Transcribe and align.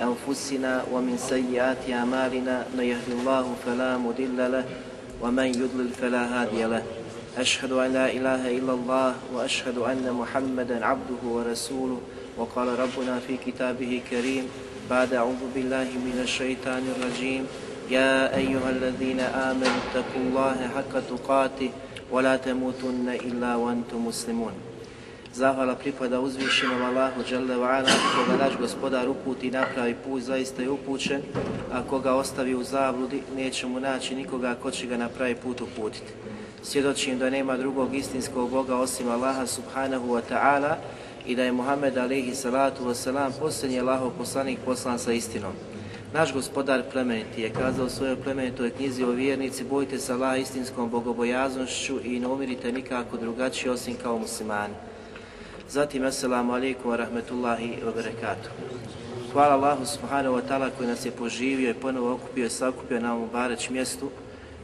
أنفسنا 0.00 0.84
ومن 0.92 1.16
سيئات 1.18 1.90
أعمالنا 1.90 2.66
من 2.76 2.84
يهد 2.84 3.08
الله 3.08 3.44
فلا 3.66 3.98
مضل 3.98 4.38
له 4.52 4.64
ومن 5.22 5.46
يضلل 5.46 5.90
فلا 6.00 6.22
هادي 6.26 6.64
له. 6.64 6.82
أشهد 7.38 7.72
أن 7.72 7.92
لا 7.92 8.06
إله 8.12 8.58
إلا 8.58 8.72
الله 8.72 9.14
وأشهد 9.34 9.78
أن 9.78 10.06
محمدا 10.12 10.86
عبده 10.86 11.22
ورسوله. 11.22 12.00
وقال 12.38 12.68
ربنا 12.78 13.18
في 13.26 13.36
كتابه 13.36 14.02
كريم 14.10 14.44
بعد 14.90 15.14
أعوذ 15.14 15.42
بالله 15.54 15.88
من 16.06 16.20
الشيطان 16.22 16.82
الرجيم 16.94 17.46
يا 17.90 18.36
أيها 18.36 18.70
الذين 18.70 19.20
آمنوا 19.20 19.78
اتقوا 19.90 20.22
الله 20.22 20.56
حق 20.74 20.94
تقاته 21.10 21.70
ولا 22.10 22.36
تموتن 22.36 23.08
إلا 23.08 23.54
وأنتم 23.54 24.06
مسلمون. 24.06 24.67
Zahvala 25.38 25.78
pripada 25.78 26.18
uzvišenom 26.18 26.82
Allahu 26.82 27.22
Đalla 27.22 27.54
wa'ala, 27.54 27.92
koga 28.10 28.34
naš 28.42 28.58
gospodar 28.58 29.08
uputi 29.08 29.50
napravi 29.50 29.94
put, 29.94 30.22
zaista 30.22 30.62
je 30.62 30.70
upućen, 30.70 31.22
a 31.72 31.82
koga 31.82 32.14
ostavi 32.14 32.54
u 32.54 32.64
zabludi, 32.64 33.22
neće 33.36 33.66
mu 33.66 33.80
naći 33.80 34.14
nikoga 34.14 34.54
ko 34.62 34.70
će 34.70 34.86
ga 34.86 34.96
napravi 34.96 35.34
put 35.34 35.60
uputiti. 35.60 36.12
Svjedočim 36.62 37.18
da 37.18 37.30
nema 37.30 37.56
drugog 37.56 37.94
istinskog 37.94 38.50
Boga 38.50 38.76
osim 38.76 39.08
Allaha 39.08 39.46
subhanahu 39.46 40.08
wa 40.08 40.22
ta'ala 40.30 40.74
i 41.26 41.36
da 41.36 41.44
je 41.44 41.52
Muhammed 41.52 41.98
alaihi 41.98 42.34
salatu 42.34 42.84
wa 42.84 42.94
salam 42.94 43.32
posljednji 43.38 43.80
Allahov 43.80 44.10
poslanik 44.18 44.58
poslan 44.64 44.98
sa 44.98 45.12
istinom. 45.12 45.52
Naš 46.12 46.32
gospodar 46.32 46.82
plemeniti 46.92 47.42
je 47.42 47.50
kazao 47.50 47.86
u 47.86 47.90
svojoj 47.90 48.16
plemenitoj 48.16 48.70
knjizi 48.70 49.04
o 49.04 49.10
vjernici, 49.10 49.64
bojte 49.64 49.98
se 49.98 50.12
Allah 50.12 50.40
istinskom 50.40 50.90
bogobojaznošću 50.90 52.00
i 52.04 52.20
ne 52.20 52.26
umirite 52.26 52.72
nikako 52.72 53.16
drugačije 53.16 53.72
osim 53.72 53.94
kao 54.02 54.18
muslimani. 54.18 54.74
Zatim, 55.68 56.02
assalamu 56.06 56.52
alaikum 56.52 56.84
wa 56.86 56.96
rahmetullahi 56.96 57.84
wa 57.84 57.92
barakatuh. 57.92 58.48
Hvala 59.32 59.52
Allahu 59.52 59.84
subhanahu 59.84 60.40
wa 60.40 60.40
ta'ala 60.40 60.70
koji 60.70 60.88
nas 60.88 61.04
je 61.04 61.10
poživio 61.10 61.70
i 61.70 61.74
ponovo 61.74 62.12
okupio 62.12 62.46
i 62.46 62.50
sakupio 62.50 63.00
na 63.00 63.14
ovom 63.14 63.28
bareć 63.32 63.70
mjestu 63.70 64.08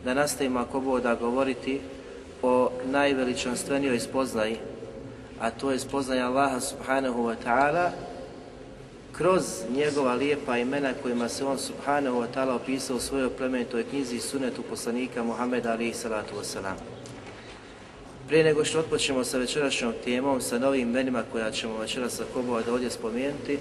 da 0.04 0.14
nastavimo 0.14 0.60
ako 0.60 0.80
bo 0.80 1.00
da 1.00 1.14
govoriti 1.14 1.80
o 2.42 2.70
najveličanstvenijoj 2.84 4.00
spoznaji, 4.00 4.56
a 5.40 5.50
to 5.50 5.70
je 5.70 5.78
spoznaja 5.78 6.26
Allaha 6.26 6.60
subhanahu 6.60 7.22
wa 7.22 7.36
ta'ala 7.44 7.90
kroz 9.12 9.44
njegova 9.76 10.14
lijepa 10.14 10.58
imena 10.58 10.92
kojima 11.02 11.28
se 11.28 11.44
on 11.44 11.58
subhanahu 11.58 12.16
wa 12.16 12.26
ta'ala 12.34 12.54
opisao 12.54 12.96
u 12.96 13.00
svojoj 13.00 13.36
plemenitoj 13.36 13.84
knjizi 13.84 14.20
sunetu 14.20 14.62
poslanika 14.62 15.22
Muhammeda 15.22 15.72
alihi 15.72 15.94
salatu 15.94 16.34
wasalam. 16.40 16.93
Prije 18.28 18.44
nego 18.44 18.64
što 18.64 18.78
otpočnemo 18.78 19.24
sa 19.24 19.38
večerašnjom 19.38 19.92
temom, 20.04 20.40
sa 20.40 20.58
novim 20.58 20.88
imenima 20.88 21.22
koja 21.32 21.50
ćemo 21.50 21.78
večeras 21.78 22.16
sa 22.16 22.24
Kobova 22.34 22.62
da 22.62 22.72
ovdje 22.72 22.90
spomenuti, 22.90 23.58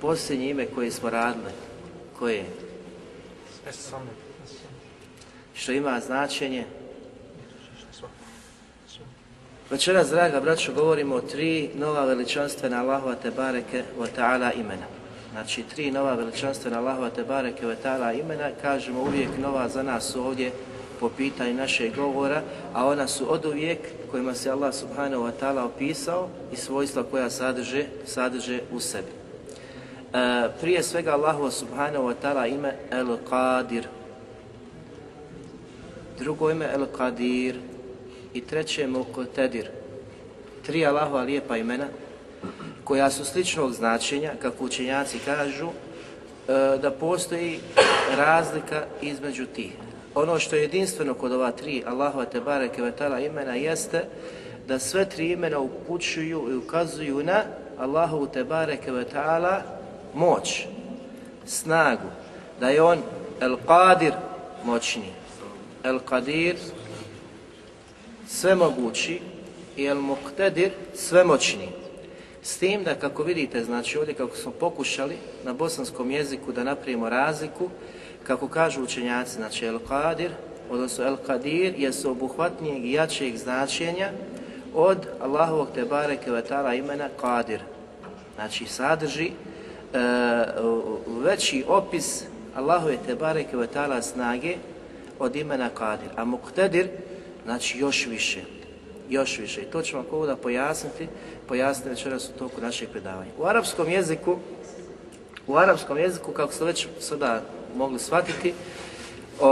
posljednje 0.00 0.50
ime 0.50 0.66
koje 0.66 0.90
smo 0.90 1.10
radili, 1.10 1.52
koje 2.18 2.36
je? 2.36 2.46
Što 5.54 5.72
ima 5.72 6.00
značenje? 6.00 6.64
Večeras, 9.70 10.08
draga 10.08 10.40
braćo, 10.40 10.72
govorimo 10.72 11.14
o 11.14 11.20
tri 11.20 11.70
nova 11.74 12.04
veličanstvena 12.04 12.80
Allahova 12.80 13.14
te 13.14 13.30
bareke 13.30 13.82
wa 13.98 14.06
ta'ala 14.16 14.60
imena. 14.60 14.86
Znači, 15.32 15.62
tri 15.62 15.90
nova 15.90 16.14
veličanstvena 16.14 16.78
Allahova 16.78 17.10
te 17.10 17.24
bareke 17.24 17.66
wa 17.66 17.74
ta'ala 17.84 18.20
imena, 18.20 18.50
kažemo 18.62 19.00
uvijek 19.00 19.28
nova 19.42 19.68
za 19.68 19.82
nas 19.82 20.16
ovdje 20.16 20.52
po 21.00 21.08
pitanju 21.08 21.54
našeg 21.54 21.96
govora, 21.96 22.42
a 22.74 22.86
ona 22.86 23.08
su 23.08 23.32
od 23.32 23.44
uvijek 23.44 23.78
kojima 24.10 24.34
se 24.34 24.50
Allah 24.50 24.74
subhanahu 24.74 25.22
wa 25.22 25.32
ta'ala 25.40 25.64
opisao 25.64 26.28
i 26.52 26.56
svojstva 26.56 27.02
koja 27.02 27.30
sadrže, 27.30 27.84
sadrže 28.06 28.60
u 28.72 28.80
sebi. 28.80 29.08
E, 30.12 30.48
prije 30.60 30.82
svega 30.82 31.12
Allahu 31.12 31.50
subhanahu 31.50 32.04
wa 32.04 32.14
ta'ala 32.22 32.54
ime 32.54 32.74
El 32.90 33.16
Qadir. 33.30 33.84
Drugo 36.18 36.50
ime 36.50 36.68
El 36.74 36.86
Qadir 36.98 37.54
i 38.34 38.40
treće 38.40 38.86
Muqtadir. 38.86 39.66
Tri 40.66 40.86
Allahova 40.86 41.22
lijepa 41.22 41.56
imena 41.56 41.86
koja 42.84 43.10
su 43.10 43.24
sličnog 43.24 43.72
značenja, 43.72 44.32
kako 44.42 44.64
učenjaci 44.64 45.18
kažu, 45.18 45.68
e, 45.68 46.78
da 46.82 46.90
postoji 46.90 47.60
razlika 48.16 48.84
između 49.02 49.46
tih. 49.46 49.72
Ono 50.14 50.38
što 50.38 50.56
je 50.56 50.62
jedinstveno 50.62 51.14
kod 51.14 51.32
ova 51.32 51.50
tri 51.50 51.82
Allahova 51.86 52.24
te 52.24 52.40
bareke 52.40 52.82
ve 52.82 52.92
taala 52.92 53.20
imena 53.20 53.54
jeste 53.54 54.04
da 54.66 54.78
sve 54.78 55.08
tri 55.08 55.32
imena 55.32 55.58
upućuju 55.58 56.48
i 56.50 56.56
ukazuju 56.56 57.22
na 57.22 57.42
Allahovu 57.78 58.26
te 58.26 58.44
bareke 58.44 58.92
ve 58.92 59.04
taala 59.04 59.62
moć, 60.14 60.66
snagu, 61.46 62.08
da 62.60 62.68
je 62.68 62.82
on 62.82 62.98
El 63.40 63.56
Qadir 63.66 64.12
moćni, 64.64 65.12
El 65.84 65.98
Qadir 66.10 66.56
svemogući 68.28 69.20
i 69.76 69.84
El 69.84 69.98
Muqtadir 69.98 70.70
svemoćni. 70.94 71.68
S 72.42 72.58
tim 72.58 72.84
da 72.84 72.94
kako 72.94 73.22
vidite, 73.22 73.64
znači 73.64 73.98
ovdje 73.98 74.14
kako 74.14 74.36
smo 74.36 74.52
pokušali 74.52 75.16
na 75.44 75.52
bosanskom 75.52 76.10
jeziku 76.10 76.52
da 76.52 76.64
napravimo 76.64 77.08
razliku, 77.08 77.68
kako 78.28 78.48
kažu 78.48 78.82
učenjaci, 78.82 79.34
znači 79.34 79.66
El 79.66 79.78
Qadir, 79.88 80.30
odnosno 80.70 81.04
El 81.04 81.16
Qadir, 81.26 81.74
je 81.76 81.90
obuhvatnijeg 82.10 82.84
i 82.84 82.92
jačeg 82.92 83.36
značenja 83.36 84.10
od 84.74 84.98
Allahovog 85.20 85.68
Tebare 85.74 86.16
Kevetara 86.16 86.74
imena 86.74 87.08
Qadir. 87.22 87.58
Znači 88.34 88.66
sadrži 88.66 89.26
e, 89.26 89.32
veći 91.06 91.64
opis 91.68 92.24
Allahove 92.54 92.96
Tebare 93.06 93.44
Kevetara 93.44 94.02
snage 94.02 94.56
od 95.18 95.36
imena 95.36 95.70
Qadir. 95.78 96.10
A 96.16 96.24
Muqtadir, 96.24 96.86
znači 97.44 97.78
još 97.78 98.06
više, 98.06 98.40
još 99.08 99.38
više. 99.38 99.62
I 99.62 99.70
to 99.70 99.82
ćemo 99.82 100.02
ako 100.02 100.26
da 100.26 100.36
pojasniti, 100.36 101.08
pojasniti 101.46 101.90
večeras 101.90 102.28
u 102.28 102.38
toku 102.38 102.60
našeg 102.60 102.88
predavanja. 102.88 103.30
U 103.38 103.44
arapskom 103.44 103.88
jeziku, 103.88 104.36
u 105.46 105.56
arapskom 105.56 105.98
jeziku, 105.98 106.32
kako 106.32 106.52
ste 106.52 106.64
već 106.64 106.86
sada 107.00 107.42
mogli 107.76 107.98
shvatiti, 107.98 108.54
o, 109.40 109.48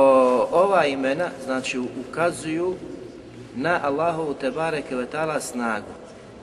ova 0.52 0.86
imena, 0.86 1.30
znači, 1.44 1.78
ukazuju 1.78 2.74
na 3.56 3.80
Allahovu 3.82 4.34
Tebare 4.34 4.82
Kevetala 4.82 5.40
snagu. 5.40 5.92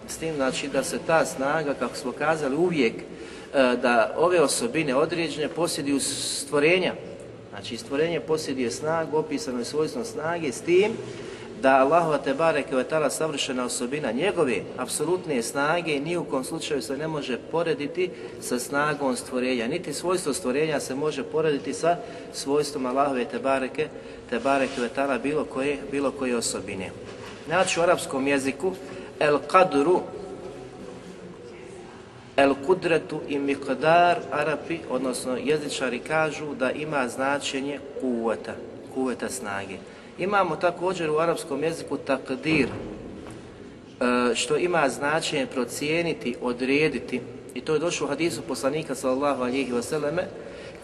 S 0.07 0.17
tim, 0.17 0.35
znači, 0.35 0.67
da 0.67 0.83
se 0.83 0.99
ta 1.07 1.25
snaga, 1.25 1.73
kako 1.73 1.95
smo 1.95 2.11
kazali, 2.11 2.55
uvijek 2.55 2.93
e, 2.93 3.03
da 3.81 4.13
ove 4.17 4.41
osobine 4.41 4.95
određene 4.95 5.47
posjeduju 5.47 5.99
stvorenja. 5.99 6.93
Znači, 7.49 7.77
stvorenje 7.77 8.19
posjeduje 8.19 8.71
snagu, 8.71 9.17
opisano 9.17 9.59
je 9.59 9.65
svojstvo 9.65 10.03
snage, 10.03 10.51
s 10.51 10.61
tim 10.61 10.91
da 11.63 11.79
Allahova 11.79 12.17
te 12.17 12.33
bareke 12.33 12.75
ve 12.75 12.83
taala 12.83 13.09
savršena 13.09 13.65
osobina 13.65 14.11
njegove 14.11 14.61
apsolutne 14.77 15.43
snage 15.43 15.99
ni 15.99 16.17
u 16.17 16.23
kom 16.23 16.43
slučaju 16.43 16.81
se 16.81 16.97
ne 16.97 17.07
može 17.07 17.37
porediti 17.51 18.09
sa 18.41 18.59
snagom 18.59 19.15
stvorenja. 19.15 19.67
Niti 19.67 19.93
svojstvo 19.93 20.33
stvorenja 20.33 20.79
se 20.79 20.95
može 20.95 21.23
porediti 21.23 21.73
sa 21.73 21.97
svojstvom 22.33 22.85
Allahove 22.85 23.25
te 23.25 23.39
bareke 23.39 23.87
te 24.29 24.39
bareke 24.39 24.81
ve 24.81 24.89
taala 24.89 25.17
bilo 25.17 25.45
koje 25.45 25.77
bilo 25.91 26.11
koje 26.11 26.37
osobine. 26.37 26.91
Znači 27.47 27.79
u 27.79 27.83
arapskom 27.83 28.27
jeziku 28.27 28.73
el 29.19 29.37
qadru 29.51 29.99
El 32.37 32.55
kudretu 32.65 33.21
i 33.27 33.37
miqdar 33.39 34.17
Arapi, 34.31 34.79
odnosno 34.89 35.37
jezičari 35.37 35.99
kažu 35.99 36.55
da 36.55 36.71
ima 36.71 37.07
značenje 37.07 37.79
kuveta, 38.01 38.53
kuveta 38.93 39.29
snage. 39.29 39.77
Imamo 40.17 40.55
također 40.55 41.09
u 41.09 41.17
arapskom 41.17 41.63
jeziku 41.63 41.97
takdir, 41.97 42.67
e, 42.67 44.35
što 44.35 44.57
ima 44.57 44.89
značenje 44.89 45.45
procijeniti, 45.45 46.35
odrediti, 46.41 47.21
i 47.53 47.61
to 47.61 47.73
je 47.73 47.79
došlo 47.79 48.07
u 48.07 48.09
hadisu 48.09 48.41
poslanika 48.41 48.95
sallallahu 48.95 49.43
alihi 49.43 49.73
vseleme, 49.73 50.23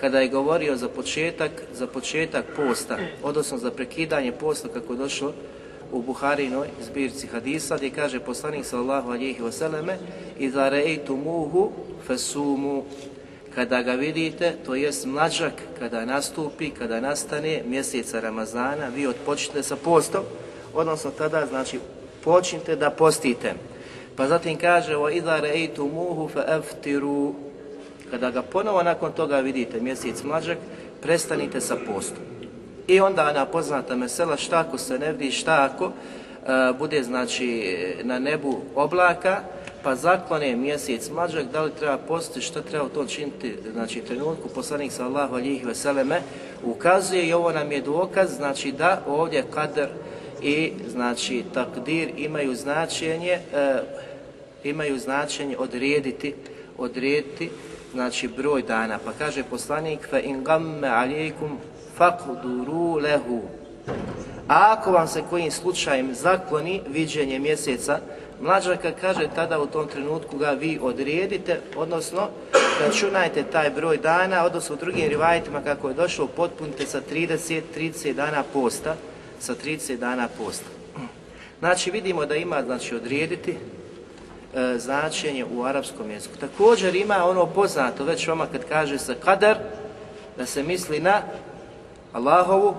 kada 0.02 0.20
je 0.20 0.28
govorio 0.28 0.76
za 0.76 0.90
početak, 0.90 1.52
za 1.74 1.88
početak 1.88 2.46
posta, 2.56 2.98
odnosno 3.24 3.58
za 3.58 3.72
prekidanje 3.72 4.32
posta 4.32 4.68
kako 4.68 4.94
je 4.94 4.98
došlo 4.98 5.34
u 5.92 6.02
Buharinoj 6.02 6.68
zbirci 6.82 7.28
hadisa 7.28 7.78
gdje 7.78 7.90
kaže 7.90 8.20
poslanik 8.20 8.66
sallallahu 8.66 9.12
alihi 9.12 9.44
vseleme 9.44 9.98
Iza 10.40 10.70
rejtu 10.70 11.18
muhu 11.18 11.72
fesumu 12.08 12.84
kada 13.56 13.82
ga 13.82 13.94
vidite, 13.94 14.56
to 14.66 14.76
jest 14.76 15.06
mlađak 15.06 15.54
kada 15.80 16.06
nastupi, 16.06 16.70
kada 16.70 17.00
nastane 17.00 17.64
mjeseca 17.66 18.20
Ramazana, 18.20 18.88
vi 18.96 19.08
odpočnite 19.08 19.64
sa 19.64 19.76
postom, 19.76 20.24
odnosno 20.74 21.12
tada 21.12 21.46
znači 21.46 21.80
počnite 22.24 22.76
da 22.76 22.90
postite. 22.90 23.54
Pa 24.16 24.28
zatim 24.28 24.58
kaže 24.58 24.96
wa 24.96 25.12
idha 25.12 25.40
ra'aytumuhu 25.42 26.30
fa'aftiru 26.36 27.34
kada 28.12 28.32
ga 28.32 28.42
ponovo 28.42 28.84
nakon 28.84 29.12
toga 29.12 29.40
vidite 29.40 29.80
mjesec 29.80 30.24
mlađak, 30.24 30.58
prestanite 31.02 31.62
sa 31.62 31.76
postom. 31.76 32.24
I 32.88 33.00
onda 33.00 33.30
ona 33.30 33.46
poznata 33.46 33.96
mesela 33.96 34.38
šta 34.38 34.60
ako 34.60 34.78
se 34.78 35.00
ne 35.00 35.12
vidi, 35.12 35.32
šta 35.32 35.70
ako 35.72 35.86
uh, 35.86 35.94
bude 36.80 37.04
znači 37.04 37.78
na 38.04 38.20
nebu 38.20 38.62
oblaka, 38.76 39.42
pa 39.84 39.96
zaklone 39.96 40.56
mjesec 40.56 41.10
mlađak, 41.10 41.46
da 41.52 41.62
li 41.62 41.72
treba 41.80 41.98
postiti, 41.98 42.42
šta 42.42 42.62
treba 42.62 42.90
to 42.90 43.06
činiti, 43.06 43.56
znači 43.72 44.02
trenutku 44.02 44.50
poslanik 44.56 44.92
sallahu 44.92 45.36
alihi 45.36 45.66
veseleme 45.66 46.22
ukazuje 46.64 47.28
i 47.28 47.34
ovo 47.34 47.52
nam 47.52 47.72
je 47.72 47.82
dokaz, 47.82 48.36
znači 48.36 48.72
da 48.72 49.02
ovdje 49.08 49.44
kader 49.54 49.90
i 50.42 50.74
znači 50.88 51.44
takdir 51.54 52.12
imaju 52.18 52.56
značenje, 52.56 53.40
e, 53.54 53.82
imaju 54.64 55.00
značenje 55.00 55.58
odrediti, 55.58 56.36
odrediti 56.78 57.50
znači 57.94 58.28
broj 58.28 58.62
dana. 58.62 59.00
Pa 59.06 59.12
kaže 59.12 59.44
poslanik 59.44 60.10
fa 60.10 60.20
in 60.20 60.44
gamme 60.44 60.88
alejkum 60.88 61.58
faqduru 61.98 63.02
lehu. 63.02 63.42
A 64.48 64.76
ako 64.78 64.92
vam 64.92 65.08
se 65.08 65.24
kojim 65.30 65.52
slučajem 65.52 66.16
zakloni 66.16 66.82
viđenje 66.88 67.40
mjeseca, 67.40 68.00
mlađaka 68.42 68.92
kaže 69.02 69.28
tada 69.36 69.60
u 69.60 69.68
tom 69.68 69.88
trenutku 69.88 70.38
ga 70.38 70.52
vi 70.52 70.80
odredite, 70.82 71.60
odnosno 71.76 72.28
računajte 72.86 73.44
taj 73.44 73.70
broj 73.70 73.98
dana, 73.98 74.46
odnosno 74.46 74.76
u 74.76 74.78
drugim 74.78 75.10
rivajitima 75.10 75.62
kako 75.62 75.88
je 75.88 75.94
došlo, 75.94 76.28
potpunite 76.28 76.86
sa 76.86 77.02
30, 77.12 77.62
30 77.78 78.14
dana 78.14 78.44
posta, 78.54 78.96
sa 79.40 79.56
30 79.56 79.98
dana 79.98 80.28
posta. 80.38 80.70
Znači 81.60 81.92
vidimo 81.92 82.26
da 82.26 82.36
ima 82.36 82.64
znači 82.64 82.96
odrediti 82.96 83.52
e, 83.52 84.78
značenje 84.78 85.46
u 85.46 85.64
arapskom 85.64 86.12
jeziku. 86.12 86.38
Također 86.38 86.96
ima 86.96 87.26
ono 87.26 87.46
poznato 87.46 88.04
već 88.04 88.28
vama 88.28 88.48
kad 88.52 88.62
kaže 88.70 88.98
se 88.98 89.16
kadar, 89.16 89.58
da 90.38 90.46
se 90.46 90.64
misli 90.64 91.00
na 91.00 91.22
Allahovu 92.14 92.76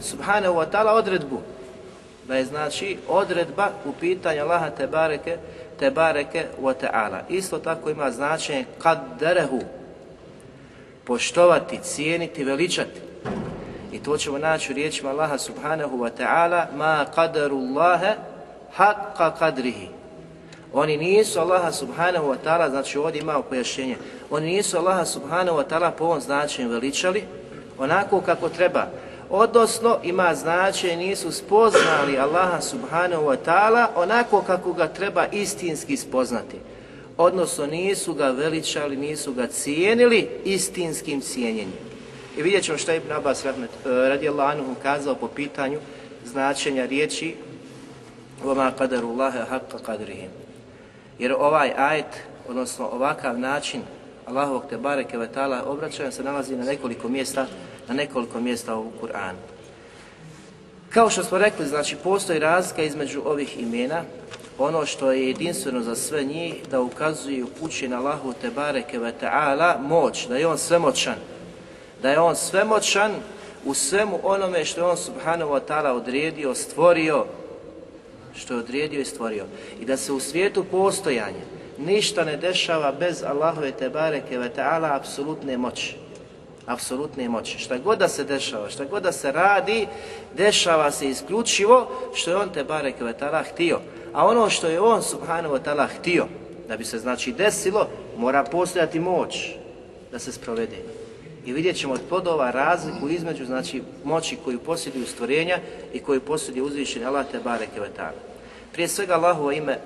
subhanahu 0.00 0.54
wa 0.54 0.66
ta'ala 0.70 0.92
odredbu. 0.92 1.40
Da 2.28 2.36
je 2.36 2.44
znači 2.44 2.98
odredba 3.08 3.68
u 3.84 3.92
pitanju 4.00 4.42
Allaha 4.42 4.70
te 4.70 4.86
bareke, 4.86 5.36
te 5.78 5.90
bareke 5.90 6.44
wa 6.62 6.74
ta'ala. 6.82 7.20
Isto 7.28 7.58
tako 7.58 7.90
ima 7.90 8.10
značenje 8.10 8.64
kadderehu, 8.78 9.60
poštovati, 11.04 11.78
cijeniti, 11.82 12.44
veličati. 12.44 13.00
I 13.92 13.98
to 13.98 14.16
ćemo 14.16 14.38
naći 14.38 14.72
u 14.72 14.74
riječima 14.74 15.10
Allaha 15.10 15.38
subhanahu 15.38 15.98
wa 15.98 16.10
ta'ala 16.18 16.66
ma 16.76 17.06
qadaru 17.16 17.68
Allahe 17.68 18.14
haqqa 18.76 19.30
qadrihi. 19.40 19.88
Oni 20.72 20.96
nisu 20.96 21.40
Allaha 21.40 21.72
subhanahu 21.72 22.26
wa 22.26 22.36
ta'ala, 22.44 22.70
znači 22.70 22.98
ovdje 22.98 23.20
imamo 23.20 23.42
pojašnjenje, 23.42 23.96
oni 24.30 24.46
nisu 24.46 24.78
Allaha 24.78 25.04
subhanahu 25.04 25.58
wa 25.58 25.64
ta'ala 25.68 25.90
po 25.90 26.04
ovom 26.04 26.20
značenju 26.20 26.68
veličali, 26.68 27.24
onako 27.78 28.20
kako 28.20 28.48
treba 28.48 28.86
Odnosno, 29.29 29.97
ima 30.03 30.35
značenje, 30.35 30.95
nisu 30.95 31.31
spoznali 31.31 32.17
Allaha 32.19 32.61
subhanahu 32.61 33.23
wa 33.23 33.37
ta'ala 33.45 33.87
onako 33.95 34.41
kako 34.41 34.73
ga 34.73 34.87
treba 34.87 35.25
istinski 35.27 35.97
spoznati. 35.97 36.57
Odnosno, 37.17 37.65
nisu 37.65 38.13
ga 38.13 38.29
veličali, 38.29 38.97
nisu 38.97 39.33
ga 39.33 39.47
cijenili 39.47 40.29
istinskim 40.45 41.21
cijenjenjem. 41.21 41.91
I 42.37 42.41
vidjet 42.41 42.63
ćemo 42.63 42.77
što 42.77 42.91
je 42.91 42.97
Ibn 42.97 43.11
Abbas 43.11 43.45
rahmet, 43.45 43.69
eh, 43.69 43.89
radijallahu 43.89 44.51
anhu 44.51 44.75
kazao 44.83 45.15
po 45.15 45.27
pitanju 45.27 45.79
značenja 46.25 46.85
riječi 46.85 47.35
وَمَا 48.43 48.71
قَدَرُ 48.79 49.03
اللَّهَ 49.03 49.45
حَقَّ 49.45 49.71
قَدْرِهِمْ 49.87 50.29
Jer 51.19 51.33
ovaj 51.39 51.73
ajet, 51.77 52.05
odnosno 52.47 52.87
ovakav 52.87 53.39
način 53.39 53.81
Allahovog 54.25 54.63
te 54.69 54.77
bareke 54.77 55.17
ve 55.17 55.27
taala 55.27 55.63
obraćanja 55.65 56.11
se 56.11 56.23
nalazi 56.23 56.55
na 56.55 56.63
nekoliko 56.63 57.09
mjesta, 57.09 57.47
na 57.88 57.94
nekoliko 57.94 58.40
mjesta 58.40 58.76
u 58.76 58.90
Kur'anu. 59.02 59.56
Kao 60.90 61.10
što 61.10 61.24
smo 61.24 61.38
rekli, 61.38 61.66
znači 61.66 61.96
postoji 61.96 62.38
razlika 62.38 62.82
između 62.82 63.22
ovih 63.24 63.60
imena, 63.60 64.02
ono 64.58 64.86
što 64.86 65.12
je 65.12 65.26
jedinstveno 65.26 65.82
za 65.82 65.96
sve 65.96 66.24
njih, 66.24 66.54
da 66.70 66.80
ukazuju 66.80 67.46
upući 67.46 67.88
na 67.88 67.98
Allahu 67.98 68.32
te 68.40 68.50
bareke 68.50 68.98
ve 68.98 69.12
taala 69.12 69.78
moć, 69.82 70.26
da 70.28 70.36
je 70.36 70.46
on 70.46 70.58
svemoćan, 70.58 71.14
da 72.02 72.10
je 72.10 72.20
on 72.20 72.36
svemoćan 72.36 73.12
u 73.64 73.74
svemu 73.74 74.20
onome 74.22 74.64
što 74.64 74.80
je 74.80 74.86
on 74.86 74.96
subhanahu 74.96 75.50
wa 75.50 75.60
ta'ala 75.68 75.90
odredio, 75.92 76.54
stvorio, 76.54 77.24
što 78.34 78.54
je 78.54 78.60
odredio 78.60 79.00
i 79.00 79.04
stvorio. 79.04 79.44
I 79.80 79.84
da 79.84 79.96
se 79.96 80.12
u 80.12 80.20
svijetu 80.20 80.64
postojanja 80.64 81.44
ništa 81.78 82.24
ne 82.24 82.36
dešava 82.36 82.92
bez 82.92 83.22
Allahove 83.22 83.72
tebareke 83.72 84.38
ve 84.38 84.50
ta'ala 84.56 84.96
apsolutne 84.96 85.56
moći. 85.56 86.05
Apsolutne 86.66 87.28
moći. 87.28 87.58
Šta 87.58 87.78
god 87.78 87.98
da 87.98 88.08
se 88.08 88.24
dešava, 88.24 88.70
šta 88.70 88.84
god 88.84 89.02
da 89.02 89.12
se 89.12 89.32
radi, 89.32 89.86
dešava 90.36 90.90
se 90.90 91.08
isključivo 91.08 91.90
što 92.14 92.30
je 92.30 92.36
on 92.36 92.48
tebareke 92.48 93.04
ve 93.04 93.14
ta'ala 93.20 93.42
htio. 93.52 93.80
A 94.12 94.26
ono 94.26 94.50
što 94.50 94.66
je 94.66 94.80
on 94.80 95.02
subhanahu 95.02 95.54
wa 95.54 95.60
ta'ala 95.64 95.86
htio, 95.98 96.26
da 96.68 96.76
bi 96.76 96.84
se 96.84 96.98
znači 96.98 97.32
desilo, 97.32 97.88
mora 98.16 98.44
postojati 98.44 99.00
moć 99.00 99.50
da 100.12 100.18
se 100.18 100.32
sprovede. 100.32 100.76
I 101.46 101.52
vidjet 101.52 101.76
ćemo 101.76 101.94
od 101.94 102.00
plodova 102.08 102.50
razliku 102.50 103.08
između 103.08 103.44
znači, 103.44 103.82
moći 104.04 104.36
koju 104.44 104.58
posjeduju 104.58 105.06
stvorenja 105.06 105.58
i 105.92 105.98
koju 105.98 106.20
posjeduje 106.20 106.62
uzvišeni 106.62 107.04
Allah 107.04 107.26
te 107.32 107.38
bareke 107.38 107.80
ve 107.80 107.90
ta'ala. 107.98 108.20
Prije 108.72 108.88
svega 108.88 109.14
Allahovo 109.14 109.52
ime 109.52 109.78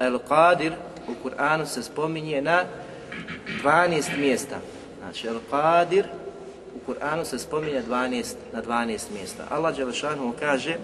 El 0.00 0.18
Qadir 0.28 0.72
u 1.08 1.28
Kur'anu 1.28 1.66
se 1.66 1.82
spominje 1.82 2.42
na 2.42 2.64
12 3.64 4.18
mjesta. 4.18 4.56
Znači 5.00 5.26
El 5.26 5.38
Qadir 5.50 6.04
Kur'anu 6.87 7.25
se 7.25 7.39
spominje 7.39 7.81
12, 7.81 8.35
na 8.53 8.61
12 8.61 9.11
mjesta. 9.13 9.43
Allah 9.49 9.75
Đelešanu 9.75 10.33
kaže 10.39 10.77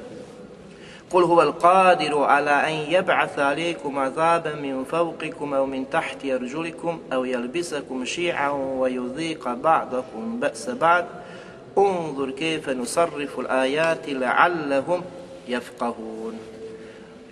قل 1.12 1.24
هو 1.24 1.42
القادر 1.42 2.24
على 2.24 2.52
أن 2.52 2.94
يبعث 2.94 3.40
عليكم 3.40 4.00
عذابا 4.00 4.54
من 4.56 4.84
فوقكم 4.84 5.54
أو 5.54 5.66
من 5.66 5.90
تحت 5.90 6.26
أرجلكم 6.26 7.00
أو 7.14 7.26
يلبسكم 7.26 8.06
شيعا 8.06 8.50
ويذيق 8.50 9.54
بعضكم 9.54 10.40
بأس 10.40 10.70
بعض 10.70 11.06
انظر 11.78 12.32
كيف 12.32 12.70
نصرف 12.70 13.40
الآيات 13.40 14.10
لعلهم 14.10 15.02
يفقهون 15.48 16.34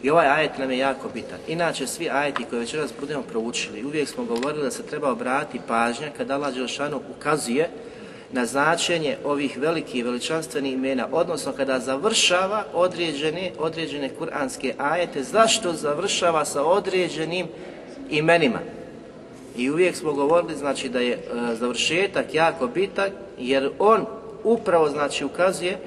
I 0.03 0.09
ovaj 0.09 0.27
ajet 0.27 0.57
nam 0.57 0.71
je 0.71 0.77
jako 0.77 1.09
bitan. 1.13 1.39
Inače, 1.47 1.87
svi 1.87 2.09
ajeti 2.09 2.43
koje 2.49 2.59
večeras 2.59 2.93
budemo 2.99 3.21
proučili, 3.21 3.85
uvijek 3.85 4.09
smo 4.09 4.23
govorili 4.23 4.63
da 4.63 4.71
se 4.71 4.83
treba 4.83 5.11
obratiti 5.11 5.59
pažnja 5.67 6.09
kada 6.17 6.35
Allah 6.35 6.53
Đelšanu 6.53 7.01
ukazuje 7.17 7.69
na 8.32 8.46
značenje 8.46 9.16
ovih 9.24 9.58
velikih 9.58 9.94
i 9.94 10.02
veličanstvenih 10.02 10.72
imena, 10.72 11.08
odnosno 11.12 11.52
kada 11.52 11.78
završava 11.78 12.64
određene, 12.74 13.50
određene 13.58 14.08
kuranske 14.08 14.74
ajete, 14.78 15.22
zašto 15.22 15.72
završava 15.72 16.44
sa 16.44 16.64
određenim 16.64 17.46
imenima? 18.10 18.58
I 19.56 19.70
uvijek 19.70 19.96
smo 19.96 20.12
govorili 20.12 20.56
znači 20.56 20.88
da 20.88 21.00
je 21.00 21.12
e, 21.12 21.20
završetak 21.54 22.34
jako 22.34 22.66
bitan 22.66 23.10
jer 23.38 23.70
on 23.78 24.06
upravo 24.44 24.88
znači 24.88 25.24
ukazuje 25.24 25.78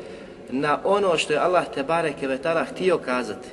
na 0.50 0.80
ono 0.84 1.18
što 1.18 1.34
je 1.34 1.40
Allah 1.40 1.66
te 1.74 1.84
bareke 1.84 2.28
vetara 2.28 2.66
htio 2.66 2.98
kazati. 2.98 3.48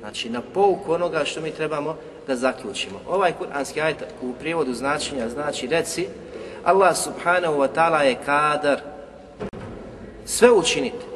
Znači 0.00 0.30
na 0.30 0.40
pouku 0.54 0.92
onoga 0.92 1.24
što 1.24 1.40
mi 1.40 1.50
trebamo 1.50 1.96
da 2.26 2.36
zaključimo. 2.36 3.00
Ovaj 3.08 3.32
kuranski 3.32 3.80
ajet 3.80 4.04
u 4.22 4.32
prijevodu 4.32 4.74
značenja 4.74 5.28
znači 5.28 5.66
reci 5.66 6.06
Allah 6.64 6.96
subhanahu 6.96 7.58
wa 7.58 7.68
ta'ala 7.74 8.00
je 8.00 8.14
kadar 8.24 8.80
sve 10.24 10.50
učiniti. 10.50 11.06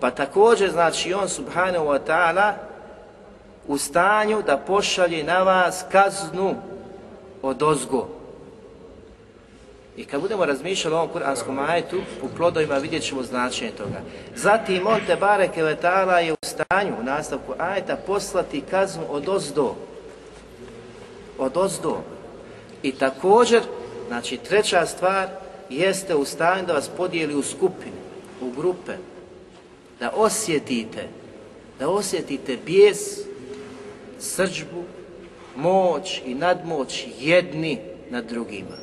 Pa 0.00 0.10
također 0.10 0.70
znači 0.70 1.14
on 1.14 1.28
subhanahu 1.28 1.86
wa 1.86 1.98
ta'ala 2.06 2.52
u 3.68 3.78
stanju 3.78 4.42
da 4.42 4.56
pošalje 4.56 5.24
na 5.24 5.42
vas 5.42 5.84
kaznu 5.92 6.54
od 7.42 7.62
ozgo. 7.62 8.08
I 9.96 10.04
kad 10.04 10.20
budemo 10.20 10.44
razmišljali 10.44 10.94
o 10.94 10.98
ovom 10.98 11.10
kuranskom 11.10 11.58
ajetu, 11.58 12.00
u 12.22 12.28
plodovima 12.36 12.74
vidjet 12.74 13.02
ćemo 13.02 13.22
značenje 13.22 13.70
toga. 13.70 14.00
Zatim 14.36 14.86
on 14.86 15.00
te 15.06 15.16
bareke 15.16 15.62
vetala 15.62 16.20
je 16.20 16.32
u 16.32 16.36
stanju 16.42 16.92
u 17.00 17.02
nastavku 17.02 17.52
ajeta 17.58 17.96
poslati 18.06 18.60
kaznu 18.70 19.02
od 19.08 19.28
ozdo. 19.28 19.74
Od 21.38 21.56
ozdo. 21.56 21.96
I 22.82 22.92
također, 22.92 23.62
znači 24.10 24.36
treća 24.36 24.86
stvar, 24.86 25.28
jeste 25.68 26.14
u 26.14 26.24
stanju 26.24 26.66
da 26.66 26.72
vas 26.72 26.90
podijeli 26.96 27.34
u 27.34 27.42
skupine, 27.42 28.00
u 28.40 28.50
grupe, 28.50 28.92
da 30.00 30.10
osjetite, 30.10 31.08
da 31.78 31.88
osjetite 31.88 32.58
bijes, 32.66 33.18
srđbu, 34.18 34.82
moć 35.56 36.22
i 36.26 36.34
nadmoć 36.34 37.06
jedni 37.20 37.78
nad 38.10 38.24
drugima. 38.24 38.76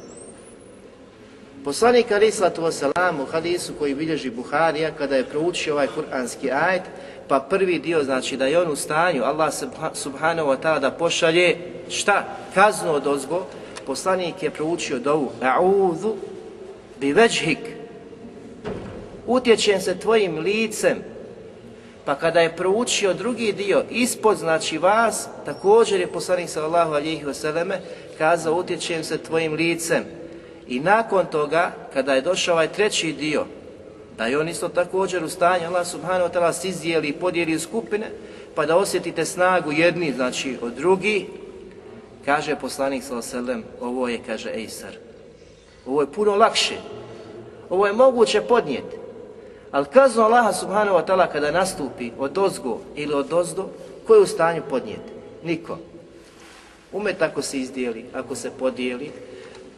Poslanik 1.64 2.12
Ali 2.12 2.32
Slatu 2.32 2.62
Wasalam 2.62 3.22
u 3.22 3.26
hadisu 3.26 3.74
koji 3.80 3.96
bilježi 3.96 4.30
Buharija 4.30 4.92
kada 4.92 5.16
je 5.16 5.26
proučio 5.26 5.74
ovaj 5.74 5.88
kuranski 5.88 6.52
ajet, 6.52 6.84
pa 7.28 7.40
prvi 7.40 7.80
dio 7.80 8.04
znači 8.04 8.38
da 8.38 8.46
je 8.46 8.62
on 8.62 8.72
u 8.72 8.76
stanju, 8.76 9.24
Allah 9.24 9.54
subhanahu 9.94 10.50
wa 10.50 10.58
ta'ala 10.64 10.80
da 10.80 10.92
pošalje 10.92 11.58
šta? 11.90 12.24
Kaznu 12.54 12.92
od 12.92 13.08
ozgo, 13.08 13.46
poslanik 13.88 14.44
je 14.44 14.50
proučio 14.50 15.00
dovu. 15.00 15.32
A'udhu 15.42 16.16
bi 17.00 17.14
veđhik 17.14 17.60
utječem 19.28 19.82
se 19.82 20.00
tvojim 20.00 20.40
licem. 20.40 20.98
Pa 22.06 22.16
kada 22.16 22.40
je 22.40 22.56
proučio 22.56 23.14
drugi 23.14 23.54
dio 23.54 23.84
ispod 23.90 24.38
znači 24.38 24.78
vas 24.78 25.28
također 25.46 26.00
je 26.00 26.08
poslanik 26.08 26.50
sallallahu 26.50 26.94
alihi 26.94 27.26
vseleme 27.26 27.80
kazao 28.18 28.56
utječem 28.56 29.04
se 29.04 29.18
tvojim 29.18 29.54
licem. 29.54 30.04
I 30.68 30.80
nakon 30.80 31.26
toga, 31.26 31.72
kada 31.94 32.14
je 32.14 32.22
došao 32.22 32.54
ovaj 32.54 32.68
treći 32.68 33.14
dio, 33.14 33.46
da 34.18 34.26
je 34.26 34.40
on 34.40 34.50
isto 34.50 34.68
također 34.68 35.24
u 35.24 35.30
stanju, 35.30 35.68
Allah 35.68 35.88
subhanahu 35.88 36.30
wa 36.30 36.34
ta'ala 36.34 36.54
sizijeli 36.54 37.08
i 37.08 37.14
podijeli 37.14 37.56
u 37.56 37.60
skupine, 37.60 38.06
pa 38.56 38.66
da 38.66 38.78
osjetite 38.78 39.26
snagu 39.26 39.72
jedni, 39.72 40.14
znači 40.14 40.58
od 40.62 40.74
drugi, 40.74 41.26
kaže 42.28 42.60
poslanik 42.60 43.04
s.a.v. 43.08 43.64
ovo 43.80 44.12
je, 44.12 44.20
kaže 44.20 44.52
Ejsar. 44.52 45.00
Ovo 45.88 46.04
je 46.04 46.12
puno 46.12 46.36
lakše. 46.36 46.76
Ovo 47.70 47.88
je 47.88 47.94
moguće 47.94 48.42
podnijeti. 48.42 48.98
Ali 49.72 49.86
kazno 49.86 50.24
Allaha 50.24 50.54
subhanahu 50.54 50.98
wa 50.98 51.06
ta'ala 51.08 51.32
kada 51.32 51.52
nastupi 51.52 52.12
od 52.20 52.38
ozgo 52.38 52.80
ili 52.96 53.14
od 53.14 53.34
ozdo, 53.34 53.70
ko 54.08 54.16
je 54.16 54.22
u 54.22 54.28
stanju 54.28 54.62
podnijeti? 54.70 55.12
Niko. 55.44 55.78
Umet 56.92 57.22
ako 57.22 57.42
se 57.42 57.58
izdijeli, 57.58 58.06
ako 58.14 58.36
se 58.36 58.52
podijeli, 58.52 59.12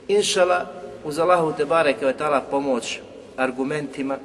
inšala, 0.08 0.66
uz 1.06 1.20
Allahu 1.20 1.54
te 1.58 1.66
bareke 1.66 2.06
ve 2.06 2.18
taala 2.18 2.42
pomoć 2.42 3.00
argumentima, 3.38 4.18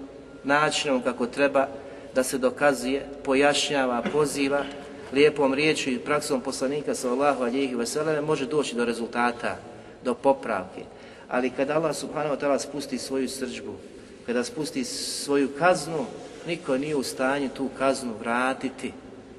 načinom 0.45 1.02
kako 1.02 1.26
treba 1.26 1.69
da 2.14 2.23
se 2.23 2.38
dokazuje, 2.38 3.07
pojašnjava, 3.25 4.02
poziva 4.12 4.64
lijepom 5.12 5.54
riječju 5.54 5.92
i 5.92 5.99
praksom 5.99 6.40
poslanika 6.40 6.94
sallallahu 6.94 7.42
alejhi 7.42 7.75
ve 7.75 7.87
sellem 7.87 8.25
može 8.25 8.46
doći 8.46 8.76
do 8.76 8.84
rezultata, 8.84 9.56
do 10.04 10.14
popravke. 10.14 10.82
Ali 11.28 11.50
kada 11.50 11.75
Allah 11.75 11.96
subhanahu 11.96 12.34
wa 12.34 12.40
ta'ala 12.40 12.58
spusti 12.58 12.99
svoju 12.99 13.28
srđbu, 13.28 13.73
kada 14.26 14.44
spusti 14.44 14.84
svoju 14.84 15.49
kaznu, 15.58 16.06
niko 16.46 16.78
nije 16.78 16.96
u 16.96 17.02
stanju 17.02 17.49
tu 17.49 17.68
kaznu 17.78 18.12
vratiti. 18.20 18.92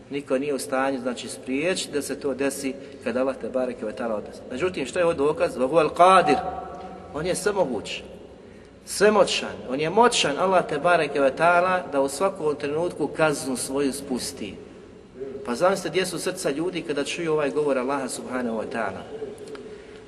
Niko 0.10 0.38
nije 0.38 0.54
u 0.54 0.60
stanju, 0.60 1.00
znači, 1.00 1.28
spriječiti 1.28 1.94
da 1.94 2.02
se 2.02 2.20
to 2.20 2.34
desi 2.34 2.74
kada 3.04 3.22
Allah 3.22 3.36
te 3.42 3.50
bareke 3.50 3.86
ve 3.86 3.94
ta'ala 3.94 4.14
odnese. 4.14 4.42
Međutim, 4.52 4.86
što 4.86 5.00
je 5.00 5.06
ovo 5.06 5.14
dokaz? 5.14 5.58
Vahu 5.58 5.76
al-qadir, 5.76 6.38
On 7.14 7.26
je 7.26 7.36
svemoguć, 7.36 8.04
svemoćan, 8.86 9.56
on 9.70 9.80
je 9.80 9.90
moćan, 9.90 10.38
Allah 10.40 10.68
te 10.70 10.80
bareke 10.80 11.20
ve 11.20 11.32
ta'ala, 11.38 11.92
da 11.92 12.02
u 12.02 12.10
svakom 12.10 12.56
trenutku 12.56 13.08
kaznu 13.08 13.58
svoju 13.58 13.94
spusti. 13.94 14.56
Pa 15.46 15.56
zamislite 15.56 15.90
gdje 15.90 16.06
su 16.06 16.20
srca 16.20 16.50
ljudi 16.50 16.82
kada 16.82 17.04
čuju 17.04 17.34
ovaj 17.34 17.52
govor 17.52 17.78
Allaha 17.78 18.10
subhanahu 18.10 18.58
wa 18.58 18.66
ta'ala. 18.74 19.02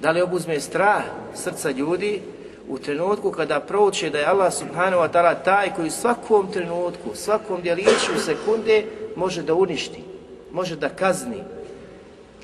Da 0.02 0.12
li 0.12 0.22
obuzme 0.22 0.60
strah 0.60 1.04
srca 1.36 1.72
ljudi 1.72 2.22
u 2.68 2.78
trenutku 2.78 3.32
kada 3.32 3.60
prouče 3.60 4.10
da 4.10 4.20
je 4.20 4.26
Allah 4.26 4.54
subhanahu 4.54 5.04
wa 5.04 5.12
ta'ala 5.12 5.44
taj 5.44 5.74
koji 5.76 5.88
u 5.88 5.92
svakom 5.92 6.52
trenutku, 6.52 7.16
svakom 7.16 7.62
djeliću 7.62 8.20
sekunde 8.26 8.86
može 9.16 9.44
da 9.44 9.54
uništi, 9.54 10.04
može 10.52 10.76
da 10.76 10.90
kazni. 10.90 11.44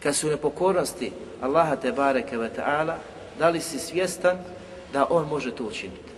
Kad 0.04 0.16
su 0.16 0.30
nepokornosti 0.30 1.12
Allaha 1.42 1.76
te 1.76 1.92
bareke 1.92 2.38
wa 2.38 2.50
ta'ala, 2.58 2.96
da 3.40 3.50
li 3.50 3.62
si 3.62 3.80
svjestan 3.80 4.38
da 4.94 5.06
on 5.10 5.28
može 5.28 5.52
to 5.52 5.64
učiniti. 5.64 6.13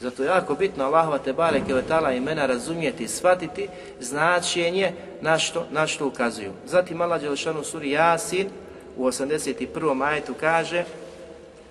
Zato 0.00 0.22
je 0.22 0.26
jako 0.26 0.54
bitno 0.54 0.84
Allahova 0.84 1.18
te 1.18 1.32
bareke 1.32 1.74
ve 1.74 1.82
taala 1.82 2.12
imena 2.12 2.46
razumjeti, 2.46 3.08
shvatiti 3.08 3.68
značenje 4.00 4.92
na 5.20 5.38
što, 5.38 5.66
na 5.70 5.86
što 5.86 6.06
ukazuju. 6.06 6.52
Zatim 6.66 7.00
Allah 7.00 7.20
dželešanu 7.20 7.64
suri 7.64 7.90
Jasin 7.90 8.48
u 8.96 9.06
81. 9.06 10.04
ajetu 10.04 10.34
kaže: 10.40 10.84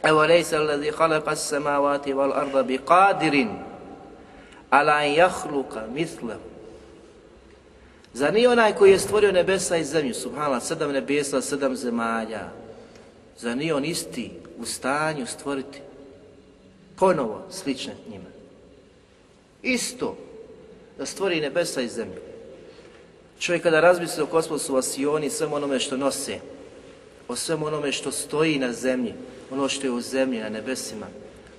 "Evo 0.04 0.22
lejsa 0.22 0.58
allazi 0.58 0.92
khalaqa 0.92 1.32
as-samawati 1.32 2.14
wal 2.14 2.34
arda 2.36 2.64
biqadirin 2.64 3.50
ala 4.70 4.94
an 4.94 5.08
yakhluqa 5.08 5.92
mithlahu." 5.94 6.50
Za 8.14 8.32
nije 8.32 8.50
onaj 8.50 8.74
koji 8.74 8.92
je 8.92 9.00
stvorio 9.00 9.32
nebesa 9.32 9.78
i 9.78 9.84
zemlju, 9.84 10.14
subhanallah, 10.14 10.64
sedam 10.64 10.92
nebesa, 10.92 11.42
sedam 11.42 11.76
zemalja, 11.76 12.50
Za 13.38 13.56
nije 13.56 13.76
on 13.76 13.86
isti 13.86 14.32
u 14.58 14.66
stanju 14.66 15.26
stvoriti 15.26 15.82
ponovo 17.00 17.42
slične 17.50 17.96
njima? 18.10 18.30
Isto 19.62 20.18
da 20.98 21.06
stvori 21.06 21.42
nebesa 21.42 21.82
i 21.82 21.88
zemlju. 21.88 22.22
Čovjek 23.40 23.64
kada 23.64 23.80
razmisli 23.80 24.24
o 24.24 24.28
kosmosu, 24.28 24.76
o 24.76 24.82
Sioni, 24.82 25.30
svem 25.30 25.54
onome 25.54 25.80
što 25.80 25.98
nose, 25.98 26.40
o 27.28 27.36
svem 27.36 27.64
onome 27.64 27.92
što 27.92 28.12
stoji 28.12 28.60
na 28.60 28.74
zemlji, 28.74 29.14
ono 29.52 29.70
što 29.70 29.88
je 29.88 29.92
u 29.92 30.02
zemlji, 30.02 30.40
na 30.40 30.50
nebesima, 30.50 31.08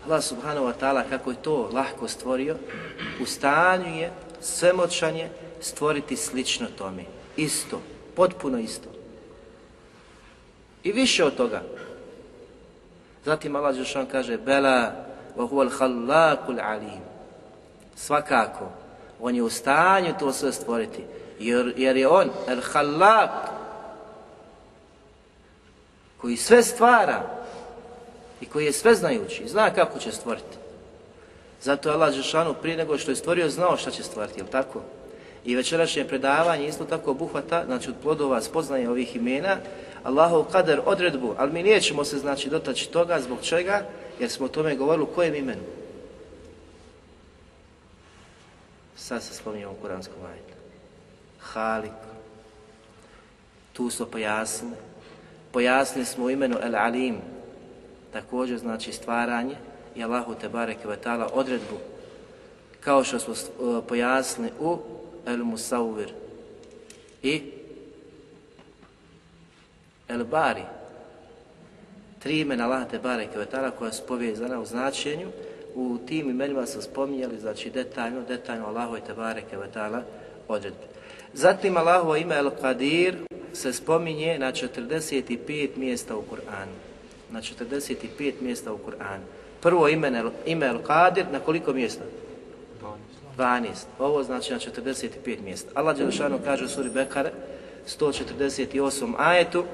Allah 0.07 0.25
subhanahu 0.25 0.67
wa 0.67 0.73
ta'ala 0.81 1.03
kako 1.09 1.31
je 1.31 1.43
to 1.43 1.71
lahko 1.73 2.09
stvorio, 2.09 2.57
u 3.23 3.27
stanju 3.27 3.97
je, 3.97 4.13
svemoćan 4.41 5.17
je, 5.17 5.31
stvoriti 5.61 6.17
slično 6.17 6.67
tome. 6.79 7.05
Isto, 7.37 7.81
potpuno 8.17 8.59
isto. 8.59 8.89
I 10.85 10.93
više 10.93 11.25
od 11.25 11.37
toga. 11.37 11.63
Zatim 13.25 13.57
Allah 13.57 13.77
Žešan 13.77 14.07
kaže 14.07 14.39
Bela 14.39 15.10
وَهُوَ 15.41 15.49
huwa 15.49 15.65
al-khallaqul 15.65 16.61
alim. 16.61 17.03
Svakako, 17.97 18.69
on 19.21 19.35
je 19.35 19.43
u 19.43 19.51
stanju 19.51 20.15
to 20.19 20.33
sve 20.33 20.53
stvoriti. 20.53 21.05
Jer, 21.39 21.75
jer 21.77 21.97
je 21.97 22.09
on 22.09 22.31
al-khallaq 22.49 23.29
koji 26.21 26.37
sve 26.37 26.63
stvara 26.63 27.23
i 28.41 28.47
koji 28.47 28.65
je 28.65 28.73
sve 28.73 28.95
znajući, 28.95 29.49
zna 29.49 29.71
kako 29.71 29.99
će 29.99 30.13
stvoriti. 30.13 30.57
Zato 31.63 31.89
je 31.89 31.95
Allah 31.95 32.13
Žešanu 32.13 32.55
prije 32.55 32.77
nego 32.77 32.99
što 32.99 33.11
je 33.11 33.17
stvorio 33.17 33.49
znao 33.49 33.77
šta 33.77 33.91
će 33.91 34.03
stvoriti, 34.03 34.41
je 34.41 34.47
tako? 34.47 34.81
I 35.45 35.57
večerašnje 35.57 36.05
predavanje 36.05 36.69
isto 36.69 36.85
tako 36.85 37.11
obuhvata, 37.11 37.65
znači 37.67 37.89
od 37.89 37.95
plodova 38.03 38.43
spoznaje 38.43 38.91
ovih 38.91 39.17
imena, 39.17 39.57
Allahov 40.03 40.45
kader 40.45 40.81
odredbu, 40.85 41.35
ali 41.39 41.53
mi 41.53 41.63
nećemo 41.63 42.05
se 42.05 42.19
znači 42.19 42.51
dotaći 42.51 42.91
toga 42.91 43.21
zbog 43.21 43.39
čega, 43.43 43.83
jer 44.21 44.31
smo 44.31 44.47
o 44.47 44.49
tome 44.49 44.77
govorili 44.77 45.03
u 45.03 45.15
kojem 45.15 45.35
imenu. 45.35 45.63
Sad 48.97 49.23
se 49.23 49.35
spominjamo 49.35 49.73
u 49.73 49.81
kuranskom 49.81 50.17
ajetu. 50.27 50.55
Halik. 51.39 51.93
Tu 53.73 53.91
smo 53.91 54.07
pojasnili. 54.07 54.77
Pojasnili 55.53 56.07
smo 56.07 56.25
u 56.25 56.31
imenu 56.31 56.57
El 56.63 56.77
Alim. 56.77 57.17
Također 58.13 58.59
znači 58.59 58.93
stvaranje 58.93 59.57
i 59.95 60.05
Allahu 60.05 60.35
te 60.35 60.49
bareke 60.49 60.89
ve 60.89 60.97
taala 60.97 61.31
odredbu 61.33 61.77
kao 62.81 63.05
što 63.05 63.19
smo 63.19 63.35
e, 63.35 63.87
pojasnili 63.89 64.51
u 64.61 64.79
El 65.27 65.39
Musawwir 65.39 66.09
i 67.23 67.53
El 70.09 70.25
Bari, 70.25 70.63
tri 72.23 72.41
imena 72.41 72.65
Allah 72.65 72.91
te 72.91 72.99
bareke 72.99 73.39
ve 73.39 73.47
ta'ala 73.47 73.71
koja 73.71 73.93
su 73.93 74.03
povezana 74.07 74.61
u 74.61 74.65
značenju, 74.65 75.29
u 75.75 75.99
tim 76.07 76.31
imenima 76.31 76.67
su 76.67 76.83
spominjali, 76.83 77.41
znači 77.41 77.71
detaljno, 77.71 78.23
detaljno 78.29 78.67
Allahu 78.67 78.97
te 79.07 79.15
bareke 79.15 79.57
ve 79.57 79.67
ta'ala 79.75 80.01
odredbe. 80.49 80.87
Zatim 81.33 81.77
Allahovo 81.77 82.17
ime 82.17 82.37
El 82.37 82.51
Qadir 82.63 83.15
se 83.53 83.73
spominje 83.73 84.39
na 84.39 84.53
45 84.53 85.69
mjesta 85.77 86.17
u 86.17 86.23
Kur'anu. 86.23 86.77
Na 87.31 87.41
45 87.41 88.33
mjesta 88.41 88.73
u 88.73 88.79
Kur'anu. 88.79 89.25
Prvo 89.61 89.89
ime, 89.89 90.25
ime 90.47 90.67
El 90.67 90.79
Qadir 90.79 91.25
na 91.33 91.41
koliko 91.41 91.73
mjesta? 91.73 92.05
12. 93.37 93.69
Ovo 93.99 94.23
znači 94.23 94.53
na 94.53 94.59
45 94.59 95.43
mjesta. 95.45 95.71
Allah 95.75 95.97
Đelešanu 95.97 96.39
kaže 96.45 96.65
u 96.65 96.69
suri 96.69 96.91
Bekare, 96.91 97.33
148 97.87 99.15
ajetu, 99.19 99.65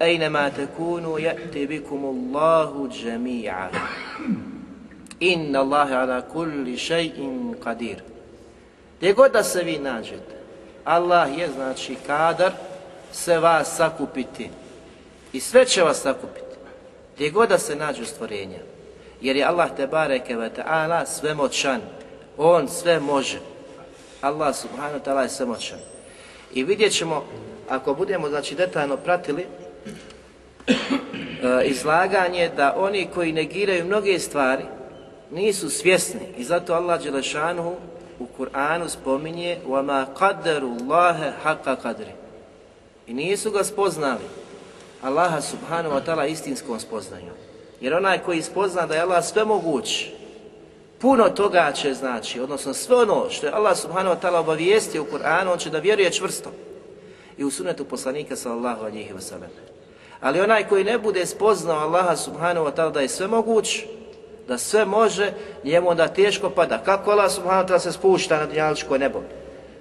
Ejnema 0.00 0.50
tekunu 0.50 1.18
ja'ti 1.18 1.66
bikum 1.66 2.04
Allahu 2.04 2.88
džemi'a. 2.88 3.68
Inna 5.20 5.60
Allahe 5.60 5.94
ala 5.94 6.22
kulli 6.22 6.76
še'in 6.76 7.54
qadir. 7.64 7.96
Gdje 8.98 9.12
god 9.12 9.32
da 9.32 9.42
se 9.42 9.62
vi 9.62 9.78
nađete, 9.78 10.36
Allah 10.84 11.38
je 11.38 11.48
znači 11.50 11.96
kadar 12.06 12.52
sve 13.12 13.38
vas 13.38 13.76
sakupiti. 13.76 14.50
I 15.32 15.40
sve 15.40 15.66
će 15.66 15.82
vas 15.82 16.00
sakupiti. 16.00 16.56
Gdje 17.14 17.30
god 17.30 17.48
da 17.48 17.58
se 17.58 17.76
nađu 17.76 18.04
stvorenja. 18.04 18.58
Jer 19.20 19.36
je 19.36 19.44
Allah 19.44 19.70
te 19.76 19.86
bareke 19.86 20.36
ve 20.36 20.50
ta'ala 20.56 21.06
svemoćan. 21.06 21.80
On 22.36 22.68
sve 22.68 23.00
može. 23.00 23.38
Allah 24.20 24.56
subhanahu 24.56 25.04
ta'ala 25.04 25.22
je 25.22 25.28
svemoćan. 25.28 25.78
I 26.54 26.64
vidjet 26.64 26.92
ćemo, 26.92 27.24
ako 27.68 27.94
budemo 27.94 28.28
znači 28.28 28.54
detaljno 28.54 28.96
pratili 28.96 29.46
izlaganje, 31.65 32.49
da 32.57 32.75
oni 32.77 33.07
koji 33.13 33.31
negiraju 33.31 33.85
mnoge 33.85 34.19
stvari 34.19 34.63
nisu 35.31 35.69
svjesni. 35.69 36.27
I 36.37 36.43
zato 36.43 36.73
Allah 36.73 37.03
Đelešanuhu 37.03 37.75
u 38.19 38.27
Kur'anu 38.37 38.89
spominje 38.89 39.57
وَمَا 39.67 40.05
قَدَّرُ 40.19 40.63
اللَّهَ 40.63 41.31
حَقَّ 41.43 41.75
قَدْرِ 41.83 42.07
I 43.07 43.13
nisu 43.13 43.51
ga 43.51 43.63
spoznali. 43.63 44.23
Allaha 45.01 45.41
subhanahu 45.41 45.95
wa 45.95 46.01
ta'ala 46.05 46.27
istinskom 46.27 46.79
spoznaju. 46.79 47.31
Jer 47.81 47.93
onaj 47.93 48.19
koji 48.19 48.41
spozna 48.41 48.85
da 48.85 48.95
je 48.95 49.01
Allah 49.01 49.25
sve 49.25 49.45
moguć, 49.45 50.07
puno 50.99 51.29
toga 51.29 51.71
će 51.71 51.93
znači, 51.93 52.39
odnosno 52.39 52.73
sve 52.73 52.95
ono 52.95 53.29
što 53.29 53.47
je 53.47 53.53
Allah 53.53 53.77
subhanahu 53.77 54.15
wa 54.15 54.19
ta'ala 54.19 54.39
obavijestio 54.39 55.01
u 55.01 55.05
Kur'anu, 55.05 55.51
on 55.51 55.57
će 55.57 55.69
da 55.69 55.79
vjeruje 55.79 56.11
čvrsto. 56.11 56.51
I 57.37 57.43
u 57.43 57.51
sunetu 57.51 57.85
poslanika 57.85 58.35
sallallahu 58.35 58.85
alihi 58.85 59.13
wa 59.13 59.21
sallam. 59.21 59.66
Ali 60.20 60.40
onaj 60.40 60.68
koji 60.68 60.84
ne 60.84 60.98
bude 60.98 61.26
spoznao 61.26 61.78
Allaha 61.78 62.16
subhanahu 62.16 62.66
wa 62.66 62.74
ta'ala 62.74 62.92
da 62.92 63.00
je 63.00 63.08
sve 63.08 63.26
moguć, 63.26 63.84
da 64.48 64.58
sve 64.58 64.84
može, 64.84 65.32
njemu 65.64 65.90
onda 65.90 66.08
teško 66.08 66.50
pada. 66.50 66.78
Kako 66.78 67.10
Allah 67.10 67.30
subhanahu 67.32 67.66
wa 67.66 67.68
ta'ala 67.68 67.78
se 67.78 67.92
spušta 67.92 68.38
na 68.38 68.46
dunjaličko 68.46 68.98
nebo? 68.98 69.22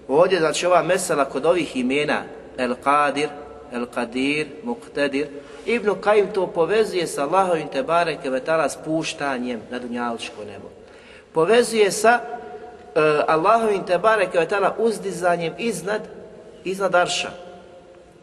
Ovdje, 0.08 0.40
znači 0.40 0.66
ova 0.66 0.84
mesela 0.84 1.26
kod 1.26 1.46
ovih 1.46 1.76
imena, 1.76 2.24
El 2.58 2.76
Qadir, 2.84 3.28
El 3.74 3.86
Qadir, 3.96 4.46
Muqtadir, 4.64 5.28
Ibn 5.66 6.02
Kajim 6.02 6.28
to 6.34 6.48
povezuje 6.48 7.08
sa 7.08 7.24
Allahovim 7.24 7.68
Tebare 7.68 8.18
Kevetala 8.24 8.70
spuštanjem 8.70 9.62
na 9.72 9.80
dunjaličko 9.80 10.44
nebo. 10.44 10.70
Povezuje 11.34 11.92
sa 11.92 12.20
e, 12.20 12.20
Allahovim 13.28 13.84
Tebare 13.84 14.32
Kevetala 14.32 14.76
uzdizanjem 14.78 15.54
iznad, 15.58 16.02
iznad 16.64 16.96
Arša. 16.96 17.32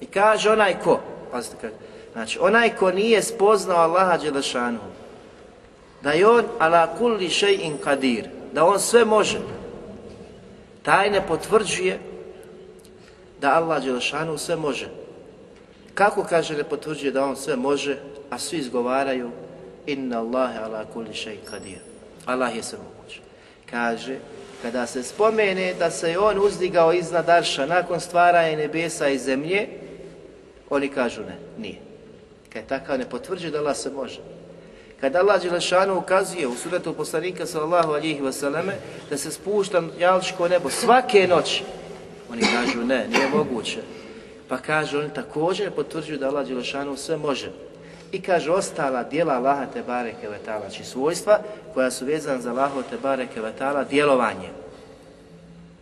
I 0.00 0.06
kaže 0.06 0.50
onaj 0.50 0.80
ko, 0.84 1.00
pazite 1.32 1.56
kaže, 1.60 1.74
znači 2.14 2.38
onaj 2.40 2.76
ko 2.76 2.90
nije 2.90 3.22
spoznao 3.22 3.78
Allaha 3.78 4.16
Đelešanu, 4.16 4.78
da 6.02 6.12
je 6.12 6.28
on 6.28 6.44
ala 6.58 6.96
kulli 6.98 7.28
še'in 7.28 7.78
kadir, 7.84 8.28
da 8.52 8.64
on 8.64 8.80
sve 8.80 9.04
može, 9.04 9.38
taj 10.82 11.10
ne 11.10 11.26
potvrđuje 11.26 11.98
da 13.40 13.54
Allah 13.54 13.84
Đelešanu 13.84 14.38
sve 14.38 14.56
može. 14.56 14.88
Kako 15.94 16.24
kaže 16.24 16.56
ne 16.56 16.64
potvrđuje 16.64 17.12
da 17.12 17.24
on 17.24 17.36
sve 17.36 17.56
može, 17.56 17.96
a 18.30 18.38
svi 18.38 18.58
izgovaraju 18.58 19.30
inna 19.86 20.18
Allahe 20.18 20.58
ala 20.58 20.84
kulli 20.92 21.12
še'in 21.12 21.44
kadir. 21.50 21.78
Allah 22.26 22.56
je 22.56 22.62
sve 22.62 22.78
moguće. 22.78 23.20
Kaže, 23.70 24.16
kada 24.62 24.86
se 24.86 25.02
spomene 25.02 25.74
da 25.78 25.90
se 25.90 26.10
je 26.10 26.18
on 26.18 26.38
uzdigao 26.38 26.92
iznad 26.92 27.28
Arša 27.28 27.66
nakon 27.66 28.00
stvaranja 28.00 28.56
nebesa 28.56 29.08
i 29.08 29.18
zemlje, 29.18 29.68
oni 30.70 30.88
kažu 30.88 31.20
ne, 31.22 31.36
nije. 31.58 31.83
Kad 32.54 32.62
je 32.62 32.68
takav 32.68 32.98
ne 32.98 33.04
potvrđuje 33.10 33.50
da 33.50 33.58
Allah 33.58 33.76
se 33.76 33.90
može. 33.90 34.20
Kada 35.00 35.18
Allah 35.18 35.42
Đelešanu 35.42 35.98
ukazuje 35.98 36.46
u 36.46 36.54
suretu 36.54 36.92
poslanika 36.94 37.46
sallallahu 37.46 37.92
alihi 37.92 38.20
wasallame 38.20 38.72
da 39.10 39.18
se 39.18 39.30
spušta 39.30 39.82
jalčko 39.98 40.48
nebo 40.48 40.70
svake 40.70 41.26
noći, 41.28 41.64
oni 42.30 42.42
kažu 42.42 42.84
ne, 42.84 43.08
nije 43.08 43.28
moguće. 43.28 43.80
Pa 44.48 44.58
kaže 44.58 44.98
oni 44.98 45.14
također 45.14 45.70
potvrđuju 45.70 46.18
da 46.18 46.28
Allah 46.28 46.46
Đelešanu 46.46 46.96
sve 46.96 47.16
može. 47.16 47.50
I 48.12 48.22
kaže 48.22 48.50
ostala 48.50 49.02
dijela 49.02 49.34
Allaha 49.34 49.66
te 49.66 49.82
bareke 49.82 50.28
vetala, 50.28 50.60
znači 50.60 50.84
svojstva 50.84 51.38
koja 51.74 51.90
su 51.90 52.04
vezana 52.04 52.40
za 52.40 52.50
Allaha 52.50 52.82
te 52.90 52.96
bareke 53.02 53.40
vetala, 53.40 53.84
djelovanje. 53.84 54.48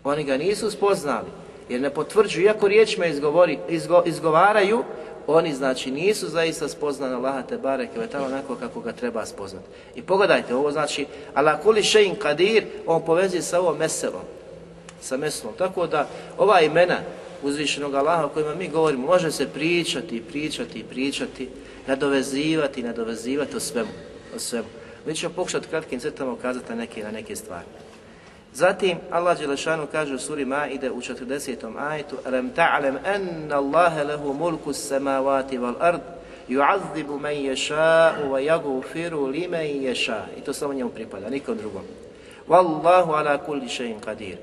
Oni 0.04 0.24
ga 0.24 0.36
nisu 0.36 0.70
spoznali, 0.70 1.28
jer 1.68 1.80
ne 1.80 1.90
potvrđuju, 1.90 2.44
iako 2.44 2.68
riječima 2.68 3.06
izgovori, 3.06 3.58
izgo, 3.68 4.02
izgovaraju, 4.06 4.84
oni 5.26 5.54
znači 5.54 5.90
nisu 5.90 6.28
zaista 6.28 6.68
spoznali 6.68 7.14
Allaha 7.14 7.42
te 7.42 7.58
bareke 7.58 7.98
ve 7.98 8.06
taala 8.06 8.26
onako 8.26 8.56
kako 8.56 8.80
ga 8.80 8.92
treba 8.92 9.26
spoznati. 9.26 9.66
I 9.94 10.02
pogledajte, 10.02 10.54
ovo 10.54 10.72
znači 10.72 11.06
ala 11.34 11.60
kulli 11.60 11.80
shay'in 11.80 12.14
qadir, 12.16 12.64
on 12.86 13.02
povezuje 13.04 13.42
sa 13.42 13.60
ovom 13.60 13.78
meselom, 13.78 14.22
sa 15.00 15.16
meselom. 15.16 15.54
Tako 15.58 15.86
da 15.86 16.08
ova 16.38 16.60
imena 16.60 16.98
uzvišenog 17.42 17.94
Allaha 17.94 18.24
o 18.24 18.28
kojima 18.28 18.54
mi 18.54 18.68
govorimo, 18.68 19.06
može 19.06 19.32
se 19.32 19.48
pričati, 19.48 20.22
pričati, 20.22 20.84
pričati, 20.84 21.48
nadovezivati, 21.86 22.82
nadovezivati 22.82 23.56
o 23.56 23.60
svemu, 23.60 23.90
o 24.36 24.38
svemu. 24.38 24.68
Mi 25.06 25.14
ćemo 25.14 25.34
pokušati 25.34 25.68
kratkim 25.68 26.00
crtama 26.00 26.32
ukazati 26.32 26.68
na 26.68 26.74
neke, 26.74 27.02
na 27.02 27.10
neke 27.10 27.36
stvari. 27.36 27.66
Zatim 28.54 28.98
Allah 29.10 29.38
Đelešanu 29.38 29.86
kaže 29.92 30.14
u 30.14 30.18
suri 30.18 30.44
Maide 30.44 30.90
u 30.90 31.00
40. 31.00 31.56
ajetu 31.78 32.16
Alam 32.24 32.50
ta'lam 32.50 32.98
anna 33.04 33.56
Allahe 33.56 34.04
lehu 34.04 34.32
mulku 34.32 34.72
samavati 34.72 35.58
val 35.58 35.74
ard 35.80 36.00
yu'azzibu 36.48 37.18
man 37.18 37.32
yasha'u 37.32 38.28
wa 38.28 38.40
yaghfiru 38.40 39.26
liman 39.26 39.64
yasha' 39.64 40.36
i 40.38 40.40
to 40.40 40.52
samo 40.52 40.72
njemu 40.72 40.90
pripada, 40.90 41.30
nikom 41.30 41.56
drugom. 41.56 41.82
Wallahu 42.48 43.12
ala 43.12 43.38
kulli 43.38 43.68
shay'in 43.68 44.00
qadir. 44.00 44.36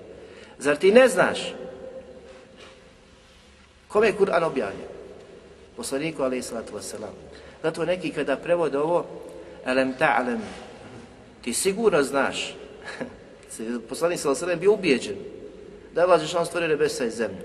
Zar 0.60 0.76
ti 0.76 0.92
ne 0.92 1.08
znaš 1.08 1.54
kome 3.88 4.08
je 4.08 4.18
Kur'an 4.18 4.44
objavio? 4.44 4.90
Poslaniku 5.78 6.24
alaihi 6.24 6.44
salatu 6.44 6.74
wasalam. 6.74 7.14
Zato 7.64 7.86
neki 7.86 8.12
kada 8.12 8.36
prevode 8.36 8.78
ovo 8.78 9.06
Alam 9.66 9.94
ta'lam 9.94 10.40
ti 11.42 11.54
sigurno 11.54 12.04
znaš 12.04 12.56
poslanik 13.90 14.20
sa 14.20 14.30
osrem 14.30 14.60
bio 14.60 14.74
ubijeđen 14.74 15.16
da 15.94 16.02
je 16.02 16.06
Allah 16.06 16.22
Žešan 16.22 16.46
stvorio 16.46 16.68
nebesa 16.70 17.06
i 17.06 17.12
zemlju. 17.12 17.42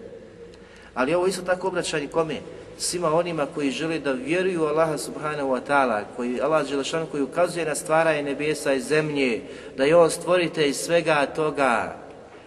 Ali 0.95 1.15
ovo 1.15 1.27
isto 1.27 1.43
tako 1.43 1.69
obraćanje 1.69 2.09
kome? 2.09 2.41
Svima 2.79 3.15
onima 3.15 3.47
koji 3.55 3.71
žele 3.71 3.99
da 3.99 4.13
vjeruju 4.13 4.63
u 4.63 4.67
Allaha 4.67 4.99
subhanahu 4.99 5.49
wa 5.49 5.61
ta'ala, 5.69 6.03
koji 6.17 6.41
Allah 6.41 6.67
Žešan 6.67 7.07
koji 7.11 7.23
ukazuje 7.23 7.67
na 7.67 7.75
stvaranje 7.75 8.23
nebesa 8.23 8.73
i 8.73 8.81
zemlje, 8.81 9.43
da 9.77 9.85
je 9.85 9.97
On 9.97 10.11
stvorite 10.11 10.69
iz 10.69 10.77
svega 10.77 11.27
toga, 11.27 11.97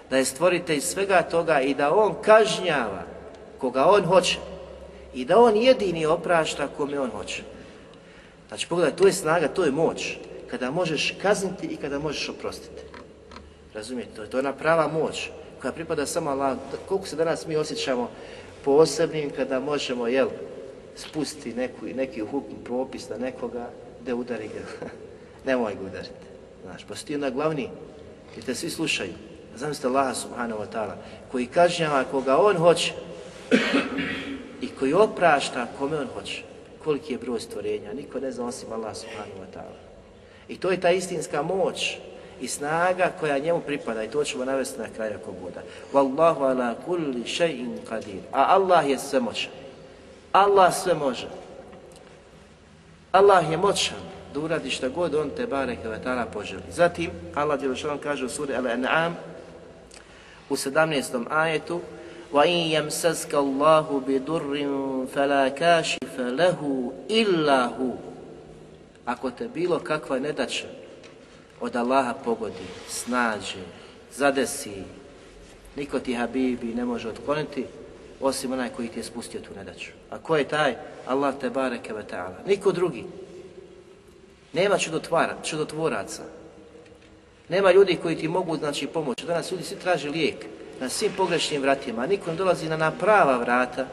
da 0.09 0.17
je 0.17 0.25
stvorite 0.25 0.75
iz 0.75 0.83
svega 0.83 1.21
toga 1.21 1.61
i 1.61 1.73
da 1.73 1.95
On 1.95 2.15
kažnjava 2.21 3.03
koga 3.57 3.85
On 3.85 4.05
hoće 4.05 4.37
i 5.13 5.25
da 5.25 5.39
On 5.39 5.55
jedini 5.55 6.05
oprašta 6.05 6.67
kome 6.77 6.99
On 6.99 7.09
hoće. 7.09 7.43
Znači, 8.47 8.67
pogledaj, 8.67 8.95
to 8.95 9.07
je 9.07 9.13
snaga, 9.13 9.47
to 9.47 9.63
je 9.63 9.71
moć, 9.71 10.17
kada 10.49 10.71
možeš 10.71 11.15
kazniti 11.21 11.67
i 11.67 11.75
kada 11.75 11.99
možeš 11.99 12.29
oprostiti. 12.29 12.86
Razumijete, 13.77 14.15
to 14.15 14.21
je 14.21 14.29
to 14.29 14.39
ona 14.39 14.53
prava 14.53 14.87
moć 14.87 15.29
koja 15.61 15.71
pripada 15.71 16.05
samo 16.05 16.29
Allah. 16.29 16.57
Koliko 16.87 17.07
se 17.07 17.15
danas 17.15 17.47
mi 17.47 17.55
osjećamo 17.55 18.09
posebnim 18.65 19.29
kada 19.29 19.59
možemo, 19.59 20.07
jel, 20.07 20.27
spustiti 20.95 21.53
neku, 21.53 21.85
neki 21.85 22.21
hukm 22.21 22.63
propis 22.63 23.09
na 23.09 23.17
nekoga, 23.17 23.69
da 24.05 24.15
udari 24.15 24.47
ga. 24.47 24.87
Nemoj 25.51 25.75
ga 25.75 25.81
udariti. 25.81 26.25
Znaš, 26.63 26.83
pa 26.87 26.95
ti 26.95 27.15
onda 27.15 27.29
glavni, 27.29 27.69
jer 28.35 28.45
te 28.45 28.55
svi 28.55 28.69
slušaju. 28.69 29.13
Zamislite 29.55 29.87
Allaha 29.87 30.13
subhanahu 30.13 30.61
wa 30.61 30.67
ta'ala, 30.73 30.95
koji 31.31 31.45
kažnjava 31.45 32.03
koga 32.03 32.37
on 32.37 32.57
hoće 32.57 32.93
i 34.65 34.67
koji 34.79 34.93
oprašta 34.93 35.67
kome 35.79 35.97
on 35.97 36.07
hoće. 36.13 36.43
Koliki 36.83 37.13
je 37.13 37.17
broj 37.17 37.39
stvorenja, 37.39 37.93
niko 37.93 38.19
ne 38.19 38.31
zna 38.31 38.45
osim 38.45 38.71
Allah 38.71 38.95
subhanahu 38.95 39.39
wa 39.39 39.57
ta'ala. 39.57 39.77
I 40.47 40.57
to 40.57 40.71
je 40.71 40.81
ta 40.81 40.91
istinska 40.91 41.41
moć 41.41 41.97
i 42.41 42.47
snaga 42.47 43.11
koja 43.19 43.37
njemu 43.37 43.61
pripada 43.61 44.03
i 44.03 44.09
to 44.09 44.23
ćemo 44.23 44.45
navesti 44.45 44.79
na 44.79 44.87
kraju 44.95 45.13
ako 45.21 45.31
bude. 45.31 45.59
Wallahu 45.93 46.43
ala 46.43 46.75
kulli 46.85 47.23
shay'in 47.23 47.77
qadir. 47.89 48.19
A 48.31 48.45
Allah 48.53 48.89
je 48.89 48.99
sve. 48.99 49.19
Allah 50.31 50.73
sve 50.73 50.93
može. 50.93 51.27
Allah 53.11 53.51
je 53.51 53.57
moćan 53.57 53.97
da 54.33 54.39
uradi 54.39 54.69
šta 54.69 54.89
god 54.89 55.15
on 55.15 55.29
te 55.29 55.47
barek 55.47 55.79
ve 55.83 55.99
ta'ala 56.05 56.25
poželi. 56.33 56.63
Zatim 56.71 57.11
Allah 57.35 57.59
dželle 57.59 57.97
kaže 58.03 58.25
u 58.25 58.29
suri 58.29 58.53
Al-An'am 58.53 59.13
u 60.49 60.55
17. 60.55 61.25
ajetu 61.29 61.81
Wa 62.31 62.43
in 62.45 62.71
yamsaska 62.71 63.37
Allahu 63.37 64.01
bi 64.01 64.19
durrin 64.19 65.07
fala 65.07 65.49
kashifa 65.49 66.27
lahu 66.35 66.91
illa 67.07 67.71
hu. 67.77 67.95
Ako 69.05 69.31
te 69.31 69.47
bilo 69.47 69.79
kakva 69.79 70.19
nedaća, 70.19 70.67
od 71.61 71.75
Allaha 71.75 72.13
pogodi, 72.13 72.67
snađe, 72.89 73.63
zadesi, 74.11 74.83
niko 75.75 75.99
ti 75.99 76.13
Habibi 76.13 76.73
ne 76.73 76.85
može 76.85 77.09
otkloniti, 77.09 77.65
osim 78.21 78.51
onaj 78.51 78.69
koji 78.69 78.87
ti 78.87 78.99
je 78.99 79.03
spustio 79.03 79.41
tu 79.41 79.49
nedaću. 79.55 79.91
A 80.09 80.17
ko 80.17 80.37
je 80.37 80.47
taj? 80.47 80.75
Allah 81.07 81.35
te 81.41 81.49
bareke 81.49 81.93
ve 81.93 82.03
ta'ala. 82.11 82.47
Niko 82.47 82.71
drugi. 82.71 83.05
Nema 84.53 84.77
čudotvara, 84.77 85.35
čudotvoraca. 85.43 86.23
Nema 87.49 87.71
ljudi 87.71 87.99
koji 88.01 88.15
ti 88.15 88.27
mogu 88.27 88.57
znači 88.57 88.87
pomoći. 88.87 89.25
Danas 89.25 89.51
ljudi 89.51 89.63
svi 89.63 89.75
traže 89.75 90.09
lijek 90.09 90.45
na 90.79 90.89
svim 90.89 91.11
pogrešnim 91.17 91.61
vratima, 91.61 92.01
a 92.01 92.07
niko 92.07 92.31
ne 92.31 92.37
dolazi 92.37 92.69
na, 92.69 92.77
na 92.77 92.91
prava 92.91 93.37
vrata 93.37 93.85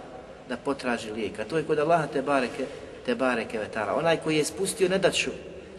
da 0.48 0.57
potraži 0.57 1.11
lijek. 1.11 1.38
A 1.38 1.44
to 1.44 1.59
je 1.59 1.64
kod 1.64 1.79
Allaha 1.79 2.07
te 2.07 2.22
bareke, 2.22 2.66
te 3.07 3.14
bareke 3.14 3.59
ve 3.59 3.68
ta'ala. 3.74 3.98
Onaj 3.98 4.16
koji 4.16 4.37
je 4.37 4.44
spustio 4.44 4.88
nedaću 4.88 5.31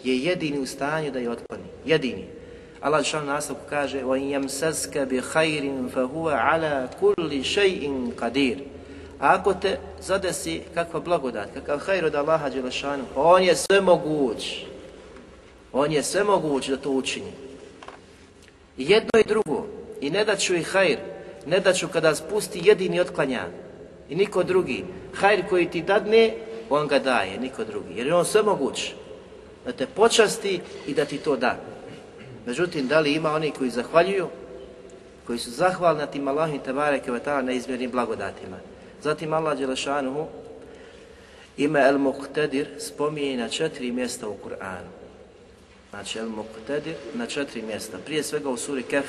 je 0.04 0.18
jedini 0.18 0.58
u 0.58 0.66
stanju 0.66 1.10
da 1.10 1.18
je 1.18 1.30
otkloni. 1.30 1.64
Jedini. 1.84 2.26
Allah 2.80 3.04
šal 3.04 3.24
nastavku 3.24 3.62
kaže 3.70 4.02
وَإِنْ 4.04 4.30
يَمْسَسْكَ 4.30 4.98
بِخَيْرٍ 4.98 5.64
فَهُوَ 5.94 6.30
عَلَى 6.32 6.88
كُلِّ 7.00 7.44
شَيْءٍ 7.44 8.12
قَدِيرٍ 8.16 8.58
A 9.20 9.34
ako 9.36 9.54
te 9.54 9.76
zadesi 10.00 10.62
kakva 10.74 11.00
blagodat, 11.00 11.52
kakav 11.54 11.78
hajr 11.78 12.04
od 12.04 12.14
Allaha 12.14 12.48
Đelešanu, 12.48 13.04
On 13.16 13.42
je 13.42 13.56
sve 13.56 13.80
moguć. 13.80 14.64
On 15.72 15.92
je 15.92 16.02
sve 16.02 16.24
moguć 16.24 16.68
da 16.68 16.76
to 16.76 16.90
učini. 16.90 17.32
I 18.78 18.90
jedno 18.90 19.20
i 19.20 19.28
drugo, 19.28 19.66
i 20.00 20.10
ne 20.10 20.24
da 20.24 20.36
ću 20.36 20.54
i 20.54 20.62
hajr, 20.62 20.98
ne 21.46 21.60
da 21.60 21.72
ću 21.72 21.88
kada 21.88 22.14
spusti 22.14 22.60
jedini 22.64 23.00
otklanja, 23.00 23.46
i 24.08 24.14
niko 24.14 24.42
drugi. 24.42 24.84
Hajr 25.14 25.48
koji 25.48 25.70
ti 25.70 25.82
dadne, 25.82 26.34
on 26.70 26.88
ga 26.88 26.98
daje, 26.98 27.38
niko 27.38 27.64
drugi. 27.64 27.94
Jer 27.96 28.06
je 28.06 28.14
on 28.14 28.24
sve 28.24 28.42
moguć 28.42 28.94
da 29.64 29.72
te 29.72 29.86
počasti 29.86 30.60
i 30.86 30.94
da 30.94 31.04
ti 31.04 31.18
to 31.18 31.36
da. 31.36 31.56
Međutim, 32.46 32.88
da 32.88 33.00
li 33.00 33.12
ima 33.12 33.32
oni 33.32 33.50
koji 33.50 33.70
zahvaljuju, 33.70 34.28
koji 35.26 35.38
su 35.38 35.50
zahvalni 35.50 36.00
na 36.00 36.06
tim 36.06 36.28
Allahim 36.28 36.58
Tebare 36.58 37.00
Kevetala 37.00 37.42
na 37.42 37.52
izmjernim 37.52 37.90
blagodatima. 37.90 38.56
Zatim 39.02 39.32
Allah 39.32 39.58
Đelešanuhu 39.58 40.26
ime 41.56 41.80
El 41.80 41.98
Muqtadir 41.98 42.66
spominje 42.78 43.36
na 43.36 43.48
četiri 43.48 43.92
mjesta 43.92 44.28
u 44.28 44.36
Kur'anu. 44.44 44.90
Znači 45.90 46.18
El 46.18 46.28
Muqtadir 46.28 46.94
na 47.14 47.26
četiri 47.26 47.62
mjesta. 47.62 47.98
Prije 48.06 48.22
svega 48.22 48.50
u 48.50 48.56
suri 48.56 48.82
Kef, 48.82 49.06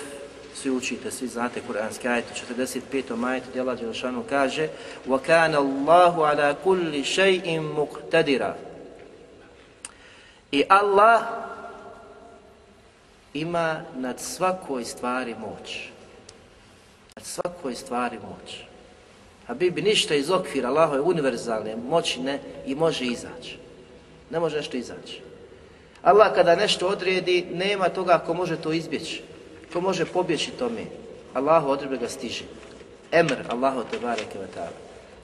svi 0.56 0.71
učite, 0.71 1.12
svi 1.12 1.27
znate 1.27 1.62
Kur'anski 1.69 2.08
ajet 2.08 2.25
u 2.32 2.54
45. 2.54 3.15
majetu 3.15 3.45
gdje 3.49 3.62
Allah 3.62 3.80
Đelešanuhu 3.80 4.23
kaže 4.30 4.67
وَكَانَ 5.08 5.56
اللَّهُ 5.56 6.13
عَلَى 6.25 6.56
كُلِّ 6.65 7.04
شَيْءٍ 7.04 7.60
مُقْتَدِرًا 7.60 8.64
I 10.50 10.64
Allah 10.68 11.22
ima 13.35 13.80
nad 13.96 14.20
svakoj 14.20 14.85
stvari 14.85 15.35
moć. 15.35 15.88
Nad 17.16 17.24
svakoj 17.24 17.74
stvari 17.74 18.18
moć. 18.18 18.59
A 19.46 19.54
bi 19.54 19.70
bi 19.70 19.82
ništa 19.82 20.14
iz 20.14 20.30
okvira 20.30 20.68
Allahove 20.68 21.00
univerzalne 21.00 21.76
moći 21.76 22.20
ne 22.20 22.40
i 22.66 22.74
može 22.74 23.04
izaći. 23.04 23.59
Ne 24.30 24.40
može 24.40 24.56
nešto 24.56 24.76
izaći. 24.76 25.20
Allah 26.02 26.35
kada 26.35 26.56
nešto 26.56 26.88
odredi, 26.88 27.46
nema 27.52 27.88
toga 27.88 28.18
ko 28.26 28.35
može 28.35 28.56
to 28.56 28.72
izbjeći. 28.72 29.22
Ko 29.72 29.80
može 29.80 30.04
pobjeći 30.04 30.50
tome. 30.50 30.85
Allahu 31.35 31.68
odrebe 31.68 31.96
ga 31.96 32.09
stiže. 32.09 32.44
Emr, 33.12 33.37
Allahu 33.48 33.85
te 33.90 33.98
bareke 33.98 34.38
ve. 34.38 34.46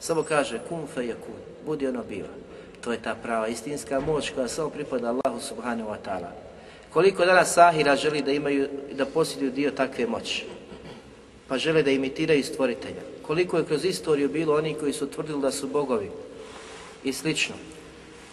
Samo 0.01 0.23
kaže 0.23 0.59
kun 0.69 0.87
fe 0.95 1.01
yakun, 1.01 1.39
budi 1.67 1.87
ono 1.87 2.03
biva. 2.09 2.29
To 2.85 2.93
je 2.93 3.03
ta 3.03 3.15
prava 3.15 3.49
istinska 3.49 4.01
moć 4.01 4.31
koja 4.31 4.49
samo 4.49 4.71
pripada 4.71 5.09
Allahu 5.09 5.41
subhanahu 5.41 5.91
wa 5.91 5.97
ta'ala. 6.05 6.31
Koliko 6.93 7.25
danas 7.25 7.55
sahira 7.55 7.97
želi 7.97 8.23
da 8.23 8.33
imaju 8.33 8.69
da 8.93 9.07
posjeduju 9.07 9.51
dio 9.51 9.71
takve 9.71 10.07
moći? 10.07 10.45
Pa 11.49 11.59
žele 11.59 11.83
da 11.83 11.91
imitiraju 11.91 12.45
stvoritelja. 12.45 13.03
Koliko 13.23 13.59
je 13.59 13.65
kroz 13.65 13.85
istoriju 13.85 14.29
bilo 14.29 14.57
oni 14.57 14.75
koji 14.75 14.93
su 14.93 15.07
tvrdili 15.11 15.41
da 15.41 15.51
su 15.51 15.69
bogovi 15.69 16.11
i 17.05 17.13
slično. 17.13 17.55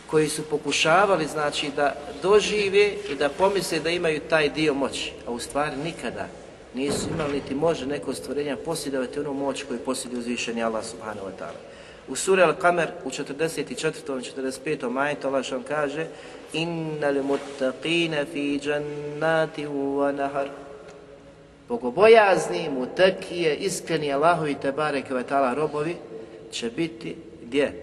Koji 0.07 0.29
su 0.29 0.43
pokušavali 0.43 1.27
znači 1.27 1.69
da 1.75 1.95
dožive 2.21 2.93
i 3.11 3.15
da 3.15 3.29
pomisle 3.29 3.79
da 3.79 3.89
imaju 3.89 4.21
taj 4.29 4.49
dio 4.49 4.73
moći. 4.73 5.11
A 5.27 5.31
u 5.31 5.39
stvari 5.39 5.77
nikada 5.83 6.27
nisu 6.73 7.09
imali 7.13 7.33
niti 7.33 7.55
može 7.55 7.85
neko 7.85 8.13
stvorenja 8.13 8.57
posjedovati 8.65 9.19
onu 9.19 9.33
moć 9.33 9.63
koju 9.63 9.79
posjeduje 9.79 10.19
uzvišeni 10.19 10.63
Allah 10.63 10.85
subhanahu 10.85 11.27
wa 11.27 11.31
ta'ala. 11.39 11.68
U 12.09 12.15
suri 12.15 12.41
Al-Kamer 12.41 12.87
u 13.05 13.09
44. 13.09 13.71
i 13.71 13.75
45. 13.75 14.89
majetu 14.89 15.27
Allah 15.27 15.43
što 15.43 15.61
kaže 15.67 16.05
Innal 16.53 17.23
muttaqina 17.23 18.25
fi 18.33 18.59
jannati 18.63 19.65
wa 19.67 20.11
nahar 20.11 20.49
Bogobojazni, 21.67 22.69
mutakije, 22.69 23.55
iskreni 23.55 24.13
Allahovi 24.13 24.55
tebare 24.61 25.01
kvetala 25.01 25.53
robovi 25.53 25.95
će 26.51 26.69
biti 26.69 27.15
gdje? 27.43 27.73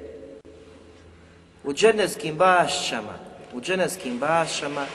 U 1.64 1.72
dženevskim 1.72 2.34
bašćama, 2.34 3.14
u 3.54 3.60
dženevskim 3.60 4.18
bašćama 4.18 4.86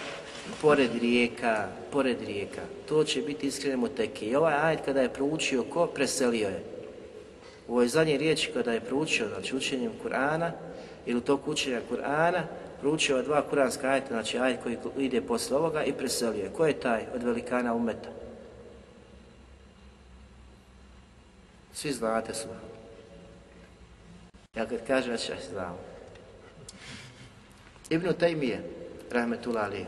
pored 0.62 0.89
rijeka, 1.02 1.67
pored 1.91 2.17
rijeka. 2.28 2.62
To 2.89 3.04
će 3.04 3.22
biti 3.22 3.48
iskreni 3.48 3.78
mutakije. 3.78 4.32
I 4.32 4.36
ovaj 4.36 4.54
ajet 4.54 4.80
kada 4.86 5.02
je 5.02 5.13
proučio 5.13 5.63
ko, 5.63 5.88
preselio 5.88 6.48
je. 6.48 6.63
U 7.72 7.74
ovoj 7.74 7.88
zadnjoj 7.88 8.18
riječi 8.18 8.52
kada 8.54 8.72
je 8.72 8.82
proučio, 8.82 9.28
znači 9.28 9.56
učenjem 9.56 9.92
Kur'ana, 10.04 10.52
ili 11.06 11.18
u 11.18 11.22
toku 11.22 11.52
učenja 11.52 11.82
Kur'ana, 11.92 12.42
proučio 12.80 13.22
dva 13.22 13.50
kuranska 13.50 13.90
ajeta, 13.90 14.08
znači 14.08 14.38
ajet 14.38 14.60
koji 14.64 14.78
ide 14.98 15.22
posle 15.22 15.58
ovoga 15.58 15.84
i 15.84 15.94
preselio 15.94 16.44
je. 16.44 16.54
Ko 16.54 16.66
je 16.66 16.80
taj 16.80 17.06
od 17.16 17.24
velikana 17.24 17.74
umeta? 17.74 18.10
Svi 21.74 21.92
znate 21.92 22.34
su. 22.34 22.48
Ja 24.56 24.66
kad 24.66 24.88
kažem, 24.88 25.12
ja 25.12 25.18
znam. 25.52 25.78
Ibn 27.90 28.08
Taymiye, 28.08 28.58
rahmetullah 29.12 29.66
ali. 29.66 29.86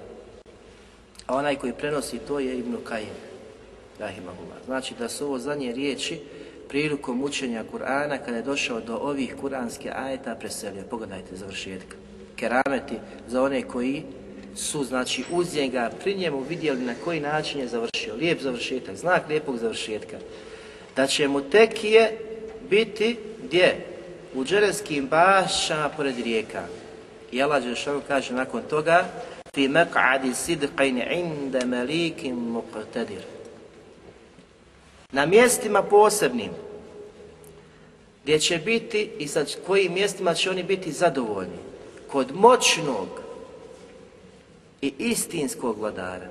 A 1.28 1.36
onaj 1.36 1.56
koji 1.56 1.74
prenosi 1.74 2.20
to 2.20 2.40
je 2.40 2.58
Ibn 2.58 2.76
Kajim, 2.84 3.16
rahimahullah. 4.00 4.58
Znači 4.66 4.96
da 5.00 5.10
su 5.10 5.26
ovo 5.26 5.40
zadnje 5.40 5.72
riječi 5.72 6.22
prilikom 6.74 7.24
učenja 7.24 7.64
Kur'ana, 7.72 8.18
kada 8.18 8.38
je 8.38 8.44
došao 8.44 8.80
do 8.82 8.96
ovih 8.98 9.36
kuranske 9.42 9.92
ajeta, 9.96 10.36
preselio. 10.36 10.84
Pogledajte 10.90 11.36
završetka. 11.36 11.96
Kerameti 12.36 12.96
za 13.28 13.44
one 13.44 13.62
koji 13.62 14.04
su, 14.56 14.84
znači, 14.84 15.24
uz 15.32 15.56
njega, 15.56 15.92
pri 16.04 16.16
njemu 16.16 16.40
vidjeli 16.50 16.82
na 16.82 16.96
koji 17.04 17.20
način 17.20 17.60
je 17.60 17.68
završio. 17.68 18.16
Lijep 18.16 18.42
završetak, 18.42 18.96
znak 18.96 19.30
lijepog 19.30 19.58
završetka. 19.58 20.18
Da 20.96 21.08
će 21.08 21.28
mu 21.28 21.42
tekije 21.42 22.18
biti 22.70 23.18
gdje? 23.44 23.86
U 24.36 24.46
džerenskim 24.46 25.08
bašama 25.08 25.90
pored 25.90 26.20
rijeka. 26.20 26.64
I 27.32 27.42
Allah 27.42 27.64
Đelšanu 27.64 28.02
kaže 28.08 28.34
nakon 28.34 28.62
toga 28.70 29.06
fi 29.56 29.68
meq'adi 29.68 30.34
sidqajn 30.34 30.98
inda 31.14 31.66
malikim 31.66 32.36
muqtadir 32.36 33.33
na 35.14 35.26
mjestima 35.26 35.84
posebnim, 35.84 36.52
gdje 38.24 38.40
će 38.40 38.58
biti 38.58 39.12
i 39.20 39.28
sa 39.28 39.46
kojim 39.68 39.94
mjestima 39.94 40.34
će 40.34 40.50
oni 40.50 40.64
biti 40.64 40.92
zadovoljni, 40.92 41.58
kod 42.08 42.36
moćnog 42.36 43.08
i 44.82 44.94
istinskog 44.98 45.80
vladara. 45.80 46.30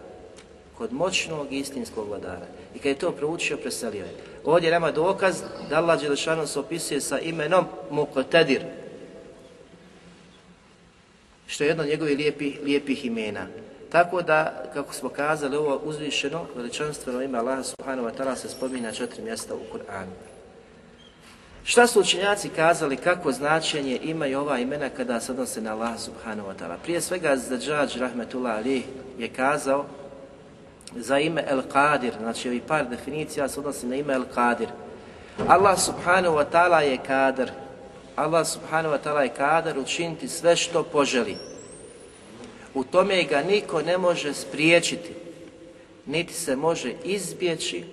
Kod 0.79 0.93
moćnog 0.93 1.53
i 1.53 1.59
istinskog 1.59 2.09
vladara. 2.09 2.47
I 2.75 2.79
kad 2.79 2.87
je 2.87 2.99
to 2.99 3.13
proučio, 3.13 3.57
preselio 3.57 4.05
je. 4.05 4.15
Ovdje 4.45 4.71
nema 4.71 4.91
dokaz 4.91 5.43
da 5.71 5.77
Allah 5.77 6.01
Đelešanu 6.01 6.47
se 6.47 6.61
opisuje 6.61 7.01
sa 7.01 7.19
imenom 7.19 7.65
Muqtadir, 7.91 8.61
što 11.47 11.65
je 11.65 11.69
jedno 11.69 11.83
od 11.83 11.89
njegovih 11.89 12.19
lijepi, 12.19 12.55
lijepih 12.65 13.05
imena. 13.05 13.47
Tako 13.93 14.23
da, 14.23 14.63
kako 14.75 14.95
smo 14.95 15.09
kazali, 15.09 15.57
ovo 15.57 15.81
uzvišeno, 15.85 16.47
veličanstveno 16.57 17.23
ime 17.23 17.39
Allah 17.39 17.65
subhanahu 17.65 18.09
wa 18.09 18.13
ta'ala 18.19 18.37
se 18.37 18.49
spominje 18.49 18.83
na 18.83 18.93
četiri 18.93 19.23
mjesta 19.23 19.55
u 19.55 19.59
Kur'anu. 19.73 20.13
Šta 21.65 21.87
su 21.87 22.01
učenjaci 22.01 22.49
kazali, 22.49 22.97
kako 22.97 23.33
značenje 23.33 23.99
imaju 24.03 24.41
ova 24.41 24.59
imena 24.59 24.89
kada 24.89 25.21
se 25.21 25.33
odnose 25.33 25.61
na 25.61 25.73
Allah 25.73 25.99
subhanahu 26.01 26.49
wa 26.49 26.55
ta'ala? 26.55 26.77
Prije 26.83 27.01
svega, 27.01 27.37
Zadžađ 27.37 27.97
rahmetullah 27.97 28.57
ali 28.57 28.83
je 29.19 29.29
kazao 29.29 29.85
za 30.97 31.19
ime 31.19 31.45
El 31.49 31.63
Qadir, 31.73 32.13
znači 32.19 32.49
ovi 32.49 32.61
par 32.61 32.89
definicija 32.89 33.49
se 33.49 33.61
odnose 33.61 33.87
na 33.87 33.97
ime 33.97 34.15
El 34.15 34.25
Qadir. 34.35 34.69
Allah 35.49 35.79
subhanahu 35.79 36.37
wa 36.37 36.45
ta'ala 36.53 36.81
je 36.81 36.99
kadar. 37.07 37.51
Allah 38.17 38.47
subhanahu 38.47 38.95
wa 38.95 38.99
ta'ala 39.05 39.21
je 39.21 39.29
kadar 39.29 39.79
učiniti 39.79 40.29
sve 40.29 40.57
što 40.57 40.83
poželi 40.83 41.52
u 42.75 42.85
tome 42.85 43.25
ga 43.25 43.43
niko 43.43 43.83
ne 43.83 43.99
može 43.99 44.35
spriječiti, 44.35 45.11
niti 46.07 46.35
se 46.35 46.57
može 46.57 46.93
izbjeći 47.05 47.85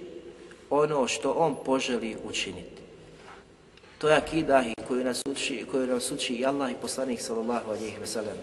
ono 0.70 1.08
što 1.08 1.32
on 1.32 1.56
poželi 1.66 2.18
učiniti. 2.24 2.80
To 3.98 4.10
je 4.10 4.16
akidah 4.16 4.66
koju 4.88 5.04
nas 5.04 5.22
uči, 5.26 5.66
koju 5.72 5.88
nas 5.88 6.12
uči 6.12 6.34
i 6.34 6.46
Allah 6.46 6.72
i 6.72 6.82
poslanik 6.82 7.22
sallallahu 7.22 7.70
alejhi 7.70 7.98
ve 8.00 8.08
sellem. 8.08 8.38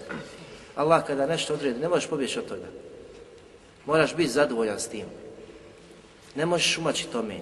Allah 0.76 1.06
kada 1.06 1.26
nešto 1.26 1.54
odredi, 1.54 1.80
ne 1.80 1.88
možeš 1.88 2.08
pobjeći 2.08 2.38
od 2.38 2.48
toga. 2.48 2.66
Moraš 3.86 4.14
biti 4.16 4.30
zadovoljan 4.30 4.80
s 4.80 4.88
tim. 4.88 5.06
Ne 6.34 6.46
možeš 6.46 6.78
umaći 6.78 7.06
tome. 7.06 7.34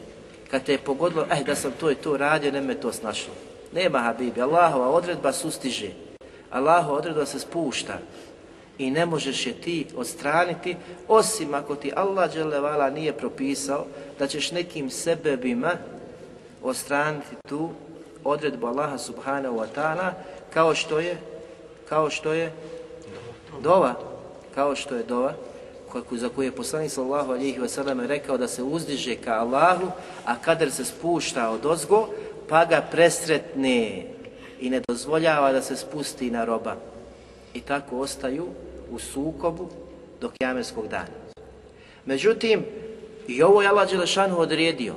kad 0.50 0.64
te 0.64 0.72
je 0.72 0.78
pogodilo, 0.78 1.26
eh, 1.30 1.42
da 1.46 1.54
sam 1.54 1.72
to 1.80 1.90
i 1.90 1.94
to 1.94 2.16
radio, 2.16 2.52
ne 2.52 2.60
me 2.60 2.80
to 2.80 2.92
snašlo. 2.92 3.34
Nema 3.72 3.98
Habibi, 3.98 4.40
Allahova 4.40 4.90
odredba 4.90 5.32
sustiže. 5.32 5.90
Allahova 6.50 6.98
odredba 6.98 7.26
se 7.26 7.38
spušta 7.38 7.98
i 8.78 8.90
ne 8.90 9.06
možeš 9.06 9.46
je 9.46 9.52
ti 9.52 9.86
odstraniti, 9.96 10.76
osim 11.08 11.54
ako 11.54 11.74
ti 11.74 11.92
Allah 11.96 12.32
dželevala 12.32 12.90
nije 12.90 13.12
propisao 13.12 13.86
da 14.18 14.26
ćeš 14.26 14.52
nekim 14.52 14.90
sebebima 14.90 15.70
odstraniti 16.62 17.36
tu 17.48 17.70
odredbu 18.24 18.66
Allaha 18.66 18.98
subhanahu 18.98 19.56
wa 19.56 19.66
ta'ala 19.76 20.12
kao 20.54 20.74
što 20.74 20.98
je 20.98 21.16
kao 21.88 22.10
što 22.10 22.32
je 22.32 22.52
dova 23.62 23.94
kao 24.54 24.76
što 24.76 24.94
je 24.94 25.02
dova 25.02 25.34
za 26.10 26.28
koju 26.28 26.46
je 26.46 26.52
poslanik 26.52 26.90
sallallahu 26.90 27.32
alejhi 27.32 27.58
ve 27.58 27.68
sellem 27.68 28.00
rekao 28.00 28.38
da 28.38 28.48
se 28.48 28.62
uzdiže 28.62 29.16
ka 29.16 29.32
Allahu, 29.32 29.86
a 30.24 30.36
kader 30.36 30.72
se 30.72 30.84
spušta 30.84 31.50
od 31.50 31.66
ozgo, 31.66 32.08
pa 32.48 32.64
ga 32.64 32.82
presretne 32.90 34.06
i 34.60 34.70
ne 34.70 34.80
dozvoljava 34.88 35.52
da 35.52 35.62
se 35.62 35.76
spusti 35.76 36.30
na 36.30 36.44
roba. 36.44 36.76
I 37.54 37.60
tako 37.60 37.98
ostaju 37.98 38.48
u 38.94 38.98
sukobu 38.98 39.68
do 40.20 40.30
kjameskog 40.38 40.88
dana. 40.88 41.24
Međutim, 42.04 42.64
i 43.28 43.42
ovo 43.42 43.62
je 43.62 43.68
Allah 43.68 43.90
Đelešanu 43.90 44.40
odredio. 44.40 44.94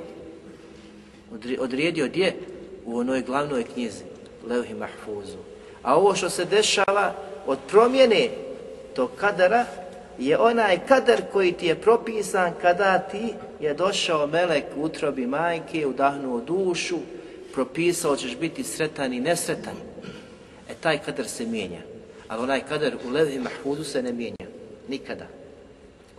Odredio 1.60 2.08
gdje? 2.08 2.36
U 2.86 2.98
onoj 2.98 3.22
glavnoj 3.22 3.64
knjizi, 3.64 4.04
Levhi 4.48 4.74
Mahfuzu. 4.74 5.38
A 5.84 5.96
ovo 5.96 6.16
što 6.16 6.30
se 6.30 6.46
dešava 6.46 7.14
od 7.48 7.58
promjene 7.68 8.30
tog 8.96 9.10
kadara 9.16 9.66
je 10.20 10.38
onaj 10.38 10.80
kadar 10.88 11.22
koji 11.34 11.52
ti 11.52 11.68
je 11.68 11.76
propisan 11.76 12.54
kada 12.62 13.00
ti 13.00 13.34
je 13.60 13.74
došao 13.74 14.28
melek 14.28 14.64
u 14.76 14.84
utrobi 14.84 15.28
majke, 15.28 15.88
udahnuo 15.88 16.42
dušu, 16.42 16.98
propisao 17.54 18.16
ćeš 18.16 18.38
biti 18.38 18.64
sretan 18.64 19.14
i 19.14 19.20
nesretan. 19.20 19.76
E 20.70 20.74
taj 20.82 20.98
kadar 20.98 21.28
se 21.28 21.46
mijenja. 21.46 21.97
Ali 22.28 22.44
onaj 22.44 22.62
kader 22.70 22.98
u 23.08 23.10
Levhi 23.10 23.40
Mahfuzu 23.40 23.84
se 23.84 24.04
ne 24.04 24.14
mijenja. 24.14 24.48
Nikada. 24.88 25.28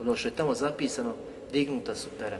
Ono 0.01 0.17
što 0.17 0.29
je 0.29 0.35
tamo 0.35 0.55
zapisano, 0.55 1.15
dignuta 1.53 1.95
su 1.95 2.09
pera. 2.19 2.39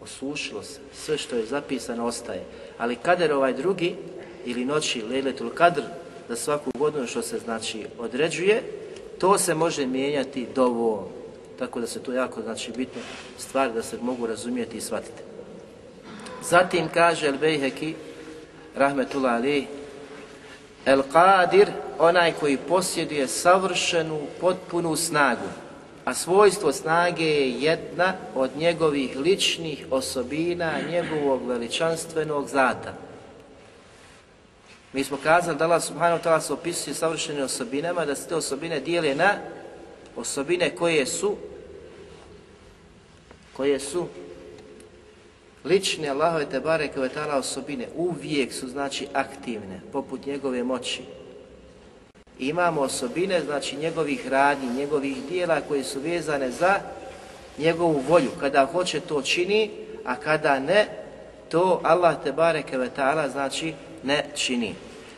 Osušilo 0.00 0.62
se. 0.62 0.80
Sve 0.94 1.18
što 1.18 1.36
je 1.36 1.46
zapisano 1.46 2.06
ostaje. 2.06 2.44
Ali 2.78 2.96
kader 2.96 3.32
ovaj 3.32 3.52
drugi, 3.52 3.96
ili 4.44 4.64
noći 4.64 5.02
Lejletul 5.02 5.50
Kadr, 5.50 5.82
za 6.28 6.36
svaku 6.36 6.70
godinu 6.78 7.06
što 7.06 7.22
se 7.22 7.38
znači 7.38 7.86
određuje, 7.98 8.62
to 9.18 9.38
se 9.38 9.54
može 9.54 9.86
mijenjati 9.86 10.46
dovoljno. 10.54 11.08
Tako 11.58 11.80
da 11.80 11.86
se 11.86 12.02
to 12.02 12.12
jako 12.12 12.42
znači 12.42 12.72
bitno 12.76 13.02
stvar 13.38 13.72
da 13.72 13.82
se 13.82 13.98
mogu 14.02 14.26
razumijeti 14.26 14.76
i 14.76 14.80
shvatiti. 14.80 15.22
Zatim 16.48 16.88
kaže 16.94 17.26
El 17.26 17.38
Bejheki, 17.38 17.94
rahmetullah 18.76 19.34
ali, 19.34 19.66
El 20.84 21.02
Qadir, 21.12 21.68
onaj 21.98 22.32
koji 22.40 22.56
posjeduje 22.56 23.28
savršenu, 23.28 24.20
potpunu 24.40 24.96
snagu, 24.96 25.48
a 26.04 26.14
svojstvo 26.14 26.72
snage 26.72 27.24
je 27.24 27.50
jedna 27.50 28.14
od 28.34 28.50
njegovih 28.56 29.16
ličnih 29.16 29.86
osobina 29.90 30.72
njegovog 30.90 31.48
veličanstvenog 31.48 32.48
zata. 32.48 32.92
Mi 34.92 35.04
smo 35.04 35.16
kazali 35.22 35.58
da 35.58 35.64
Allah 35.64 35.82
subhanahu 35.82 36.22
ta'ala 36.24 36.40
se 36.40 36.52
opisuje 36.52 36.94
savršenim 36.94 37.44
osobinama, 37.44 38.04
da 38.04 38.14
se 38.14 38.28
te 38.28 38.36
osobine 38.36 38.80
dijele 38.80 39.14
na 39.14 39.34
osobine 40.16 40.76
koje 40.76 41.06
su 41.06 41.36
koje 43.56 43.80
su 43.80 44.06
lične 45.65 46.09
Allahove 46.09 46.45
te 46.45 46.59
bareke 46.59 46.99
ve 46.99 47.09
ta'ala 47.09 47.37
osobine, 47.37 47.87
uvijek 47.95 48.53
su 48.53 48.67
znači 48.67 49.07
aktivne, 49.13 49.81
poput 49.91 50.25
njegove 50.25 50.63
moći. 50.63 51.01
Imamo 52.39 52.81
osobine, 52.81 53.41
znači 53.41 53.75
njegovih 53.75 54.27
radnji, 54.27 54.69
njegovih 54.69 55.17
dijela 55.29 55.61
koje 55.61 55.83
su 55.83 55.99
vezane 55.99 56.51
za 56.51 56.79
njegovu 57.57 58.01
volju. 58.07 58.29
Kada 58.39 58.65
hoće 58.65 58.99
to 58.99 59.21
čini, 59.21 59.71
a 60.05 60.15
kada 60.15 60.59
ne, 60.59 60.87
to 61.49 61.81
Allah 61.83 62.15
te 62.23 62.31
bareke 62.31 62.77
ve 62.77 62.89
ta'ala 62.97 63.31
znači 63.31 63.73
ne 64.03 64.25
čini. 64.35 64.75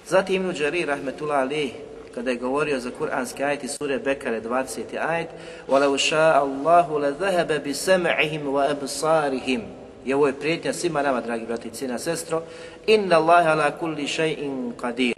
Zatim 0.08 0.36
Ibn 0.36 0.60
Đari, 0.60 0.86
rahmetullah 0.86 1.40
alih, 1.40 1.72
kada 2.16 2.32
je 2.32 2.38
govorio 2.38 2.80
za 2.80 2.92
kuranski 2.98 3.44
ajet 3.44 3.64
iz 3.64 3.72
sure 3.72 4.00
Bekare 4.00 4.42
20. 4.42 4.82
ajet 5.10 5.28
وَلَوْ 5.68 5.98
شَاءَ 5.98 6.46
اللَّهُ 6.46 7.00
لَذَهَبَ 7.00 7.64
بِسَمْعِهِمْ 7.68 8.48
وَأَبْصَارِهِمْ 8.48 9.62
I 10.07 10.15
ovo 10.15 10.27
je 10.27 10.41
prijetnja 10.41 10.73
svima 10.73 11.03
nama, 11.03 11.21
dragi 11.21 11.47
brati 11.47 11.69
i 11.69 11.71
cijena 11.71 11.99
sestro. 11.99 12.43
Inna 12.87 13.17
Allahe 13.17 13.49
ala 13.49 13.79
kulli 13.79 14.03
še'in 14.03 14.73
qadir. 14.81 15.15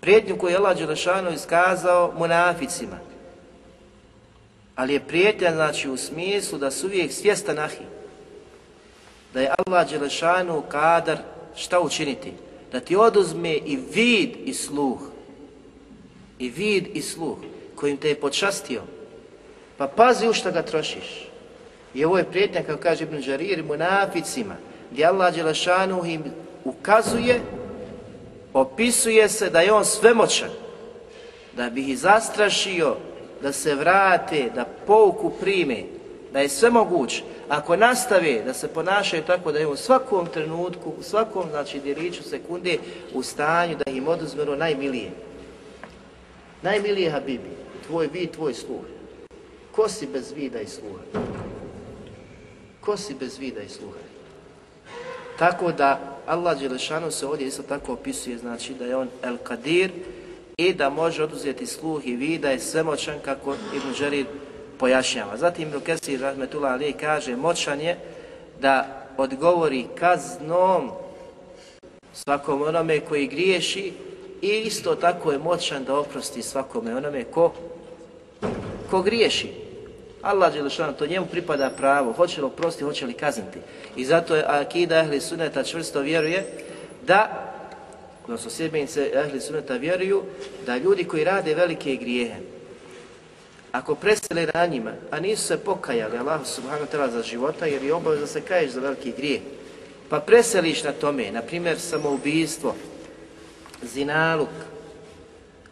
Prijetnju 0.00 0.38
koju 0.38 0.50
je 0.50 0.56
Allah 0.56 0.78
Đelešanu 0.78 1.32
iskazao 1.32 2.12
munaficima. 2.18 2.98
Ali 4.74 4.92
je 4.92 5.00
prijetnja, 5.00 5.52
znači, 5.52 5.90
u 5.90 5.96
smislu 5.96 6.58
da 6.58 6.70
su 6.70 6.86
uvijek 6.86 7.12
svjestan 7.12 7.58
ahi. 7.58 7.84
Da 9.34 9.40
je 9.40 9.54
Allah 9.66 9.90
Đelešanu 9.90 10.62
kadar 10.68 11.18
šta 11.56 11.80
učiniti? 11.80 12.32
da 12.74 12.80
ti 12.80 12.96
oduzme 12.96 13.54
i 13.54 13.78
vid 13.94 14.30
i 14.44 14.54
sluh. 14.54 14.98
I 16.38 16.48
vid 16.50 16.86
i 16.96 17.02
sluh 17.02 17.38
kojim 17.74 17.96
te 17.96 18.08
je 18.08 18.20
počastio. 18.20 18.82
Pa 19.76 19.86
pazi 19.86 20.28
u 20.28 20.32
šta 20.32 20.50
ga 20.50 20.62
trošiš. 20.62 21.28
I 21.94 22.04
ovo 22.04 22.18
je 22.18 22.24
prijetnja, 22.24 22.62
kao 22.62 22.76
kaže 22.76 23.04
Ibn 23.04 23.20
Đarir, 23.20 23.64
munaficima, 23.64 24.56
gdje 24.90 25.04
Allah 25.04 25.34
Đelešanu 25.34 26.04
im 26.04 26.24
ukazuje, 26.64 27.40
opisuje 28.52 29.28
se 29.28 29.50
da 29.50 29.60
je 29.60 29.72
on 29.72 29.84
svemoćan, 29.84 30.50
da 31.56 31.70
bi 31.70 31.80
ih 31.80 31.98
zastrašio, 31.98 32.96
da 33.42 33.52
se 33.52 33.74
vrate, 33.74 34.50
da 34.54 34.64
pouku 34.86 35.30
prime, 35.30 35.82
da 36.32 36.40
je 36.40 36.48
sve 36.48 36.70
moguć. 36.70 37.22
ako 37.48 37.76
nastave 37.76 38.42
da 38.44 38.54
se 38.54 38.68
ponašaju 38.68 39.22
tako 39.22 39.52
da 39.52 39.58
je 39.58 39.66
u 39.66 39.76
svakom 39.76 40.26
trenutku, 40.26 40.92
u 40.98 41.02
svakom 41.02 41.44
znači 41.50 41.80
djeliću 41.80 42.22
sekunde 42.22 42.78
u 43.14 43.22
stanju 43.22 43.76
da 43.76 43.90
im 43.90 44.08
oduzmeru 44.08 44.56
najmilije. 44.56 45.10
Najmilije 46.62 47.10
Habibi, 47.10 47.50
tvoj 47.86 48.08
vid, 48.12 48.30
tvoj 48.30 48.54
sluh. 48.54 48.80
Ko 49.72 49.88
si 49.88 50.06
bez 50.06 50.32
vida 50.32 50.60
i 50.60 50.66
sluha? 50.66 51.43
Ko 52.84 52.96
si 52.96 53.14
bez 53.14 53.38
vida 53.38 53.62
i 53.62 53.68
sluha? 53.68 53.98
Tako 55.38 55.72
da 55.72 56.20
Allah 56.26 56.60
Đelešanu 56.60 57.10
se 57.10 57.26
ovdje 57.26 57.46
isto 57.46 57.62
tako 57.62 57.92
opisuje, 57.92 58.38
znači 58.38 58.74
da 58.74 58.84
je 58.84 58.96
on 58.96 59.08
El 59.22 59.36
Kadir 59.36 59.90
i 60.56 60.72
da 60.72 60.90
može 60.90 61.24
oduzeti 61.24 61.66
sluh 61.66 62.06
i 62.06 62.16
vida 62.16 62.52
i 62.52 62.58
svemoćan 62.58 63.18
kako 63.24 63.54
Ibn 63.54 63.92
Đerir 63.98 64.26
pojašnjava. 64.78 65.36
Zatim 65.36 65.68
Ibn 65.68 65.80
Kesir 65.80 66.20
Rahmetullah 66.20 66.72
Ali 66.72 66.92
kaže 66.92 67.36
moćan 67.36 67.80
je 67.80 67.98
da 68.60 69.06
odgovori 69.16 69.86
kaznom 69.98 70.90
svakom 72.12 72.62
onome 72.62 73.00
koji 73.00 73.26
griješi 73.26 73.92
i 74.42 74.48
isto 74.48 74.94
tako 74.94 75.32
je 75.32 75.38
moćan 75.38 75.84
da 75.84 75.98
oprosti 75.98 76.42
svakome 76.42 76.96
onome 76.96 77.24
ko, 77.24 77.52
ko 78.90 79.02
griješi. 79.02 79.63
Allah 80.24 80.52
Đelešanu, 80.52 80.92
to 80.92 81.06
njemu 81.06 81.26
pripada 81.26 81.70
pravo, 81.70 82.12
hoće 82.12 82.40
li 82.40 82.46
oprosti, 82.46 82.84
hoće 82.84 83.06
li 83.06 83.12
kazniti. 83.12 83.58
I 83.96 84.04
zato 84.04 84.36
je 84.36 84.44
Akida 84.46 84.98
Ehli 84.98 85.20
Suneta 85.20 85.64
čvrsto 85.64 86.00
vjeruje 86.00 86.44
da, 87.06 87.50
odnosno 88.24 88.50
sjebenice 88.50 89.10
Ehli 89.14 89.40
Suneta 89.40 89.76
vjeruju, 89.76 90.22
da 90.66 90.76
ljudi 90.76 91.04
koji 91.04 91.24
rade 91.24 91.54
velike 91.54 91.96
grijehe, 91.96 92.36
ako 93.72 93.94
presele 93.94 94.46
na 94.54 94.66
njima, 94.66 94.92
a 95.10 95.20
nisu 95.20 95.42
se 95.42 95.58
pokajali 95.58 96.18
Allah 96.18 96.40
subhanahu 96.46 96.86
ta'ala 96.92 97.10
za 97.10 97.22
života, 97.22 97.66
jer 97.66 97.82
je 97.82 97.94
obavez 97.94 98.20
da 98.20 98.26
se 98.26 98.40
kaješ 98.40 98.70
za 98.70 98.80
veliki 98.80 99.12
grijeh, 99.16 99.40
pa 100.08 100.20
preseliš 100.20 100.84
na 100.84 100.92
tome, 100.92 101.30
na 101.32 101.42
primjer 101.42 101.80
samoubistvo, 101.80 102.74
zinaluk, 103.82 104.48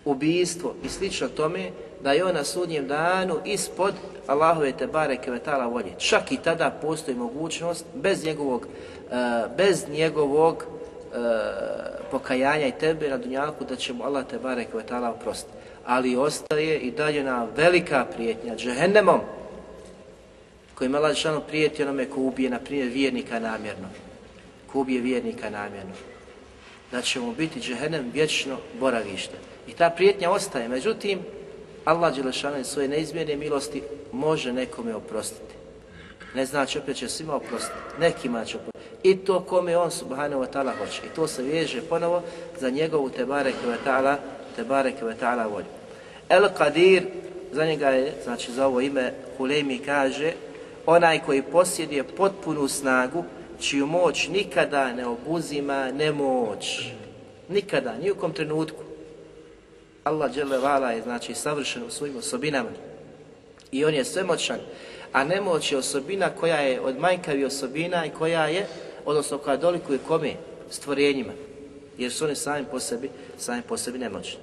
ubijstvo 0.04 0.74
i 0.84 0.88
slično 0.88 1.28
tome, 1.28 1.70
da 2.02 2.12
je 2.12 2.24
on 2.24 2.34
na 2.34 2.44
sudnjem 2.44 2.86
danu 2.88 3.38
ispod 3.44 3.94
Allahove 4.26 4.72
te 4.72 4.86
bareke 4.86 5.30
vetala 5.30 5.66
volje. 5.66 5.92
Čak 5.98 6.32
i 6.32 6.36
tada 6.36 6.70
postoji 6.70 7.16
mogućnost 7.16 7.86
bez 7.94 8.24
njegovog, 8.24 8.66
uh, 8.66 9.56
bez 9.56 9.88
njegovog 9.88 10.64
uh, 10.64 11.16
pokajanja 12.10 12.66
i 12.66 12.78
tebe 12.78 13.08
na 13.08 13.16
dunjalku 13.16 13.64
da 13.64 13.76
će 13.76 13.92
mu 13.92 14.04
Allah 14.04 14.26
te 14.26 14.38
bareke 14.38 14.76
vetala 14.76 15.10
oprostiti 15.10 15.62
ali 15.86 16.16
ostaje 16.16 16.78
i 16.78 16.90
dalje 16.90 17.24
na 17.24 17.46
velika 17.56 18.06
prijetnja 18.14 18.56
džehennemom 18.56 19.20
kojim 20.74 20.94
Allah 20.94 21.14
Žešanu 21.14 21.40
prijeti 21.48 21.82
onome 21.82 22.10
ko 22.10 22.20
ubije, 22.20 22.50
na 22.50 22.58
primjer, 22.58 22.88
vjernika 22.88 23.38
namjerno. 23.38 23.88
Ko 24.72 24.80
ubije 24.80 25.00
vjernika 25.00 25.50
namjerno. 25.50 25.92
Da 26.92 27.02
će 27.02 27.20
mu 27.20 27.32
biti 27.32 27.60
džehennem 27.60 28.10
vječno 28.12 28.56
boravište. 28.80 29.36
I 29.68 29.72
ta 29.72 29.90
prijetnja 29.90 30.30
ostaje. 30.30 30.68
Međutim, 30.68 31.18
Allah 31.84 32.14
Đelešanu 32.16 32.64
svoje 32.64 32.88
neizmjerne 32.88 33.36
milosti 33.36 33.82
može 34.12 34.52
nekome 34.52 34.94
oprostiti. 34.94 35.54
Ne 36.34 36.46
znači 36.46 36.78
opet 36.78 36.96
će 36.96 37.08
svima 37.08 37.34
oprostiti, 37.34 37.78
nekima 38.00 38.44
će 38.44 38.56
oprostiti. 38.56 39.08
I 39.08 39.16
to 39.16 39.40
kome 39.40 39.76
on 39.76 39.90
subhanahu 39.90 40.42
wa 40.42 40.46
ta'ala 40.52 40.72
hoće. 40.78 41.02
I 41.06 41.14
to 41.16 41.26
se 41.26 41.42
veže 41.42 41.80
ponovo 41.80 42.22
za 42.60 42.70
njegovu 42.70 43.10
tebareke 43.10 43.66
wa 43.66 43.76
ta'ala, 43.86 44.16
tebareke 44.56 45.04
wa 45.04 45.14
ta'ala 45.20 45.46
volju. 45.52 45.66
El 46.28 46.48
Qadir, 46.58 47.02
za 47.52 47.64
njega 47.64 47.88
je, 47.88 48.12
znači 48.24 48.52
za 48.52 48.66
ovo 48.66 48.80
ime, 48.80 49.12
Hulemi 49.36 49.78
kaže, 49.78 50.32
onaj 50.86 51.20
koji 51.26 51.42
posjeduje 51.42 52.04
potpunu 52.04 52.68
snagu, 52.68 53.24
čiju 53.60 53.86
moć 53.86 54.28
nikada 54.28 54.92
ne 54.92 55.06
obuzima 55.06 55.90
nemoć. 55.90 56.92
Nikada, 57.48 57.94
nijukom 58.02 58.32
trenutku. 58.32 58.91
Allah 60.04 60.32
dželle 60.32 60.94
je 60.94 61.02
znači 61.02 61.34
savršen 61.34 61.82
u 61.82 61.90
svojim 61.90 62.16
osobinama 62.16 62.70
i 63.72 63.84
on 63.84 63.94
je 63.94 64.04
svemoćan, 64.04 64.58
a 65.12 65.24
nemoć 65.24 65.72
je 65.72 65.78
osobina 65.78 66.30
koja 66.30 66.56
je 66.56 66.80
od 66.80 66.98
manjkavi 66.98 67.44
osobina 67.44 68.06
i 68.06 68.10
koja 68.10 68.46
je, 68.46 68.66
odnosno 69.04 69.38
koja 69.38 69.56
dolikuje 69.56 69.98
kome? 70.08 70.32
Stvorenjima. 70.70 71.32
Jer 71.98 72.12
su 72.12 72.24
oni 72.24 72.34
sami 72.34 72.64
po 72.70 72.80
sebi, 72.80 73.10
sami 73.38 73.62
po 73.68 73.76
sebi 73.76 73.98
nemoćni. 73.98 74.38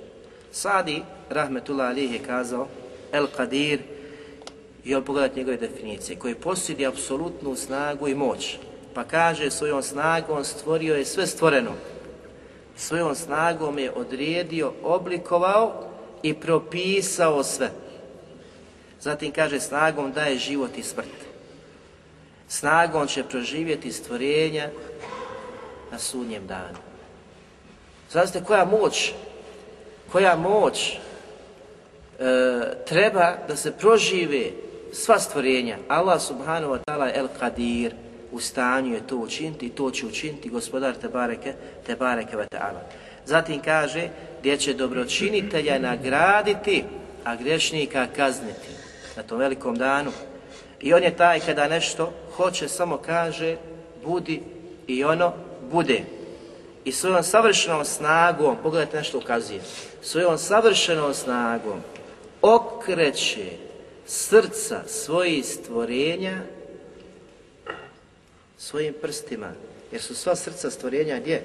Sadi, 0.52 1.02
rahmetullah 1.30 1.90
alih, 1.90 2.14
je 2.14 2.20
kazao, 2.20 2.68
El 3.12 3.28
Qadir, 3.38 3.80
i 4.86 4.96
on 4.96 5.04
pogledat 5.04 5.36
njegove 5.36 5.58
definicije, 5.58 6.20
koji 6.20 6.36
posjedi 6.36 6.86
apsolutnu 6.86 7.56
snagu 7.56 8.08
i 8.08 8.16
moć. 8.16 8.58
Pa 8.94 9.04
kaže, 9.04 9.52
svojom 9.52 9.84
snagom 9.84 10.44
stvorio 10.44 10.96
je 10.96 11.06
sve 11.06 11.28
stvoreno. 11.28 11.72
Svojom 12.80 13.16
snagom 13.16 13.80
je 13.80 13.92
odrijedio, 13.92 14.74
oblikovao 14.84 15.74
i 16.24 16.34
propisao 16.34 17.44
sve. 17.44 17.72
Zatim 19.02 19.32
kaže 19.32 19.60
snagom 19.60 20.12
daje 20.12 20.38
život 20.38 20.78
i 20.78 20.84
smrt. 20.84 21.20
Snagom 22.48 23.08
će 23.08 23.24
proživjeti 23.24 23.92
stvorenja 23.92 24.70
na 25.92 26.00
sudnjem 26.00 26.48
danu. 26.48 26.78
Znate 28.12 28.44
koja 28.44 28.66
moć, 28.66 29.14
koja 30.12 30.36
moć 30.36 30.92
e, 30.92 31.00
treba 32.86 33.34
da 33.48 33.56
se 33.56 33.72
prožive 33.72 34.52
sva 34.94 35.20
stvorenja. 35.20 35.78
Allah 35.88 36.22
subhanahu 36.22 36.74
wa 36.74 36.80
ta'ala 36.88 37.12
el 37.16 37.28
qadir 37.42 37.92
u 38.32 38.40
stanju 38.40 38.94
je 38.94 39.08
to 39.08 39.18
učiniti 39.18 39.66
i 39.66 39.70
to 39.70 39.92
će 39.92 40.06
učiniti 40.06 40.50
gospodar 40.50 40.96
Tebareke, 40.96 41.54
Tebareke 41.86 42.38
wa 42.38 42.48
ta'ala. 42.52 42.82
Zatim 43.26 43.62
kaže 43.62 44.10
gdje 44.40 44.58
će 44.58 44.74
dobročinitelja 44.74 45.80
nagraditi, 45.80 46.84
a 47.24 47.36
grešnika 47.36 48.08
kazniti 48.16 48.70
na 49.16 49.24
tom 49.24 49.40
velikom 49.40 49.76
danu. 49.76 50.12
I 50.80 50.94
on 50.94 51.04
je 51.04 51.16
taj 51.16 51.40
kada 51.40 51.68
nešto 51.68 52.14
hoće, 52.36 52.68
samo 52.68 52.98
kaže, 52.98 53.58
budi 54.06 54.42
i 54.88 55.04
ono 55.04 55.34
bude. 55.72 56.04
I 56.86 56.92
svojom 56.92 57.24
savršenom 57.24 57.86
snagom, 57.86 58.58
pogledajte 58.64 58.98
nešto 58.98 59.18
ukazuje, 59.18 59.62
svojom 60.02 60.38
savršenom 60.38 61.14
snagom 61.14 61.80
okreće 62.42 63.46
srca 64.06 64.82
svojih 64.88 65.46
stvorenja 65.46 66.38
svojim 68.60 68.94
prstima. 69.02 69.52
Jer 69.92 70.02
su 70.02 70.16
sva 70.16 70.36
srca 70.36 70.72
stvorenja 70.72 71.20
gdje? 71.20 71.44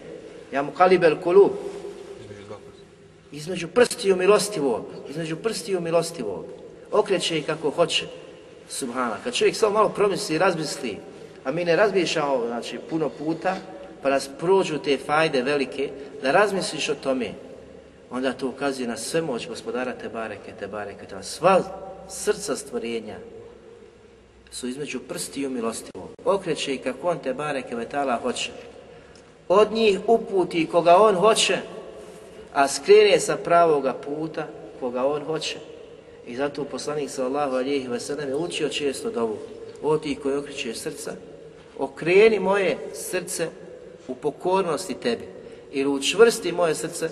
Ja 0.53 0.62
mu 0.62 0.72
kalibel 0.72 1.16
kulub. 1.22 1.53
Između 3.33 3.68
prstiju 3.68 4.16
milostivog. 4.16 4.85
Između 5.09 5.37
prstiju 5.37 5.81
milostivog 5.81 6.44
okreće 6.94 7.38
ih 7.38 7.46
kako 7.46 7.70
hoće. 7.70 8.07
Subhana. 8.68 9.16
Kad 9.24 9.35
čovjek 9.35 9.57
samo 9.57 9.72
malo 9.72 9.88
promisli 9.88 10.35
i 10.35 10.38
razmisli, 10.38 10.96
a 11.44 11.53
mi 11.53 11.64
ne 11.64 11.77
razmišljamo 11.77 12.46
znači, 12.46 12.79
puno 12.90 13.09
puta, 13.09 13.57
pa 14.03 14.11
nas 14.11 14.31
prođu 14.38 14.79
te 14.79 14.98
fajde 15.07 15.42
velike, 15.42 15.90
da 16.22 16.31
razmisliš 16.31 16.88
o 16.88 16.94
tome, 16.94 17.33
onda 18.11 18.33
to 18.33 18.48
ukazuje 18.48 18.88
na 18.88 18.96
sve 18.96 19.22
moć 19.22 19.48
gospodara 19.48 19.92
te 19.92 20.11
Tebareke, 20.59 21.07
ta 21.11 21.22
sva 21.22 21.62
srca 22.09 22.57
stvorenja 22.57 23.16
su 24.50 24.68
između 24.68 25.00
prsti 25.00 25.40
i 25.40 25.46
umilostivo. 25.46 26.09
Okreće 26.24 26.74
i 26.74 26.78
kako 26.78 27.09
on 27.09 27.18
te 27.18 27.35
bareke 27.35 27.76
vetala 27.76 28.18
hoće. 28.22 28.50
Od 29.48 29.72
njih 29.72 29.98
uputi 30.07 30.66
koga 30.66 30.96
on 30.96 31.14
hoće, 31.14 31.59
a 32.52 32.68
skrene 32.68 33.20
sa 33.20 33.37
pravoga 33.37 33.92
puta 33.92 34.46
koga 34.80 35.07
on 35.07 35.24
hoće. 35.24 35.57
I 36.26 36.37
zato 36.37 36.64
poslanik 36.64 37.11
sallallahu 37.11 37.57
alihi 37.57 37.88
wasallam 37.88 38.28
je 38.28 38.37
učio 38.37 38.68
često 38.68 39.11
dovu. 39.11 39.37
O 39.83 39.98
ti 39.98 40.14
koji 40.22 40.37
okreće 40.37 40.74
srca, 40.74 41.12
okreni 41.78 42.38
moje 42.38 42.78
srce 42.92 43.48
u 44.09 44.14
pokornosti 44.14 44.94
tebi. 44.94 45.28
Ili 45.72 45.90
učvrsti 45.90 46.52
moje 46.52 46.74
srce 46.74 47.09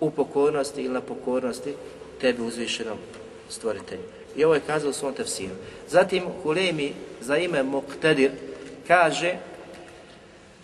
u 0.00 0.10
pokornosti 0.10 0.82
ili 0.82 0.94
na 0.94 1.00
pokornosti 1.00 1.74
tebi 2.20 2.42
uzvišenom 2.42 2.98
stvoritelju. 3.48 4.17
I 4.38 4.44
ovo 4.44 4.54
je 4.54 4.60
kazao 4.66 4.90
u 4.90 4.92
svom 4.92 5.14
tefsiru. 5.14 5.54
Zatim 5.88 6.24
Hulemi 6.42 6.92
za 7.20 7.36
ime 7.36 7.62
Muqtadir 7.62 8.30
kaže 8.86 9.34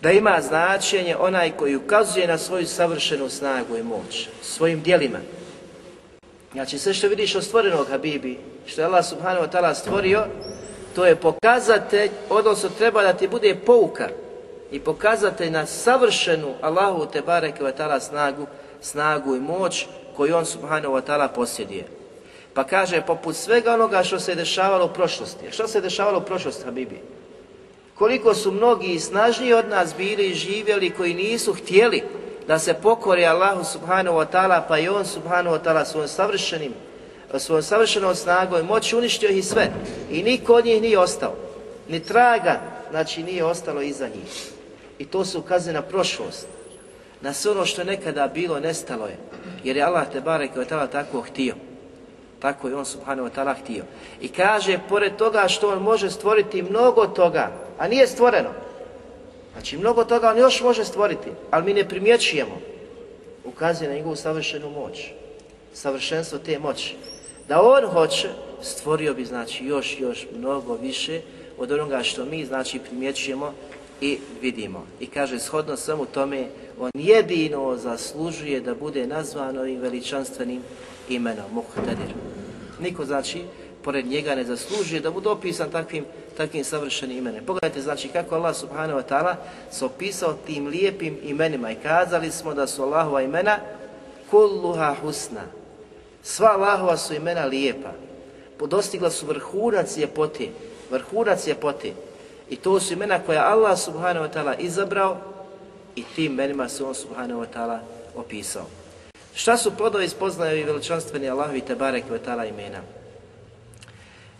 da 0.02 0.10
ima 0.10 0.40
značenje 0.40 1.16
onaj 1.16 1.50
koji 1.50 1.76
ukazuje 1.76 2.26
na 2.26 2.38
svoju 2.38 2.66
savršenu 2.66 3.28
snagu 3.28 3.76
i 3.76 3.82
moć 3.82 4.28
svojim 4.42 4.82
dijelima 4.82 5.18
Znači 6.52 6.78
sve 6.78 6.94
što 6.94 7.08
vidiš 7.08 7.34
od 7.34 7.44
stvorenog 7.44 7.88
Habibi, 7.88 8.38
što 8.66 8.80
je 8.80 8.84
Allah 8.84 9.04
subhanahu 9.04 9.46
wa 9.46 9.50
ta'ala 9.50 9.74
stvorio, 9.74 10.26
to 10.94 11.06
je 11.06 11.16
pokazatelj, 11.16 12.10
odnosno 12.30 12.68
treba 12.78 13.02
da 13.02 13.12
ti 13.12 13.28
bude 13.28 13.54
pouka 13.66 14.08
i 14.70 14.80
pokazatelj 14.80 15.50
na 15.50 15.66
savršenu 15.66 16.54
Allahu 16.60 17.06
te 17.06 17.20
bareke 17.20 17.62
wa 17.64 17.72
ta'ala 17.78 18.00
snagu, 18.00 18.46
snagu 18.80 19.37
i 19.37 19.40
moć 19.40 19.87
koju 20.16 20.37
on 20.37 20.46
subhanahu 20.46 20.94
wa 20.94 21.02
ta'ala 21.06 21.28
posjeduje. 21.28 21.84
Pa 22.54 22.64
kaže, 22.64 23.02
poput 23.06 23.36
svega 23.36 23.74
onoga 23.74 24.02
što 24.02 24.20
se 24.20 24.34
dešavalo 24.34 24.84
u 24.84 24.94
prošlosti. 24.94 25.50
Što 25.50 25.68
se 25.68 25.80
dešavalo 25.80 26.18
u 26.18 26.22
prošlosti, 26.22 26.64
Habibi? 26.64 27.00
Koliko 27.94 28.34
su 28.34 28.52
mnogi 28.52 28.98
snažniji 29.00 29.52
od 29.52 29.68
nas 29.68 29.94
bili 29.96 30.26
i 30.26 30.34
živjeli 30.34 30.90
koji 30.90 31.14
nisu 31.14 31.54
htjeli 31.54 32.02
da 32.46 32.58
se 32.58 32.74
pokori 32.74 33.26
Allahu 33.26 33.64
subhanahu 33.64 34.18
wa 34.18 34.26
ta'ala, 34.32 34.62
pa 34.68 34.78
i 34.78 34.88
on 34.88 35.04
subhanahu 35.04 35.56
wa 35.56 35.62
ta'ala 35.64 35.84
svojom 35.84 36.08
savršenim, 36.08 36.72
svojom 37.38 37.62
savršenom 37.62 38.14
snagom 38.14 38.60
i 38.60 38.62
moći 38.62 38.96
uništio 38.96 39.30
ih 39.30 39.44
sve. 39.44 39.70
I 40.10 40.22
niko 40.22 40.54
od 40.54 40.64
njih 40.64 40.82
nije 40.82 40.98
ostao. 40.98 41.34
Ni 41.88 42.00
traga, 42.00 42.60
znači 42.90 43.22
nije 43.22 43.44
ostalo 43.44 43.82
iza 43.82 44.08
njih. 44.08 44.50
I 44.98 45.04
to 45.04 45.24
se 45.24 45.38
ukazuje 45.38 45.74
na 45.74 45.82
prošlost. 45.82 46.46
Na 47.20 47.32
sve 47.32 47.50
ono 47.50 47.66
što 47.66 47.80
je 47.80 47.84
nekada 47.84 48.28
bilo, 48.28 48.60
nestalo 48.60 49.06
je. 49.06 49.16
Jer 49.64 49.76
je 49.76 49.82
Allah 49.82 50.06
te 50.12 50.20
barek 50.20 50.50
wa 50.56 50.88
tako 50.88 51.20
htio. 51.20 51.54
Tako 52.44 52.68
je 52.68 52.76
on 52.76 52.85
subhanahu 52.85 53.28
wa 53.28 53.33
ta'ala 53.33 53.54
htio. 53.62 53.85
I 54.20 54.28
kaže, 54.28 54.78
pored 54.88 55.16
toga 55.16 55.48
što 55.48 55.72
on 55.72 55.83
može 55.83 56.11
stvoriti 56.11 56.62
mnogo 56.62 57.07
toga, 57.07 57.52
a 57.78 57.88
nije 57.88 58.07
stvoreno, 58.07 58.50
Znači, 59.54 59.78
mnogo 59.78 60.04
toga 60.04 60.30
on 60.30 60.38
još 60.38 60.62
može 60.62 60.85
stvoriti, 60.85 61.30
ali 61.50 61.64
mi 61.64 61.74
ne 61.74 61.88
primjećujemo. 61.88 62.61
Ukazuje 63.44 63.88
na 63.88 63.96
njegovu 63.96 64.16
savršenu 64.16 64.70
moć, 64.70 65.11
savršenstvo 65.72 66.38
te 66.38 66.59
moći. 66.59 66.96
Da 67.48 67.62
on 67.62 67.85
hoće, 67.85 68.28
stvorio 68.62 69.14
bi, 69.14 69.24
znači, 69.24 69.64
još, 69.66 70.00
još 70.00 70.26
mnogo 70.37 70.74
više 70.74 71.20
od 71.59 71.72
onoga 71.72 72.02
što 72.02 72.24
mi, 72.24 72.44
znači, 72.44 72.78
primjećujemo 72.78 73.52
i 74.00 74.18
vidimo. 74.42 74.87
I 75.00 75.07
kaže, 75.07 75.38
shodno 75.38 75.76
samo 75.76 76.04
tome, 76.04 76.46
on 76.80 76.90
jedino 76.94 77.76
zaslužuje 77.76 78.61
da 78.61 78.74
bude 78.74 79.07
nazvan 79.07 79.59
ovim 79.59 79.80
veličanstvenim 79.80 80.62
imenom, 81.09 81.52
Muhtadir. 81.52 82.33
Niko, 82.80 83.04
znači, 83.04 83.44
pored 83.82 84.06
njega 84.06 84.34
ne 84.34 84.44
zaslužuje 84.44 85.00
da 85.00 85.10
bude 85.10 85.28
opisan 85.28 85.70
takvim 85.70 86.04
takvim 86.37 86.64
savršenim 86.64 87.18
imenom. 87.18 87.44
Pogledajte 87.46 87.80
znači 87.80 88.08
kako 88.08 88.34
Allah 88.34 88.56
subhanahu 88.56 88.98
wa 88.98 89.04
ta'ala 89.08 89.34
se 89.70 89.84
opisao 89.84 90.34
tim 90.46 90.66
lijepim 90.66 91.18
imenima 91.22 91.70
i 91.70 91.76
kazali 91.82 92.30
smo 92.30 92.54
da 92.54 92.66
su 92.66 92.83
Allahova 92.83 93.22
imena 93.22 93.58
kulluha 94.31 94.94
husna. 95.02 95.42
Sva 96.22 96.48
Allahova 96.48 96.96
su 96.96 97.14
imena 97.14 97.44
lijepa. 97.44 97.92
Podostigla 98.58 99.10
su 99.10 99.27
vrhunac 99.27 99.96
ljepote. 99.96 100.48
Vrhunac 100.90 101.46
ljepote. 101.46 101.92
I 102.50 102.56
to 102.56 102.81
su 102.81 102.92
imena 102.92 103.18
koja 103.18 103.50
Allah 103.50 103.79
subhanahu 103.79 104.27
wa 104.27 104.33
ta'ala 104.33 104.54
izabrao 104.58 105.16
i 105.96 106.04
tim 106.16 106.33
imenima 106.33 106.68
se 106.68 106.85
on 106.85 106.94
subhanahu 106.94 107.40
wa 107.40 107.46
ta'ala 107.54 107.79
opisao. 108.16 108.66
Šta 109.35 109.56
su 109.56 109.76
plodovi 109.76 110.08
spoznaje 110.08 110.60
i 110.60 110.64
veličanstveni 110.64 111.30
Allahovi 111.30 111.60
te 111.60 111.74
barek 111.74 112.04
wa 112.10 112.18
ta'ala 112.26 112.48
imena? 112.48 112.80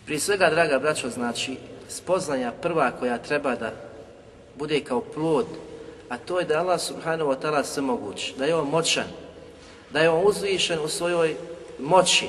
Prije 0.05 0.19
svega, 0.19 0.49
draga 0.49 0.79
braćo, 0.79 1.09
znači, 1.09 1.57
spoznanja 1.89 2.51
prva 2.61 2.91
koja 2.91 3.17
treba 3.17 3.55
da 3.55 3.71
bude 4.55 4.79
kao 4.79 5.01
plod, 5.01 5.45
a 6.09 6.17
to 6.17 6.39
je 6.39 6.45
da 6.45 6.59
Allah 6.59 6.81
subhanahu 6.81 7.31
wa 7.31 7.35
ta'ala 7.41 7.63
sve 7.63 7.81
moguć, 7.81 8.33
da 8.37 8.45
je 8.45 8.55
on 8.55 8.69
moćan, 8.69 9.07
da 9.93 9.99
je 9.99 10.09
on 10.09 10.23
uzvišen 10.27 10.79
u 10.79 10.87
svojoj 10.87 11.35
moći, 11.79 12.27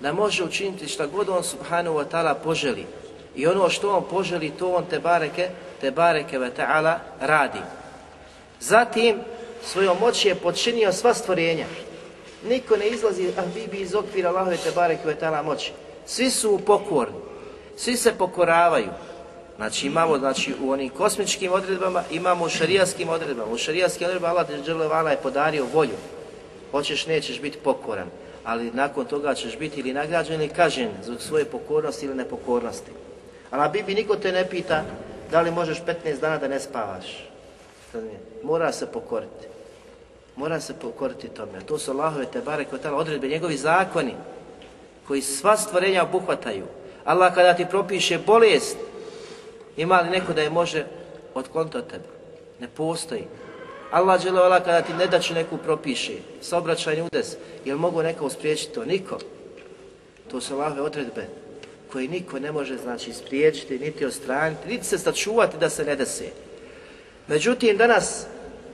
da 0.00 0.12
može 0.12 0.44
učiniti 0.44 0.88
šta 0.88 1.06
god 1.06 1.28
on 1.28 1.44
subhanahu 1.44 1.96
wa 1.96 2.04
ta'ala 2.10 2.34
poželi 2.34 2.86
I 3.36 3.46
ono 3.46 3.68
što 3.68 3.96
on 3.96 4.04
poželi, 4.10 4.50
to 4.50 4.74
on 4.74 4.84
te 4.90 4.98
bareke, 4.98 5.48
te 5.80 5.90
bareke 5.90 6.38
ve 6.38 6.50
ta'ala 6.56 6.98
radi. 7.20 7.60
Zatim, 8.60 9.16
svojom 9.64 9.96
moći 10.00 10.28
je 10.28 10.34
počinio 10.34 10.92
sva 10.92 11.14
stvorenja. 11.14 11.66
Niko 12.48 12.76
ne 12.76 12.88
izlazi 12.88 13.28
ah, 13.38 13.42
bi 13.70 13.76
iz 13.76 13.94
okvira 13.94 14.28
Allahove 14.28 14.56
te 14.56 14.70
bareke 14.70 15.06
ve 15.06 15.16
ta'ala 15.20 15.42
moći. 15.42 15.72
Svi 16.06 16.30
su 16.30 16.60
pokorni, 16.66 17.14
svi 17.76 17.96
se 17.96 18.12
pokoravaju. 18.18 18.88
Znači 19.56 19.86
imamo 19.86 20.18
znači, 20.18 20.54
u 20.62 20.70
onim 20.70 20.88
kosmičkim 20.88 21.52
odredbama, 21.52 22.02
imamo 22.10 22.44
u 22.44 22.48
šarijaskim 22.48 23.08
odredbama. 23.08 23.52
U 23.52 23.58
šarijaskim 23.58 24.06
odredbama 24.06 24.94
Allah 24.94 25.12
je 25.12 25.22
podario 25.22 25.66
volju. 25.72 25.96
Hoćeš, 26.70 27.06
nećeš 27.06 27.40
biti 27.40 27.58
pokoran 27.58 28.06
ali 28.44 28.70
nakon 28.70 29.04
toga 29.04 29.34
ćeš 29.34 29.58
biti 29.58 29.80
ili 29.80 29.92
nagrađen 29.92 30.40
ili 30.40 30.48
kažen 30.48 30.90
zbog 31.04 31.22
svoje 31.22 31.44
pokornosti 31.44 32.06
ili 32.06 32.14
nepokornosti. 32.14 32.90
A 33.50 33.56
na 33.56 33.68
Bibi 33.68 33.94
niko 33.94 34.16
te 34.16 34.32
ne 34.32 34.48
pita 34.48 34.84
da 35.30 35.40
li 35.40 35.50
možeš 35.50 35.82
15 36.04 36.20
dana 36.20 36.38
da 36.38 36.48
ne 36.48 36.60
spavaš. 36.60 37.28
Mora 38.42 38.72
se 38.72 38.86
pokoriti. 38.86 39.49
Mora 40.40 40.60
se 40.60 40.74
pokoriti 40.74 41.28
tome. 41.28 41.60
To 41.66 41.78
su 41.78 41.90
Allahove 41.90 42.26
te 42.32 42.40
bare 42.40 42.64
koje 42.64 42.92
odredbe, 42.92 43.28
njegovi 43.28 43.56
zakoni 43.56 44.14
koji 45.06 45.22
sva 45.22 45.56
stvorenja 45.56 46.02
obuhvataju. 46.02 46.64
Allah 47.04 47.34
kada 47.34 47.54
ti 47.54 47.66
propiše 47.70 48.18
bolest, 48.26 48.76
ima 49.76 50.00
li 50.00 50.10
neko 50.10 50.32
da 50.32 50.42
je 50.42 50.50
može 50.50 50.84
otkloniti 51.34 51.76
od 51.76 51.86
tebe? 51.86 52.08
Ne 52.60 52.68
postoji. 52.68 53.24
Allah 53.90 54.22
dželevala 54.22 54.60
kada 54.60 54.82
ti 54.82 54.92
ne 54.92 55.06
daću 55.06 55.34
neku 55.34 55.56
propiše, 55.56 56.12
saobraćajni 56.40 57.02
udes, 57.02 57.36
jel 57.64 57.78
mogu 57.78 58.02
neka 58.02 58.24
uspriječiti 58.24 58.74
to? 58.74 58.84
Niko. 58.84 59.18
To 60.30 60.40
su 60.40 60.54
Allahove 60.54 60.80
odredbe 60.80 61.26
koje 61.92 62.08
niko 62.08 62.38
ne 62.38 62.52
može 62.52 62.76
znači 62.76 63.12
spriječiti, 63.12 63.78
niti 63.78 64.04
ostraniti, 64.04 64.68
niti 64.68 64.84
se 64.84 64.98
sačuvati 64.98 65.58
da 65.58 65.70
se 65.70 65.84
ne 65.84 65.96
dese. 65.96 66.28
Međutim, 67.28 67.76
danas 67.76 68.26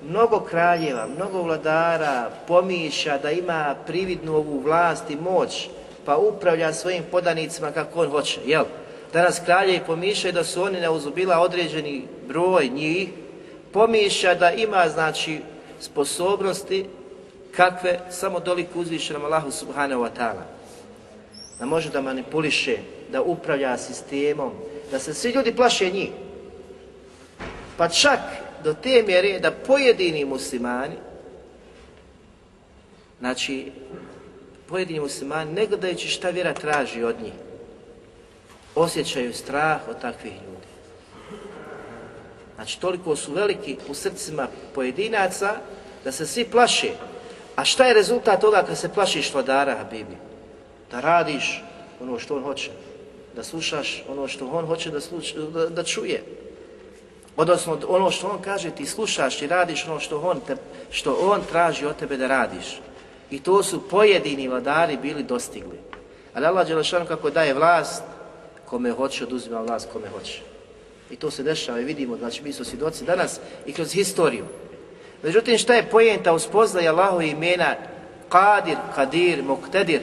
mnogo 0.08 0.40
kraljeva, 0.40 1.06
mnogo 1.16 1.42
vladara 1.42 2.30
pomiša 2.46 3.18
da 3.18 3.30
ima 3.30 3.74
prividnu 3.86 4.36
ovu 4.36 4.60
vlast 4.60 5.10
i 5.10 5.16
moć, 5.16 5.68
pa 6.04 6.16
upravlja 6.16 6.72
svojim 6.72 7.02
podanicima 7.10 7.70
kako 7.70 8.00
on 8.00 8.10
hoće, 8.10 8.40
jel? 8.46 8.64
Danas 9.12 9.40
kralje 9.44 9.80
pomišljaju 9.86 10.32
da 10.32 10.44
su 10.44 10.62
oni 10.62 10.80
neuzubila 10.80 11.38
određeni 11.38 12.04
broj 12.28 12.68
njih, 12.68 13.08
pomišlja 13.72 14.34
da 14.34 14.50
ima 14.50 14.88
znači 14.88 15.40
sposobnosti 15.80 16.86
kakve 17.56 18.00
samo 18.10 18.40
doliku 18.40 18.80
uzvišenom 18.80 19.24
Allahu 19.24 19.50
subhanahu 19.50 20.02
wa 20.02 20.10
ta'ala. 20.18 20.44
Da 21.58 21.66
može 21.66 21.90
da 21.90 22.00
manipuliše, 22.00 22.76
da 23.12 23.22
upravlja 23.22 23.78
sistemom, 23.78 24.52
da 24.90 24.98
se 24.98 25.14
svi 25.14 25.30
ljudi 25.30 25.56
plaše 25.56 25.90
njih. 25.90 26.10
Pa 27.76 27.88
čak 27.88 28.20
do 28.66 28.74
te 28.74 29.02
mjere 29.02 29.38
da 29.38 29.50
pojedini 29.50 30.24
muslimani, 30.24 30.96
znači 33.18 33.72
pojedini 34.68 35.00
muslimani, 35.00 35.52
ne 35.52 35.66
gledajući 35.66 36.08
šta 36.08 36.30
vjera 36.30 36.54
traži 36.54 37.02
od 37.02 37.16
njih, 37.22 37.32
osjećaju 38.74 39.34
strah 39.34 39.88
od 39.88 40.00
takvih 40.00 40.32
ljudi. 40.32 40.66
Znači, 42.54 42.80
toliko 42.80 43.16
su 43.16 43.32
veliki 43.32 43.76
u 43.88 43.94
srcima 43.94 44.48
pojedinaca 44.74 45.56
da 46.04 46.12
se 46.12 46.26
svi 46.26 46.44
plaše. 46.44 46.90
A 47.56 47.64
šta 47.64 47.86
je 47.86 47.94
rezultat 47.94 48.40
toga 48.40 48.64
kad 48.66 48.78
se 48.78 48.88
plašiš 48.88 49.34
vladara, 49.34 49.78
Habibi? 49.78 50.16
Da 50.90 51.00
radiš 51.00 51.62
ono 52.00 52.18
što 52.18 52.36
on 52.36 52.42
hoće. 52.42 52.70
Da 53.36 53.44
slušaš 53.44 54.04
ono 54.08 54.28
što 54.28 54.46
on 54.46 54.66
hoće 54.66 54.90
da, 54.90 55.00
sluč, 55.00 55.34
da, 55.34 55.68
da 55.68 55.82
čuje. 55.84 56.22
Odnosno, 57.36 57.78
ono 57.88 58.10
što 58.10 58.28
on 58.28 58.42
kaže, 58.42 58.70
ti 58.70 58.86
slušaš 58.86 59.42
i 59.42 59.46
radiš 59.46 59.86
ono 59.86 60.00
što 60.00 60.20
on, 60.20 60.40
te, 60.46 60.56
što 60.90 61.18
on 61.20 61.40
traži 61.50 61.86
od 61.86 61.96
tebe 61.96 62.16
da 62.16 62.26
radiš. 62.26 62.80
I 63.30 63.42
to 63.42 63.62
su 63.62 63.88
pojedini 63.88 64.48
vladari 64.48 64.96
bili 64.96 65.22
dostigli. 65.22 65.78
Ali 66.34 66.46
Allah 66.46 66.66
Đelešan 66.66 67.06
kako 67.06 67.30
daje 67.30 67.54
vlast, 67.54 68.02
kome 68.64 68.90
hoće, 68.90 69.24
oduzima 69.24 69.60
vlast 69.60 69.88
kome 69.92 70.08
hoće. 70.08 70.40
I 71.10 71.16
to 71.16 71.30
se 71.30 71.42
dešava 71.42 71.80
i 71.80 71.84
vidimo, 71.84 72.16
znači 72.16 72.42
mi 72.42 72.52
smo 72.52 72.64
svjedoci 72.64 73.04
danas 73.04 73.40
i 73.66 73.72
kroz 73.72 73.92
historiju. 73.92 74.44
Međutim, 75.22 75.58
šta 75.58 75.74
je 75.74 75.90
pojenta 75.90 76.32
u 76.32 76.38
spoznaje 76.38 76.88
Allahove 76.88 77.28
imena 77.28 77.74
Kadir, 78.28 78.76
Kadir, 78.94 79.42
Moktedir, 79.42 80.00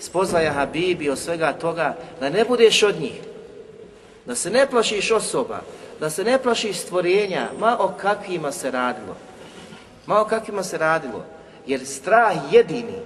spoznaja 0.00 0.52
Habibi 0.52 1.10
od 1.10 1.18
svega 1.18 1.52
toga, 1.52 1.96
da 2.20 2.28
ne 2.28 2.44
budeš 2.44 2.82
od 2.82 3.00
njih, 3.00 3.20
da 4.26 4.34
se 4.34 4.50
ne 4.50 4.66
plašiš 4.66 5.10
osoba, 5.10 5.60
da 6.00 6.10
se 6.10 6.24
ne 6.24 6.38
plašiš 6.42 6.76
stvorenja, 6.76 7.48
ma 7.58 7.76
o 7.78 7.88
kakvima 7.88 8.52
se 8.52 8.70
radilo. 8.70 9.16
Ma 10.06 10.20
o 10.20 10.24
kakvima 10.24 10.62
se 10.62 10.78
radilo. 10.78 11.24
Jer 11.66 11.86
strah 11.86 12.36
jedini 12.50 12.98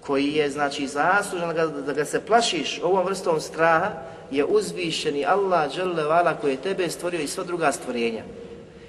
koji 0.00 0.32
je 0.32 0.50
znači 0.50 0.86
zaslužen 0.86 1.48
da 1.48 1.54
ga, 1.54 1.66
da 1.66 1.92
ga 1.92 2.04
se 2.04 2.20
plašiš 2.20 2.80
ovom 2.82 3.06
vrstom 3.06 3.40
straha, 3.40 3.90
je 4.30 4.44
uzvišeni 4.44 5.24
Allah 5.24 5.70
vala 6.08 6.34
koji 6.34 6.52
je 6.52 6.56
tebe 6.56 6.90
stvorio 6.90 7.20
i 7.20 7.26
sva 7.26 7.44
druga 7.44 7.72
stvorenja. 7.72 8.22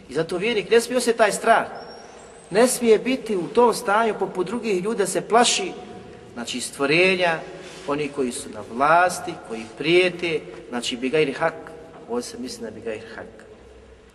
I 0.09 0.13
zato 0.13 0.37
vjernik 0.37 0.69
ne 0.69 0.81
smije 0.81 1.01
se 1.01 1.13
taj 1.13 1.31
strah. 1.31 1.65
Ne 2.49 2.67
smije 2.67 2.99
biti 2.99 3.35
u 3.35 3.47
tom 3.47 3.73
stanju 3.73 4.13
poput 4.19 4.47
drugih 4.47 4.83
ljudi 4.83 5.07
se 5.07 5.21
plaši 5.21 5.71
znači 6.33 6.61
stvorenja, 6.61 7.39
oni 7.87 8.07
koji 8.07 8.31
su 8.31 8.49
na 8.49 8.61
vlasti, 8.71 9.33
koji 9.47 9.63
prijete, 9.77 10.39
znači 10.69 10.97
bigajri 10.97 11.33
hak, 11.33 11.53
ovo 12.09 12.21
se 12.21 12.37
misli 12.37 12.63
na 12.63 12.71
bigajri 12.71 13.01
hak. 13.15 13.45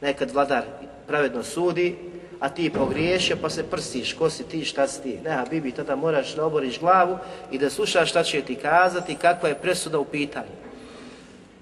Nekad 0.01 0.31
vladar 0.31 0.65
pravedno 1.07 1.43
sudi, 1.43 1.97
a 2.41 2.49
ti 2.49 2.71
pogriješio 2.71 3.37
pa 3.43 3.51
se 3.51 3.63
prstiš, 3.63 4.13
ko 4.13 4.31
si 4.31 4.45
ti, 4.45 4.65
šta 4.65 4.89
si 4.89 5.03
ti. 5.03 5.19
Ne, 5.25 5.45
Bibi, 5.51 5.73
tada 5.73 5.97
moraš 5.97 6.35
da 6.35 6.45
oboriš 6.45 6.81
glavu 6.81 7.19
i 7.51 7.59
da 7.59 7.71
slušaš 7.71 8.11
šta 8.11 8.23
će 8.23 8.43
ti 8.43 8.55
kazati, 8.55 9.15
kakva 9.15 9.49
je 9.49 9.55
presuda 9.55 9.99
u 9.99 10.05
pitanju 10.05 10.71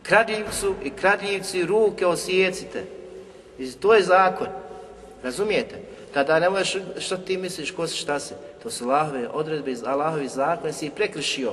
kradljivcu 0.09 0.75
i 0.85 0.91
kradljivci 0.91 1.67
ruke 1.67 2.07
osjecite. 2.07 2.85
I 3.59 3.73
to 3.73 3.95
je 3.95 4.03
zakon. 4.03 4.47
Razumijete? 5.23 5.77
Tada 6.15 6.39
ne 6.39 6.51
možeš 6.51 6.77
što 6.99 7.17
ti 7.17 7.37
misliš, 7.37 7.71
ko 7.71 7.87
si, 7.87 7.97
šta 7.97 8.21
si. 8.21 8.35
To 8.63 8.71
su 8.71 8.85
Allahove 8.85 9.29
odredbe 9.29 9.71
iz 9.71 9.85
Allahovi 9.85 10.29
zakon, 10.29 10.73
si 10.73 10.87
ih 10.87 10.93
prekršio. 10.93 11.53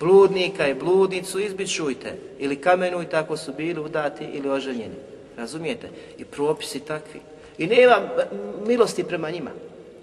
Bludnika 0.00 0.68
i 0.68 0.74
bludnicu 0.74 1.40
izbičujte 1.40 2.12
ili 2.38 2.56
kamenujte 2.56 3.16
ako 3.16 3.36
su 3.36 3.52
bili 3.52 3.80
udati 3.80 4.24
ili 4.24 4.48
oženjeni. 4.48 4.94
Razumijete? 5.36 5.88
I 6.18 6.24
propisi 6.24 6.80
takvi. 6.80 7.20
I 7.58 7.66
nema 7.66 8.08
milosti 8.66 9.04
prema 9.04 9.30
njima. 9.30 9.50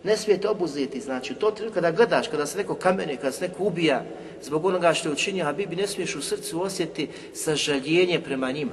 Ne 0.03 0.17
smijete 0.17 0.49
obuzeti, 0.49 1.01
znači, 1.01 1.33
to 1.33 1.53
kada 1.73 1.91
gledaš, 1.91 2.27
kada 2.27 2.45
se 2.45 2.57
neko 2.57 2.75
kamenuje, 2.75 3.17
kada 3.17 3.31
se 3.31 3.47
neko 3.47 3.63
ubija, 3.63 4.03
zbog 4.41 4.65
onoga 4.65 4.93
što 4.93 5.09
je 5.09 5.13
učinio 5.13 5.45
Habibi, 5.45 5.75
ne 5.75 5.87
smiješ 5.87 6.15
u 6.15 6.21
srcu 6.21 6.61
osjetiti 6.61 7.09
sažaljenje 7.33 8.19
prema 8.19 8.51
njima. 8.51 8.71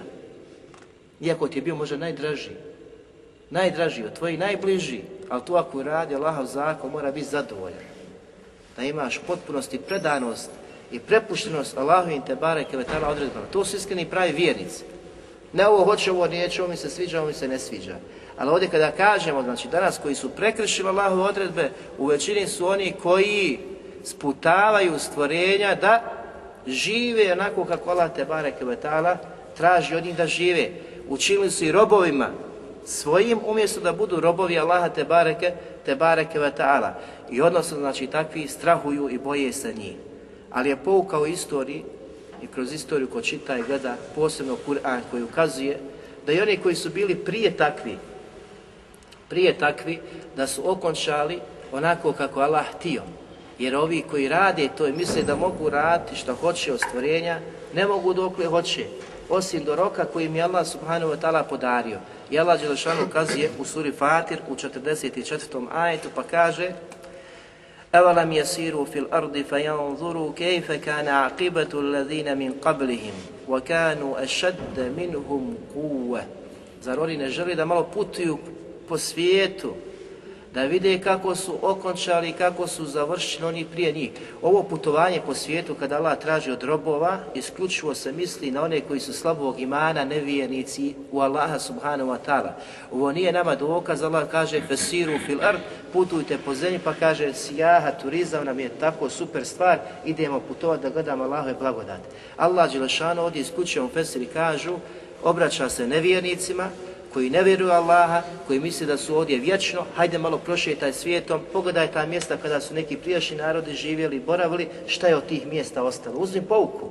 Iako 1.20 1.48
ti 1.48 1.58
je 1.58 1.62
bio 1.62 1.76
možda 1.76 1.96
najdraži, 1.96 2.50
najdraži 3.50 4.04
od 4.04 4.12
tvojih 4.12 4.38
najbliži, 4.38 5.00
ali 5.28 5.42
to 5.46 5.54
ako 5.54 5.82
radi 5.82 6.14
Allahov 6.14 6.46
zakon 6.46 6.90
mora 6.90 7.12
biti 7.12 7.26
zadovoljan. 7.26 7.84
Da 8.76 8.82
imaš 8.82 9.20
potpunost 9.26 9.74
i 9.74 9.78
predanost 9.78 10.50
i 10.92 10.98
prepuštenost 10.98 11.78
Allahu 11.78 12.10
i 12.10 12.20
Tebare 12.26 12.64
vetala 12.72 13.08
odredbama. 13.08 13.46
To 13.52 13.64
su 13.64 13.76
iskreni 13.76 14.10
pravi 14.10 14.32
vjernici. 14.32 14.84
Ne 15.52 15.66
ovo 15.66 15.84
hoće, 15.84 16.10
ovo 16.10 16.26
neće, 16.26 16.62
ovo 16.62 16.70
mi 16.70 16.76
se 16.76 16.90
sviđa, 16.90 17.18
ovo 17.18 17.26
mi 17.26 17.34
se 17.34 17.48
ne 17.48 17.58
sviđa. 17.58 17.94
Ali 18.38 18.50
ovdje 18.50 18.68
kada 18.68 18.90
kažemo, 18.90 19.42
znači 19.42 19.68
danas 19.68 19.98
koji 19.98 20.14
su 20.14 20.30
prekršili 20.30 20.88
Allahove 20.88 21.22
odredbe, 21.22 21.70
u 21.98 22.06
većini 22.06 22.46
su 22.46 22.66
oni 22.66 22.94
koji 23.02 23.58
sputavaju 24.04 24.98
stvorenja 24.98 25.74
da 25.74 26.02
žive 26.66 27.32
onako 27.32 27.64
kako 27.64 27.90
Allah 27.90 28.10
Tebare 28.14 28.50
Kevetala 28.50 29.00
vetala 29.00 29.16
traži 29.56 29.94
od 29.94 30.04
njih 30.04 30.16
da 30.16 30.26
žive. 30.26 30.68
Učili 31.08 31.50
su 31.50 31.64
i 31.64 31.72
robovima 31.72 32.28
svojim 32.84 33.40
umjesto 33.46 33.80
da 33.80 33.92
budu 33.92 34.20
robovi 34.20 34.58
Allaha 34.58 34.88
te 34.88 35.04
bareke, 35.04 35.52
te 35.84 35.96
bareke 35.96 36.38
vetala. 36.38 36.94
I 37.30 37.40
odnosno 37.40 37.78
znači 37.78 38.06
takvi 38.06 38.48
strahuju 38.48 39.10
i 39.10 39.18
boje 39.18 39.52
se 39.52 39.74
njih. 39.74 39.96
Ali 40.52 40.68
je 40.68 40.76
pouka 40.76 41.20
u 41.20 41.26
istoriji 41.26 41.84
i 42.42 42.46
kroz 42.46 42.72
istoriju 42.72 43.08
ko 43.08 43.20
čita 43.20 43.58
i 43.58 43.62
gleda 43.62 43.96
posebno 44.14 44.56
Kur'an 44.66 45.00
koji 45.10 45.22
ukazuje 45.22 45.78
da 46.26 46.32
i 46.32 46.40
oni 46.40 46.56
koji 46.56 46.74
su 46.74 46.90
bili 46.90 47.14
prije 47.14 47.56
takvi, 47.56 47.98
prije 49.28 49.58
takvi, 49.58 50.00
da 50.36 50.46
su 50.46 50.70
okončali 50.70 51.38
onako 51.72 52.12
kako 52.12 52.40
Allah 52.40 52.66
htio. 52.76 53.02
Jer 53.58 53.76
ovi 53.76 54.02
koji 54.10 54.28
rade 54.28 54.68
to 54.78 54.86
i 54.86 54.92
misle 54.92 55.22
da 55.22 55.36
mogu 55.36 55.70
raditi 55.70 56.16
što 56.16 56.34
hoće 56.34 56.72
od 56.72 56.80
stvorenja, 56.88 57.40
ne 57.74 57.86
mogu 57.86 58.14
dokle 58.14 58.46
hoće, 58.46 58.86
osim 59.28 59.64
do 59.64 59.76
roka 59.76 60.04
koji 60.04 60.28
mi 60.28 60.42
Allah 60.42 60.66
subhanahu 60.66 61.12
wa 61.12 61.20
ta'ala 61.20 61.42
podario. 61.42 61.98
I 62.30 62.38
Allah 62.38 62.60
Đelešanu 62.60 63.04
ukazuje 63.06 63.50
u 63.58 63.64
suri 63.64 63.92
Fatir 63.92 64.38
u 64.48 64.54
44. 64.54 65.66
ajetu 65.72 66.08
pa 66.14 66.22
kaže 66.22 66.72
أَوَلَمْ 67.94 68.32
يَسِيرُوا 68.32 68.84
فِي 68.84 68.98
الْأَرْضِ 68.98 69.36
فَيَنْظُرُوا 69.38 70.32
كَيْفَ 70.36 70.72
كَانَ 70.72 71.08
عَقِبَةُ 71.08 71.80
الَّذِينَ 71.80 72.38
مِنْ 72.38 72.52
قَبْلِهِمْ 72.52 73.14
وَكَانُوا 73.48 74.24
أَشَدَّ 74.24 74.76
مِنْهُمْ 74.96 75.54
قُوَّةً. 75.74 76.24
Zar 76.82 77.00
oni 77.00 77.16
ne 77.16 77.28
želi 77.28 77.54
da 77.54 77.64
malo 77.64 77.84
putuju 77.94 78.38
po 78.88 78.98
svijetu, 78.98 79.74
da 80.54 80.62
vide 80.64 80.98
kako 80.98 81.34
su 81.34 81.58
okončali 81.62 82.28
i 82.28 82.32
kako 82.32 82.66
su 82.66 82.84
završili 82.84 83.46
oni 83.46 83.64
prije 83.64 83.92
njih. 83.92 84.10
Ovo 84.42 84.62
putovanje 84.62 85.20
po 85.26 85.34
svijetu 85.34 85.74
kada 85.74 85.96
Allah 85.96 86.18
traži 86.18 86.50
od 86.50 86.62
robova, 86.62 87.18
isključivo 87.34 87.94
se 87.94 88.12
misli 88.12 88.50
na 88.50 88.62
one 88.62 88.80
koji 88.80 89.00
su 89.00 89.12
slabog 89.12 89.60
imana, 89.60 90.04
nevijenici 90.04 90.94
u 91.12 91.20
Allaha 91.20 91.58
subhanahu 91.58 92.10
wa 92.10 92.18
ta'ala. 92.26 92.50
Ovo 92.92 93.12
nije 93.12 93.32
nama 93.32 93.54
dokaz, 93.54 94.02
Allah 94.02 94.28
kaže 94.30 94.60
fesiru 94.68 95.12
fil 95.26 95.38
ard, 95.42 95.58
putujte 95.92 96.38
po 96.44 96.54
zemlji, 96.54 96.78
pa 96.84 96.94
kaže 96.94 97.34
sjaha, 97.34 97.90
turizam 97.90 98.44
nam 98.44 98.60
je 98.60 98.68
tako 98.68 99.10
super 99.10 99.46
stvar, 99.46 99.78
idemo 100.04 100.40
putovati 100.40 100.82
da 100.82 100.90
gledamo 100.90 101.24
Allahove 101.24 101.54
blagodat. 101.54 102.00
Allah 102.36 102.72
Đelešanu 102.72 103.22
ovdje 103.22 103.40
isključivo 103.40 103.86
u 103.86 103.88
Fesiri 103.88 104.26
kažu, 104.26 104.76
obraća 105.22 105.68
se 105.68 105.86
nevjernicima, 105.86 106.68
koji 107.13 107.29
ne 107.29 107.43
vjeruju 107.43 107.71
Allaha, 107.71 108.21
koji 108.47 108.59
misle 108.59 108.87
da 108.87 108.97
su 108.97 109.15
ovdje 109.17 109.39
vječno, 109.39 109.85
hajde 109.95 110.17
malo 110.17 110.37
prošetaj 110.37 110.93
svijetom, 110.93 111.41
pogledaj 111.53 111.91
ta 111.91 112.05
mjesta 112.05 112.37
kada 112.37 112.61
su 112.61 112.73
neki 112.73 112.97
prijašnji 112.97 113.37
narodi 113.37 113.73
živjeli, 113.73 114.19
boravili, 114.19 114.67
šta 114.87 115.07
je 115.07 115.15
od 115.15 115.25
tih 115.25 115.47
mjesta 115.47 115.83
ostalo? 115.83 116.19
Uzmi 116.19 116.41
pouku. 116.41 116.89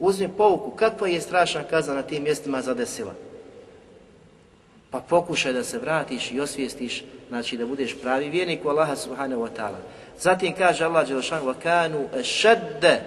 Uzmi 0.00 0.28
pouku. 0.36 0.70
Kakva 0.70 1.08
je 1.08 1.20
strašna 1.20 1.62
kazna 1.62 1.94
na 1.94 2.02
tim 2.02 2.22
mjestima 2.22 2.62
zadesila? 2.62 3.14
Pa 4.90 5.00
pokušaj 5.00 5.52
da 5.52 5.64
se 5.64 5.78
vratiš 5.78 6.30
i 6.32 6.40
osvijestiš, 6.40 7.04
znači 7.28 7.56
da 7.56 7.66
budeš 7.66 7.96
pravi 8.02 8.28
vjernik 8.28 8.64
u 8.64 8.68
Allaha 8.68 8.96
subhanahu 8.96 9.42
wa 9.42 9.48
ta'ala. 9.56 9.78
Zatim 10.20 10.54
kaže 10.58 10.84
Allah 10.84 11.08
Đelšan, 11.08 11.42
وَكَانُوا 11.42 12.06
أَشَدَّ 12.14 13.00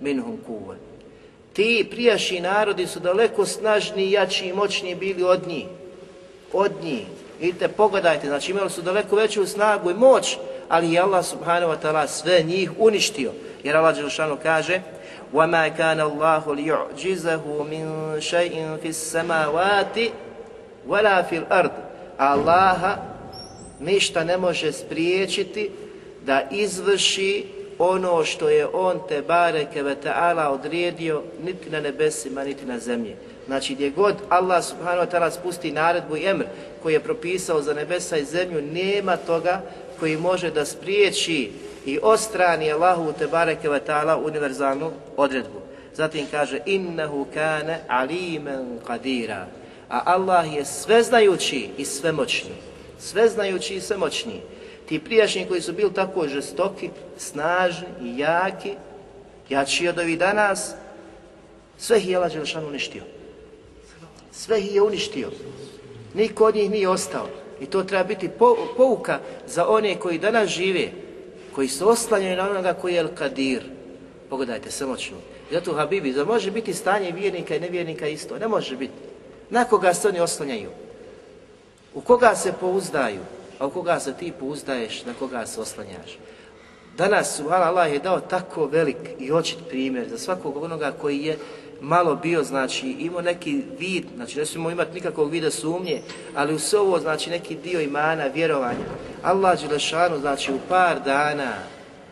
مِنْهُمْ 0.00 0.36
كُوَ 0.46 0.74
Ti 1.52 1.86
prijašnji 1.90 2.40
narodi 2.40 2.86
su 2.86 3.00
daleko 3.00 3.46
snažniji, 3.46 4.12
jači 4.12 4.46
i 4.46 4.52
moćniji 4.52 4.94
bili 4.94 5.24
od 5.24 5.48
njih. 5.48 5.66
Od 6.52 6.72
njih. 6.82 7.06
Vidite, 7.40 7.68
pogledajte, 7.68 8.26
znači 8.26 8.50
imali 8.50 8.70
su 8.70 8.82
daleko 8.82 9.16
veću 9.16 9.46
snagu 9.46 9.90
i 9.90 9.94
moć, 9.94 10.36
ali 10.68 10.92
je 10.92 11.00
Allah 11.00 11.24
subhanahu 11.24 11.72
wa 11.72 11.76
ta'ala 11.82 12.06
sve 12.06 12.42
njih 12.42 12.70
uništio. 12.78 13.32
Jer 13.64 13.76
Allah 13.76 13.96
Đelšanu 13.96 14.36
kaže 14.42 14.80
وَمَا 15.32 15.68
كَانَ 15.68 16.00
اللَّهُ 16.00 16.54
لِيُعْجِزَهُ 16.54 17.44
مِنْ 17.72 18.16
شَيْءٍ 18.20 18.76
فِي 18.82 18.88
السَّمَاوَاتِ 18.88 19.96
وَلَا 20.88 21.22
فِي 21.22 21.36
الْأَرْضِ 21.44 21.70
Allaha 22.18 22.96
ništa 23.80 24.24
ne 24.24 24.36
može 24.36 24.72
spriječiti 24.72 25.70
da 26.26 26.42
izvrši 26.50 27.44
ono 27.79 28.25
što 28.25 28.49
je 28.49 28.67
on 28.67 28.99
te 29.07 29.21
bareke 29.21 29.83
ve 29.83 29.95
ta'ala 30.03 30.47
odredio 30.47 31.21
niti 31.43 31.69
na 31.69 31.79
nebesima 31.79 32.43
niti 32.43 32.65
na 32.65 32.79
zemlji. 32.79 33.15
Znači 33.45 33.75
gdje 33.75 33.89
god 33.89 34.15
Allah 34.29 34.63
subhanahu 34.63 35.07
wa 35.07 35.11
ta'ala 35.11 35.31
spusti 35.31 35.71
naredbu 35.71 36.17
i 36.17 36.25
emr 36.25 36.45
koji 36.83 36.93
je 36.93 36.99
propisao 36.99 37.61
za 37.61 37.73
nebesa 37.73 38.17
i 38.17 38.25
zemlju, 38.25 38.61
nema 38.61 39.17
toga 39.17 39.61
koji 39.99 40.17
može 40.17 40.51
da 40.51 40.65
spriječi 40.65 41.51
i 41.85 41.99
ostrani 42.01 42.71
Allahu 42.71 43.13
te 43.19 43.27
bareke 43.27 43.69
ve 43.69 43.79
ta'ala 43.87 44.25
univerzalnu 44.25 44.91
odredbu. 45.17 45.59
Zatim 45.93 46.25
kaže 46.31 46.59
innahu 46.65 47.25
kana 47.33 47.77
aliman 47.87 48.79
qadira. 48.87 49.45
A 49.89 50.01
Allah 50.05 50.55
je 50.55 50.65
sveznajući 50.65 51.69
i 51.77 51.85
svemoćni. 51.85 52.55
Sveznajući 52.99 53.75
i 53.75 53.81
svemoćni 53.81 54.41
ti 54.85 54.99
prijašnji 54.99 55.45
koji 55.47 55.61
su 55.61 55.73
bili 55.73 55.93
tako 55.93 56.27
žestoki, 56.27 56.89
snažni 57.17 57.87
i 58.01 58.17
jaki, 58.19 58.73
jači 59.49 59.87
od 59.87 59.99
ovih 59.99 60.19
danas, 60.19 60.75
sve 61.77 61.97
ih 61.97 62.09
je 62.09 62.15
Allah 62.15 62.33
Đelšan 62.33 62.65
uništio. 62.65 63.03
Sve 64.31 64.59
ih 64.59 64.75
je 64.75 64.81
uništio. 64.81 65.31
Niko 66.13 66.45
od 66.45 66.55
njih 66.55 66.71
nije 66.71 66.89
ostao. 66.89 67.27
I 67.61 67.65
to 67.65 67.83
treba 67.83 68.03
biti 68.03 68.29
pouka 68.77 69.19
za 69.47 69.67
one 69.67 69.99
koji 69.99 70.19
danas 70.19 70.49
žive, 70.49 70.89
koji 71.55 71.67
su 71.67 71.89
oslanjeni 71.89 72.35
na 72.35 72.49
onoga 72.49 72.73
koji 72.73 72.93
je 72.93 73.03
El-Kadir. 73.03 73.61
Pogledajte, 74.29 74.71
samoćno. 74.71 75.17
Zato 75.51 75.73
Habibi, 75.73 76.13
da 76.13 76.25
može 76.25 76.51
biti 76.51 76.73
stanje 76.73 77.11
vjernika 77.11 77.55
i 77.55 77.59
nevjernika 77.59 78.07
isto? 78.07 78.39
Ne 78.39 78.47
može 78.47 78.75
biti. 78.75 78.93
Na 79.49 79.65
koga 79.65 79.93
se 79.93 80.07
oni 80.07 80.19
oslanjaju? 80.19 80.69
U 81.93 82.01
koga 82.01 82.35
se 82.35 82.53
pouzdaju? 82.59 83.19
A 83.59 83.65
u 83.65 83.69
koga 83.69 83.99
se 83.99 84.13
ti 84.13 84.33
pouzdaješ, 84.39 85.05
na 85.05 85.13
koga 85.19 85.45
se 85.45 85.61
oslanjaš. 85.61 86.17
Danas 86.97 87.37
su, 87.37 87.43
Allah 87.49 87.93
je 87.93 87.99
dao 87.99 88.19
tako 88.19 88.65
velik 88.65 88.97
i 89.19 89.31
očit 89.31 89.57
primjer 89.69 90.09
za 90.09 90.17
svakog 90.17 90.63
onoga 90.63 90.91
koji 91.01 91.19
je 91.19 91.37
malo 91.81 92.15
bio, 92.15 92.43
znači 92.43 92.87
imao 92.99 93.21
neki 93.21 93.63
vid, 93.79 94.03
znači 94.15 94.39
ne 94.39 94.45
smijemo 94.45 94.71
imati 94.71 94.93
nikakvog 94.93 95.31
vida 95.31 95.51
sumnje, 95.51 96.01
ali 96.35 96.53
u 96.53 96.59
sve 96.59 96.79
ovo, 96.79 96.99
znači 96.99 97.29
neki 97.29 97.55
dio 97.55 97.81
imana, 97.81 98.27
vjerovanja. 98.27 98.85
Allah 99.23 99.61
Đelešanu, 99.61 100.19
znači 100.19 100.53
u 100.53 100.59
par 100.69 100.99
dana, 101.05 101.53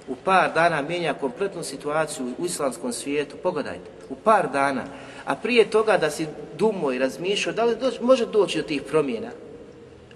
u 0.07 0.15
par 0.15 0.53
dana 0.53 0.81
mijenja 0.81 1.13
kompletnu 1.13 1.63
situaciju 1.63 2.33
u 2.37 2.45
islamskom 2.45 2.93
svijetu, 2.93 3.35
pogledajte, 3.43 3.89
u 4.09 4.15
par 4.15 4.49
dana. 4.53 4.83
A 5.25 5.35
prije 5.35 5.69
toga 5.69 5.97
da 5.97 6.09
si 6.09 6.27
dumo 6.57 6.91
i 6.91 6.99
razmišljao, 6.99 7.55
da 7.55 7.65
li 7.65 7.75
doći, 7.75 8.03
može 8.03 8.25
doći 8.25 8.57
do 8.57 8.67
tih 8.67 8.81
promjena, 8.81 9.29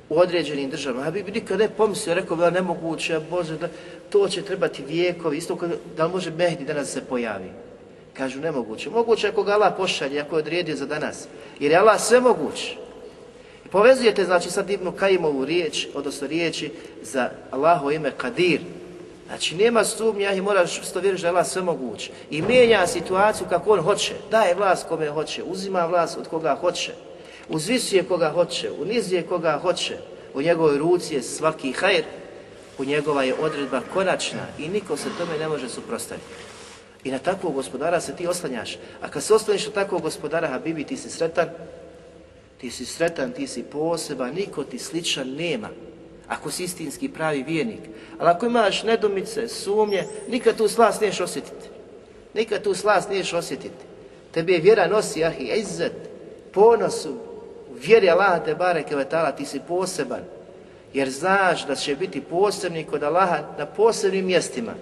u 0.09 0.19
određenim 0.19 0.69
državama. 0.69 1.05
Ja 1.05 1.11
bi 1.11 1.31
nikad 1.31 1.59
ne 1.59 1.69
pomislio, 1.69 2.15
rekao 2.15 2.37
bi, 2.37 2.43
ja 2.43 2.49
nemoguće, 2.49 3.19
Bože, 3.29 3.57
da 3.57 3.67
to 4.09 4.27
će 4.27 4.41
trebati 4.41 4.83
vijekovi, 4.83 5.37
isto 5.37 5.55
kao 5.55 5.69
da 5.97 6.05
li 6.05 6.11
može 6.11 6.31
Mehdi 6.31 6.65
danas 6.65 6.91
se 6.91 7.01
pojavi. 7.01 7.49
Kažu, 8.13 8.39
nemoguće. 8.39 8.89
Moguće 8.89 9.27
ako 9.27 9.43
ga 9.43 9.53
Allah 9.53 9.73
pošalje, 9.77 10.21
ako 10.21 10.35
je 10.35 10.39
odredio 10.39 10.75
za 10.75 10.85
danas. 10.85 11.27
Jer 11.59 11.71
je 11.71 11.77
Allah 11.77 12.01
sve 12.01 12.19
moguć. 12.19 12.71
I 13.65 13.67
povezujete, 13.67 14.25
znači, 14.25 14.51
sad 14.51 14.69
Ibnu 14.69 14.91
Kajimovu 14.91 15.45
riječ, 15.45 15.87
odnosno 15.93 16.27
riječi 16.27 16.71
za 17.03 17.29
Allaho 17.51 17.91
ime 17.91 18.11
Kadir. 18.17 18.61
Znači, 19.27 19.55
nema 19.55 19.83
sumnja 19.83 20.31
i 20.31 20.41
moraš 20.41 20.89
što 20.89 20.99
vjeriš 20.99 21.21
da 21.21 21.27
je 21.27 21.31
Allah 21.31 21.47
sve 21.47 21.61
moguć. 21.61 22.09
I 22.31 22.41
mijenja 22.41 22.87
situaciju 22.87 23.47
kako 23.49 23.71
on 23.71 23.79
hoće. 23.79 24.13
Daje 24.31 24.55
vlast 24.55 24.87
kome 24.87 25.09
hoće, 25.09 25.43
uzima 25.43 25.85
vlast 25.85 26.17
od 26.17 26.27
koga 26.27 26.57
hoće 26.61 26.91
uzvisuje 27.49 28.03
koga 28.03 28.29
hoće, 28.29 28.71
unizuje 28.71 29.23
koga 29.23 29.59
hoće, 29.61 29.97
u 30.33 30.41
njegovoj 30.41 30.77
ruci 30.77 31.15
je 31.15 31.23
svaki 31.23 31.71
hajr, 31.71 32.03
u 32.77 32.85
njegova 32.85 33.23
je 33.23 33.33
odredba 33.33 33.81
konačna 33.93 34.45
i 34.59 34.69
niko 34.69 34.97
se 34.97 35.09
tome 35.17 35.37
ne 35.39 35.47
može 35.47 35.69
suprostaviti. 35.69 36.25
I 37.03 37.11
na 37.11 37.19
takvog 37.19 37.53
gospodara 37.53 38.01
se 38.01 38.15
ti 38.15 38.27
oslanjaš. 38.27 38.77
A 39.01 39.09
kad 39.09 39.23
se 39.23 39.33
oslanjaš 39.33 39.67
na 39.67 39.73
takvog 39.73 40.01
gospodara, 40.01 40.47
Habibi, 40.47 40.83
ti 40.83 40.97
si 40.97 41.09
sretan, 41.09 41.49
ti 42.57 42.71
si 42.71 42.85
sretan, 42.85 43.31
ti 43.31 43.47
si 43.47 43.63
poseban, 43.63 44.33
niko 44.33 44.63
ti 44.63 44.79
sličan 44.79 45.29
nema. 45.29 45.69
Ako 46.27 46.51
si 46.51 46.63
istinski 46.63 47.09
pravi 47.09 47.43
vijenik. 47.43 47.79
Ali 48.17 48.29
ako 48.29 48.45
imaš 48.45 48.83
nedomice, 48.83 49.47
sumnje, 49.47 50.03
nikad 50.27 50.57
tu 50.57 50.67
slast 50.67 51.01
niješ 51.01 51.19
osjetiti. 51.19 51.69
Nikad 52.33 52.63
tu 52.63 52.73
slast 52.73 53.09
niješ 53.09 53.33
osjetiti. 53.33 53.85
Tebe 54.31 54.53
je 54.53 54.59
vjera 54.59 54.87
nosi, 54.87 55.23
ahi, 55.23 55.51
izzet, 55.55 56.09
ponosu, 56.53 57.17
vjeri 57.82 58.09
Allaha 58.09 58.39
te 58.39 58.55
bareke 58.55 58.95
ve 58.95 59.05
taala 59.05 59.32
ti 59.32 59.45
si 59.45 59.59
poseban 59.67 60.23
jer 60.93 61.09
znaš 61.09 61.65
da 61.65 61.76
će 61.76 61.95
biti 61.95 62.21
posebni 62.21 62.84
kod 62.84 63.03
Allaha 63.03 63.39
na 63.57 63.65
posebnim 63.65 64.26
mjestima. 64.26 64.73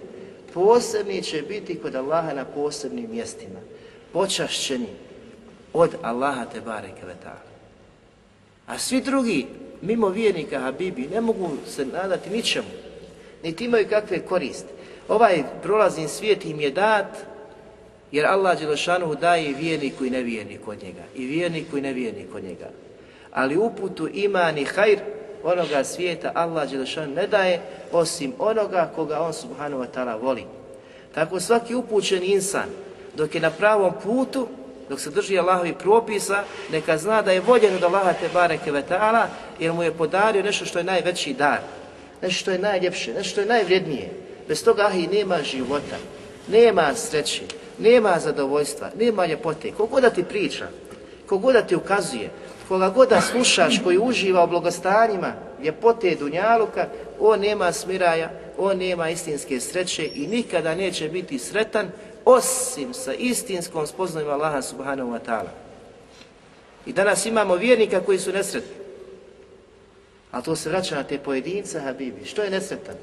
Posebni 0.54 1.22
će 1.22 1.42
biti 1.42 1.80
kod 1.80 1.96
Allaha 1.96 2.34
na 2.34 2.46
posebnim 2.46 3.12
mjestima. 3.12 3.60
Počašćeni 4.14 4.88
od 5.74 5.96
Allaha 6.02 6.46
te 6.46 6.62
bareke 6.62 7.06
ve 7.06 7.16
taala. 7.24 7.54
A 8.68 8.78
svi 8.78 9.02
drugi, 9.02 9.48
mimo 9.82 10.10
vjernika 10.10 10.60
Habibi, 10.60 11.08
ne 11.08 11.22
mogu 11.22 11.50
se 11.68 11.86
nadati 11.86 12.30
ničemu, 12.30 12.68
niti 13.44 13.66
imaju 13.66 13.88
kakve 13.90 14.20
koriste. 14.20 14.70
Ovaj 15.08 15.44
prolazni 15.64 16.08
svijet 16.08 16.46
im 16.46 16.60
je 16.60 16.72
dat 16.72 17.18
Jer 18.14 18.26
Allah 18.26 18.60
Đelešanu 18.60 19.16
daje 19.16 19.50
i 19.50 19.54
vjerniku 19.54 20.06
i 20.06 20.10
nevjerniku 20.10 20.72
od 20.72 20.84
njega. 20.84 21.04
I 21.16 21.26
vjerniku 21.26 21.78
i 21.78 21.82
nevjerniku 21.82 22.38
od 22.38 22.44
njega. 22.44 22.70
Ali 23.34 23.58
uputu 23.58 24.10
iman 24.14 24.58
i 24.58 24.66
hajr 24.66 25.00
onoga 25.44 25.84
svijeta 25.84 26.32
Allah 26.36 26.70
Đelešan 26.70 27.14
ne 27.14 27.28
daje 27.28 27.62
osim 27.92 28.34
onoga 28.40 28.92
koga 28.96 29.20
on 29.20 29.34
subhanahu 29.34 29.84
wa 29.84 29.88
ta'ala 29.96 30.22
voli. 30.22 30.46
Tako 31.16 31.40
svaki 31.40 31.76
upućen 31.76 32.24
insan 32.24 32.70
dok 33.16 33.36
je 33.36 33.42
na 33.42 33.52
pravom 33.52 33.94
putu, 34.04 34.48
dok 34.90 35.00
se 35.00 35.10
drži 35.10 35.40
Allahovi 35.40 35.74
propisa, 35.74 36.44
neka 36.72 36.98
zna 36.98 37.22
da 37.22 37.32
je 37.32 37.40
voljen 37.42 37.76
od 37.76 37.84
Allaha 37.84 38.14
te 38.14 38.30
bareke 38.34 38.72
ve 38.72 38.84
ta'ala 38.90 39.26
jer 39.60 39.74
mu 39.74 39.84
je 39.84 39.94
podario 39.94 40.44
nešto 40.44 40.66
što 40.66 40.80
je 40.80 40.84
najveći 40.84 41.34
dar. 41.34 41.60
Nešto 42.22 42.40
što 42.40 42.52
je 42.52 42.60
najljepše, 42.60 43.14
nešto 43.14 43.30
što 43.30 43.42
je 43.42 43.48
najvrednije. 43.48 44.10
Bez 44.48 44.64
toga 44.64 44.84
ahi 44.84 45.08
nema 45.08 45.38
života, 45.44 45.98
nema 46.48 46.96
sreće, 46.96 47.42
nema 47.80 48.20
zadovoljstva, 48.20 48.90
nema 49.00 49.26
ljepote. 49.26 49.72
Kogo 49.72 50.02
da 50.02 50.10
ti 50.10 50.24
priča, 50.24 50.68
kogo 51.26 51.52
da 51.52 51.62
ti 51.62 51.76
ukazuje, 51.76 52.30
koga 52.74 52.90
god 52.90 53.10
da 53.10 53.22
slušaš 53.22 53.84
koji 53.84 53.98
uživa 53.98 54.44
u 54.44 54.48
blagostanjima 54.48 55.34
ljepote 55.64 56.16
Dunjaluka, 56.20 56.88
on 57.20 57.40
nema 57.40 57.72
smiraja, 57.72 58.32
on 58.58 58.78
nema 58.78 59.10
istinske 59.10 59.60
sreće 59.60 60.10
i 60.14 60.28
nikada 60.28 60.76
neće 60.76 61.10
biti 61.10 61.40
sretan 61.40 61.92
osim 62.26 62.94
sa 62.94 63.14
istinskom 63.14 63.88
spoznajom 63.88 64.30
Allaha 64.30 64.62
subhanahu 64.62 65.12
wa 65.12 65.20
ta'ala. 65.28 65.50
I 66.86 66.94
danas 66.94 67.26
imamo 67.26 67.56
vjernika 67.56 68.02
koji 68.02 68.20
su 68.20 68.32
nesretni. 68.32 68.76
A 70.32 70.42
to 70.42 70.56
se 70.56 70.70
vraća 70.70 70.96
na 70.96 71.04
te 71.04 71.20
pojedince, 71.20 71.80
Habibi. 71.80 72.26
Što 72.26 72.44
je 72.44 72.50
nesretan? 72.50 72.96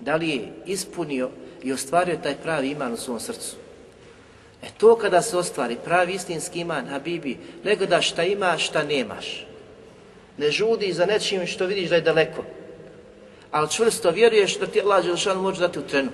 Da 0.00 0.16
li 0.16 0.28
je 0.28 0.52
ispunio 0.66 1.30
i 1.62 1.72
ostvario 1.72 2.16
taj 2.22 2.34
pravi 2.34 2.70
iman 2.70 2.92
u 2.92 2.96
svom 2.96 3.20
srcu? 3.20 3.65
E 4.66 4.68
to 4.78 4.96
kada 4.96 5.22
se 5.22 5.36
ostvari 5.36 5.76
pravi 5.84 6.12
istinski 6.12 6.60
iman, 6.60 6.86
Habibi, 6.86 7.38
ne 7.64 7.76
gledaš 7.76 8.10
šta 8.10 8.22
imaš, 8.22 8.66
šta 8.66 8.82
nemaš. 8.82 9.46
Ne 10.36 10.50
žudi 10.50 10.92
za 10.92 11.06
nečim 11.06 11.46
što 11.46 11.66
vidiš 11.66 11.88
da 11.88 11.94
je 11.94 12.00
daleko. 12.00 12.44
Ali 13.50 13.70
čvrsto 13.70 14.10
vjeruješ 14.10 14.58
da 14.58 14.66
ti 14.66 14.80
Allah 14.80 15.04
Đelšanu 15.04 15.42
može 15.42 15.60
dati 15.60 15.78
u 15.78 15.82
trenu. 15.82 16.10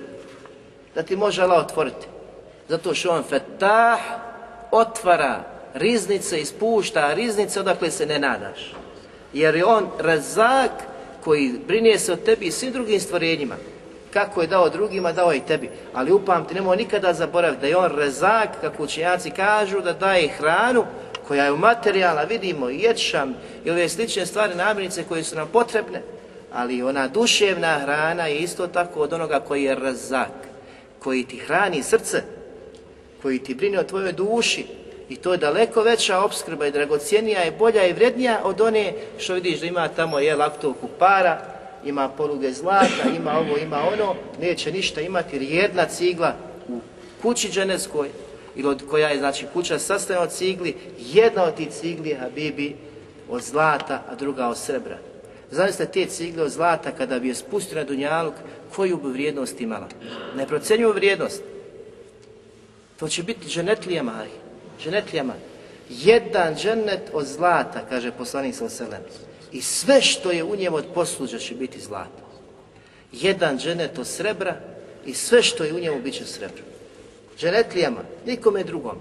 Da 0.95 1.03
ti 1.03 1.15
može 1.15 1.41
Allah 1.41 1.65
otvoriti. 1.65 2.07
Zato 2.69 2.93
što 2.93 3.09
on 3.09 3.23
fetah 3.23 3.99
otvara 4.71 5.43
riznice, 5.73 6.41
ispušta 6.41 7.13
riznice 7.13 7.59
odakle 7.59 7.91
se 7.91 8.05
ne 8.05 8.19
nadaš. 8.19 8.73
Jer 9.33 9.55
je 9.55 9.65
on 9.65 9.89
razak 9.99 10.71
koji 11.23 11.59
brinje 11.67 11.99
se 11.99 12.13
o 12.13 12.15
tebi 12.15 12.45
i 12.45 12.51
svim 12.51 12.71
drugim 12.71 12.99
stvorenjima. 12.99 13.55
Kako 14.13 14.41
je 14.41 14.47
dao 14.47 14.69
drugima, 14.69 15.11
dao 15.11 15.31
je 15.31 15.37
i 15.37 15.45
tebi. 15.47 15.69
Ali 15.93 16.11
upamti, 16.11 16.53
nemoj 16.53 16.77
nikada 16.77 17.13
zaboraviti 17.13 17.61
da 17.61 17.67
je 17.67 17.77
on 17.77 17.91
rezak, 17.95 18.49
kako 18.61 18.83
učenjaci 18.83 19.31
kažu, 19.31 19.81
da 19.81 19.93
daje 19.93 20.27
hranu 20.27 20.85
koja 21.27 21.45
je 21.45 21.51
u 21.51 21.57
materijala, 21.57 22.23
vidimo, 22.23 22.69
ječam 22.69 23.33
ili 23.63 23.79
ove 23.79 23.89
slične 23.89 24.25
stvari, 24.25 24.55
namirnice 24.55 25.03
koje 25.03 25.23
su 25.23 25.35
nam 25.35 25.47
potrebne, 25.47 26.01
ali 26.53 26.83
ona 26.83 27.07
duševna 27.07 27.79
hrana 27.79 28.27
je 28.27 28.39
isto 28.39 28.67
tako 28.67 28.99
od 28.99 29.13
onoga 29.13 29.39
koji 29.39 29.63
je 29.63 29.75
razak, 29.75 30.31
koji 30.99 31.23
ti 31.23 31.37
hrani 31.37 31.83
srce, 31.83 32.23
koji 33.21 33.39
ti 33.39 33.55
brine 33.55 33.79
o 33.79 33.83
tvojoj 33.83 34.11
duši, 34.11 34.65
I 35.09 35.15
to 35.15 35.31
je 35.31 35.37
daleko 35.37 35.81
veća 35.81 36.19
obskrba 36.19 36.67
i 36.67 36.71
dragocijenija 36.71 37.43
i 37.45 37.51
bolja 37.51 37.87
i 37.87 37.93
vrednija 37.93 38.39
od 38.43 38.61
one 38.61 38.93
što 39.17 39.33
vidiš 39.33 39.59
da 39.59 39.65
ima 39.65 39.87
tamo 39.87 40.19
je 40.19 40.35
laktovku 40.35 40.87
para, 40.99 41.52
ima 41.85 42.09
poluge 42.09 42.53
zlata, 42.53 43.09
ima 43.17 43.31
ovo, 43.39 43.57
ima 43.57 43.77
ono, 43.93 44.15
neće 44.41 44.71
ništa 44.71 45.01
imati 45.01 45.35
jer 45.35 45.41
jedna 45.41 45.85
cigla 45.85 46.35
u 46.67 46.79
kući 47.21 47.49
dženeskoj, 47.51 48.09
ili 48.55 48.67
od 48.67 48.83
koja 48.89 49.09
je 49.09 49.17
znači 49.17 49.45
kuća 49.53 49.79
sastavljena 49.79 50.23
od 50.23 50.31
cigli, 50.31 50.75
jedna 50.99 51.43
od 51.43 51.55
tih 51.55 51.69
cigli 51.71 52.09
je 52.09 52.17
Habibi 52.17 52.75
od 53.29 53.41
zlata, 53.41 54.03
a 54.09 54.15
druga 54.15 54.47
od 54.47 54.57
srebra. 54.57 54.97
Zamislite 55.51 55.91
te 55.91 56.05
cigle 56.05 56.43
od 56.43 56.51
zlata 56.51 56.91
kada 56.91 57.19
bi 57.19 57.27
je 57.27 57.35
spustio 57.35 57.77
na 57.77 57.83
Dunjaluk, 57.83 58.33
koju 58.75 58.97
bi 58.97 59.09
vrijednost 59.09 59.61
imala? 59.61 59.87
Ne 60.35 60.47
procenjuju 60.47 60.93
vrijednost. 60.93 61.41
To 62.99 63.07
će 63.07 63.23
biti 63.23 63.47
dženetlija 63.47 64.03
Mahi, 64.03 64.29
dženetlijama. 64.83 65.33
Jedan 65.89 66.55
džennet 66.55 67.01
od 67.13 67.25
zlata, 67.25 67.81
kaže 67.89 68.11
poslanik 68.11 68.55
sa 68.55 68.69
selem. 68.69 69.01
I 69.53 69.61
sve 69.61 70.01
što 70.01 70.31
je 70.31 70.43
u 70.43 70.55
njemu 70.55 70.75
od 70.75 70.85
posluđa 70.93 71.37
će 71.37 71.55
biti 71.55 71.79
zlato. 71.79 72.23
Jedan 73.11 73.59
dženet 73.59 73.99
od 73.99 74.07
srebra 74.07 74.55
i 75.05 75.13
sve 75.13 75.43
što 75.43 75.63
je 75.63 75.73
u 75.73 75.79
njemu 75.79 76.01
bit 76.01 76.13
će 76.13 76.25
srebro. 76.25 76.63
Dženetlijama, 77.37 77.99
nikome 78.25 78.63
drugom. 78.63 78.97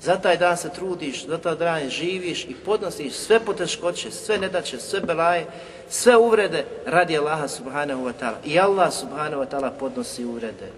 Za 0.00 0.16
taj 0.16 0.36
dan 0.36 0.56
se 0.56 0.70
trudiš, 0.70 1.26
za 1.26 1.38
taj 1.38 1.56
dan 1.56 1.90
živiš 1.90 2.44
i 2.44 2.54
podnosiš 2.64 3.12
sve 3.12 3.40
poteškoće, 3.40 4.10
sve 4.10 4.38
nedaće, 4.38 4.80
sve 4.80 5.00
belaje, 5.00 5.46
sve 5.88 6.16
uvrede 6.16 6.64
radi 6.86 7.18
Allaha 7.18 7.48
subhanahu 7.48 8.04
wa 8.04 8.12
ta'ala. 8.20 8.36
I 8.44 8.58
Allah 8.58 8.92
subhanahu 8.92 9.42
wa 9.42 9.48
ta'ala 9.50 9.70
podnosi 9.78 10.24
uvrede 10.24 10.70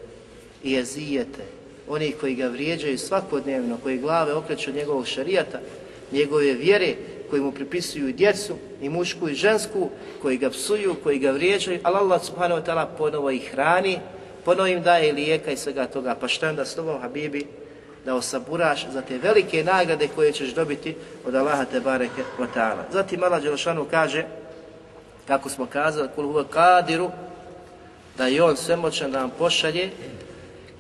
i 0.65 0.73
jezijete, 0.73 1.43
oni 1.89 2.13
koji 2.13 2.35
ga 2.35 2.47
vrijeđaju 2.47 2.99
svakodnevno, 2.99 3.79
koji 3.83 3.99
glave 3.99 4.35
okreću 4.35 4.71
od 4.71 4.77
njegovog 4.77 5.07
šarijata, 5.07 5.61
njegove 6.13 6.53
vjere, 6.53 6.95
koji 7.31 7.43
mu 7.43 7.53
pripisuju 7.53 8.09
i 8.09 8.13
djecu, 8.13 8.57
i 8.81 8.89
mušku 8.89 9.29
i 9.29 9.35
žensku, 9.35 9.91
koji 10.23 10.39
ga 10.39 10.51
psuju, 10.51 10.97
koji 11.03 11.19
ga 11.19 11.31
vrijeđaju, 11.31 11.81
ali 11.83 11.97
Allah 11.97 12.25
subhanahu 12.25 12.61
wa 12.61 12.67
ta'ala 12.67 12.87
ponovo 12.99 13.31
ih 13.31 13.51
hrani, 13.53 13.99
ponovo 14.45 14.67
im 14.67 14.83
daje 14.83 15.13
lijeka 15.13 15.51
i 15.51 15.57
svega 15.57 15.87
toga. 15.87 16.15
Pa 16.21 16.29
šta 16.29 16.49
onda 16.49 16.65
s 16.65 16.75
tobom, 16.75 17.01
Habibi, 17.01 17.47
da 18.05 18.15
osaburaš 18.15 18.87
za 18.93 19.03
te 19.03 19.19
velike 19.19 19.65
nagrade 19.65 20.09
koje 20.15 20.33
ćeš 20.33 20.55
dobiti 20.55 20.97
od 21.27 21.35
Allaha 21.35 21.65
te 21.65 21.81
bareke 21.81 22.23
wa 22.39 22.47
ta'ala. 22.55 22.83
Zatim 22.93 23.23
Allah 23.23 23.43
Đelšanu 23.43 23.87
kaže, 23.91 24.25
kako 25.27 25.49
smo 25.49 25.67
kazali, 25.67 26.09
kul 26.15 26.27
huve 26.27 26.45
kadiru, 26.51 27.11
da 28.19 28.27
je 28.27 28.43
on 28.43 28.57
svemoćan 28.57 29.13
da 29.13 29.21
vam 29.21 29.31
pošalje 29.39 29.91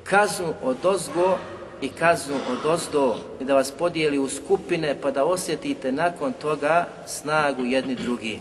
kaznu 0.04 0.54
od 0.62 0.86
ozgo 0.86 1.38
i 1.80 1.88
kaznu 1.88 2.34
od 2.50 2.66
ozdo 2.66 3.16
i 3.40 3.44
da 3.44 3.54
vas 3.54 3.70
podijeli 3.70 4.18
u 4.18 4.28
skupine 4.28 4.96
pa 5.00 5.10
da 5.10 5.24
osjetite 5.24 5.92
nakon 5.92 6.32
toga 6.32 6.88
snagu 7.06 7.64
jedni 7.64 7.94
drugi. 7.94 8.40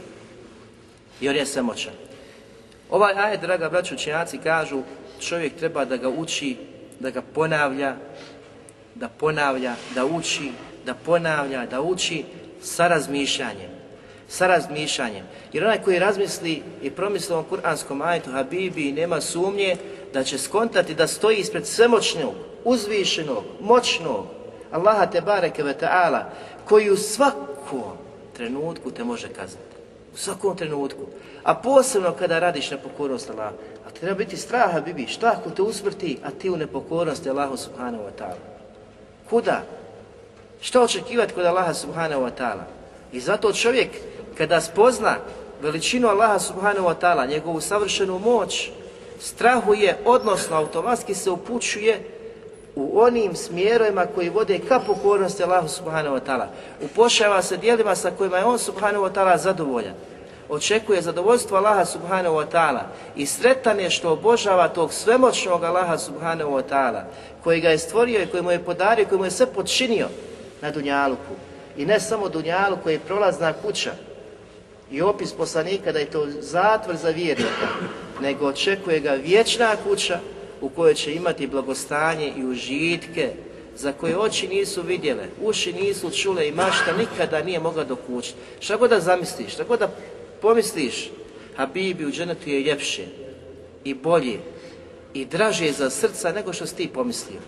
Jer 1.22 1.36
je 1.36 1.46
samoćan. 1.46 1.94
Ovaj 2.90 3.14
ajed, 3.14 3.42
draga 3.42 3.70
braćo 3.70 3.96
učenjaci, 3.96 4.38
kažu 4.38 4.82
čovjek 5.20 5.56
treba 5.56 5.86
da 5.86 5.98
ga 5.98 6.10
uči, 6.10 6.58
da 7.00 7.10
ga 7.10 7.22
ponavlja, 7.22 7.96
da 8.96 9.10
ponavlja, 9.10 9.76
da 9.96 10.06
uči, 10.06 10.52
da 10.86 10.94
ponavlja, 10.94 11.66
da 11.66 11.82
uči 11.82 12.24
sa 12.62 12.88
razmišljanjem. 12.88 13.70
Sa 14.28 14.48
razmišljanjem. 14.48 15.26
Jer 15.54 15.64
onaj 15.64 15.82
koji 15.82 16.00
razmisli 16.00 16.64
i 16.82 16.92
promisli 16.92 17.36
o 17.36 17.44
kuranskom 17.44 18.02
ajetu 18.02 18.32
Habibi 18.32 18.92
nema 18.92 19.22
sumnje 19.22 19.76
da 20.14 20.24
će 20.24 20.38
skontati 20.38 20.96
da 20.96 21.08
stoji 21.08 21.38
ispred 21.38 21.68
svemoćnog, 21.68 22.36
uzvišenog, 22.64 23.44
moćnog 23.62 24.26
Allaha 24.72 25.06
te 25.06 25.22
bareke 25.22 25.64
ve 25.64 25.76
ta'ala 25.82 26.24
koji 26.66 26.90
u 26.90 26.98
svakom 26.98 27.98
trenutku 28.34 28.92
te 28.92 29.04
može 29.04 29.28
kazniti. 29.28 29.76
U 30.14 30.18
svakom 30.18 30.58
trenutku. 30.58 31.02
A 31.44 31.56
posebno 31.56 32.14
kada 32.20 32.40
radiš 32.40 32.72
nepokornost 32.72 33.30
Allaha. 33.30 33.52
A 33.88 33.92
treba 34.00 34.16
biti 34.16 34.38
straha, 34.38 34.82
bibi, 34.82 35.08
šta 35.08 35.36
ako 35.40 35.50
te 35.50 35.62
usmrti, 35.62 36.18
a 36.24 36.32
ti 36.32 36.50
u 36.50 36.58
nepokornosti 36.58 37.30
Allahu 37.30 37.58
subhanahu 37.58 38.04
wa 38.04 38.12
ta'ala. 38.20 38.46
Kuda? 39.30 39.64
Šta 40.62 40.82
očekivati 40.82 41.34
kod 41.34 41.46
Allaha 41.46 41.74
subhanahu 41.74 42.22
wa 42.22 42.32
ta'ala? 42.40 42.64
I 43.12 43.20
zato 43.20 43.54
čovjek 43.54 43.90
kada 44.38 44.62
spozna 44.62 45.16
veličinu 45.62 46.08
Allaha 46.08 46.40
subhanahu 46.40 46.88
wa 46.88 46.96
ta'ala, 47.02 47.30
njegovu 47.30 47.62
savršenu 47.62 48.20
moć, 48.20 48.70
strahuje, 49.20 49.98
odnosno 50.06 50.58
automatski 50.58 51.16
se 51.16 51.32
upućuje 51.32 52.19
u 52.80 53.02
onim 53.02 53.36
smjerovima 53.36 54.06
koji 54.06 54.30
vode 54.30 54.60
ka 54.60 54.80
pokornosti 54.80 55.44
Allahu 55.44 55.68
subhanahu 55.68 56.16
wa 56.16 56.22
ta'ala. 56.28 56.46
Upošava 56.82 57.42
se 57.42 57.58
dijelima 57.58 57.96
sa 57.96 58.12
kojima 58.12 58.38
je 58.38 58.46
on 58.46 58.60
subhanahu 58.60 59.06
wa 59.06 59.12
ta'ala 59.14 59.38
zadovoljan. 59.38 59.94
Očekuje 60.50 61.02
zadovoljstvo 61.02 61.58
Allaha 61.58 61.86
subhanahu 61.86 62.36
wa 62.36 62.46
ta'ala 62.52 62.82
i 63.16 63.26
sretan 63.26 63.80
je 63.80 63.90
što 63.90 64.12
obožava 64.12 64.68
tog 64.68 64.94
svemoćnog 64.94 65.64
Allaha 65.64 65.98
subhanahu 65.98 66.52
wa 66.52 66.64
ta'ala 66.70 67.02
koji 67.44 67.62
ga 67.62 67.70
je 67.70 67.78
stvorio 67.78 68.22
i 68.24 68.28
koji 68.28 68.44
mu 68.44 68.52
je 68.52 68.66
podario, 68.66 69.06
koji 69.06 69.20
mu 69.20 69.26
je 69.26 69.32
sve 69.32 69.46
podčinio 69.46 70.08
na 70.62 70.72
Dunjaluku. 70.72 71.34
I 71.78 71.86
ne 71.86 72.00
samo 72.00 72.30
Dunjalu 72.30 72.78
koji 72.84 72.94
je 72.94 73.00
prolazna 73.00 73.54
kuća, 73.54 73.92
i 74.92 75.02
opis 75.02 75.34
poslanika 75.34 75.92
da 75.92 76.00
je 76.00 76.06
to 76.06 76.28
zatvor 76.40 76.96
za 76.96 77.10
vjernika, 77.10 77.68
nego 78.22 78.48
očekuje 78.48 79.00
ga 79.00 79.12
vječna 79.12 79.76
kuća 79.84 80.20
u 80.62 80.70
kojoj 80.70 80.94
će 80.94 81.14
imati 81.14 81.48
blagostanje 81.48 82.34
i 82.38 82.46
užitke 82.46 83.30
za 83.76 83.92
koje 83.92 84.18
oči 84.18 84.48
nisu 84.48 84.82
vidjele, 84.82 85.26
uši 85.42 85.74
nisu 85.74 86.12
čule 86.12 86.48
i 86.48 86.52
mašta 86.52 86.98
nikada 86.98 87.44
nije 87.44 87.60
mogla 87.60 87.84
dokućiti. 87.84 88.38
Šta 88.60 88.78
god 88.78 88.90
da 88.90 89.00
zamisliš, 89.00 89.54
šta 89.54 89.64
god 89.64 89.80
da 89.80 89.92
pomisliš, 90.42 91.10
Habibi 91.56 92.06
u 92.06 92.12
dženetu 92.12 92.50
je 92.50 92.60
ljepše 92.60 93.04
i 93.84 93.94
bolje 93.94 94.40
i 95.14 95.26
draže 95.26 95.72
za 95.72 95.90
srca 95.90 96.32
nego 96.32 96.54
što 96.54 96.66
si 96.66 96.76
ti 96.76 96.90
pomislio. 96.94 97.40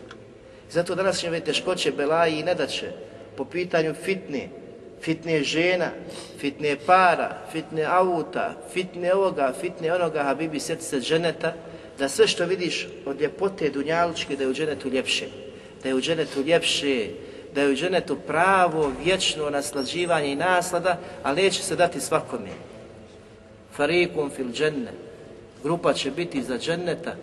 Zato 0.72 0.96
danas 0.96 1.20
će 1.20 1.28
imati 1.28 1.46
teškoće, 1.46 1.92
belaji 1.92 2.40
i 2.40 2.44
nedaće 2.44 2.92
po 3.38 3.46
pitanju 3.46 3.94
fitne, 3.94 4.50
fitne 5.02 5.44
žena, 5.44 5.90
fitne 6.40 6.78
para, 6.86 7.42
fitne 7.52 7.84
auta, 7.84 8.54
fitne 8.74 9.14
ovoga, 9.14 9.54
fitne 9.62 9.94
onoga, 9.94 10.24
Habibi, 10.24 10.60
sjeti 10.60 10.84
se 10.84 11.00
dženeta, 11.00 11.54
da 12.02 12.10
sve 12.10 12.28
što 12.28 12.46
vidiš 12.46 12.88
od 13.06 13.22
ljepote 13.22 13.70
dunjalučke, 13.70 14.36
da 14.36 14.44
je 14.44 14.50
u 14.50 14.54
dženetu 14.54 14.90
ljepše, 14.90 15.28
da 15.84 15.90
je 15.90 15.96
u 15.96 16.02
dženetu 16.02 16.42
ljepše, 16.42 17.08
da 17.54 17.62
je 17.62 17.70
u 17.70 17.76
dženetu 17.76 18.16
pravo, 18.28 18.92
vječno 19.04 19.50
naslađivanje 19.50 20.32
i 20.32 20.36
naslada, 20.36 20.98
ali 21.24 21.42
neće 21.42 21.64
se 21.64 21.76
dati 21.76 22.00
svakome. 22.00 22.50
Farikum 23.76 24.30
fil 24.30 24.52
dženne, 24.52 24.92
grupa 25.64 25.94
će 25.94 26.12
biti 26.12 26.44
za 26.44 26.58
dženneta 26.58 27.16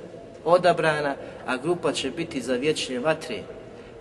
odabrana, 0.44 1.16
a 1.46 1.56
grupa 1.56 1.92
će 1.92 2.10
biti 2.10 2.40
za 2.40 2.54
vječne 2.54 2.98
vatre. 2.98 3.42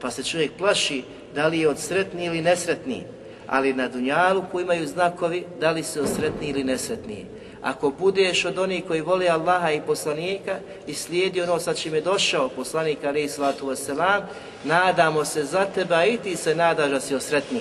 Pa 0.01 0.11
se 0.11 0.23
čovjek 0.23 0.51
plaši 0.57 1.03
da 1.35 1.47
li 1.47 1.59
je 1.59 1.69
od 1.69 1.79
sretni 1.79 2.25
ili 2.25 2.41
nesretni 2.41 3.03
ali 3.47 3.73
na 3.73 3.87
Dunjalu 3.87 4.43
koji 4.51 4.63
imaju 4.63 4.87
znakovi 4.87 5.43
da 5.59 5.71
li 5.71 5.83
se 5.83 6.01
osretni 6.01 6.47
ili 6.47 6.63
nesretni. 6.63 7.25
Ako 7.61 7.89
budeš 7.89 8.45
od 8.45 8.57
onih 8.57 8.83
koji 8.87 9.01
vole 9.01 9.27
Allaha 9.27 9.71
i 9.71 9.81
poslanika 9.81 10.59
i 10.87 10.93
slijedi 10.93 11.41
ono 11.41 11.59
sa 11.59 11.73
čime 11.73 11.97
je 11.97 12.01
došao 12.01 12.49
poslanik 12.49 13.03
alaih 13.03 13.31
salatu 13.31 13.67
wasalam, 13.67 14.21
nadamo 14.63 15.25
se 15.25 15.43
za 15.43 15.65
tebe, 15.65 16.07
i 16.07 16.17
ti 16.17 16.35
se 16.35 16.55
nadaš 16.55 16.89
da 16.89 16.99
si 16.99 17.15
osretni, 17.15 17.59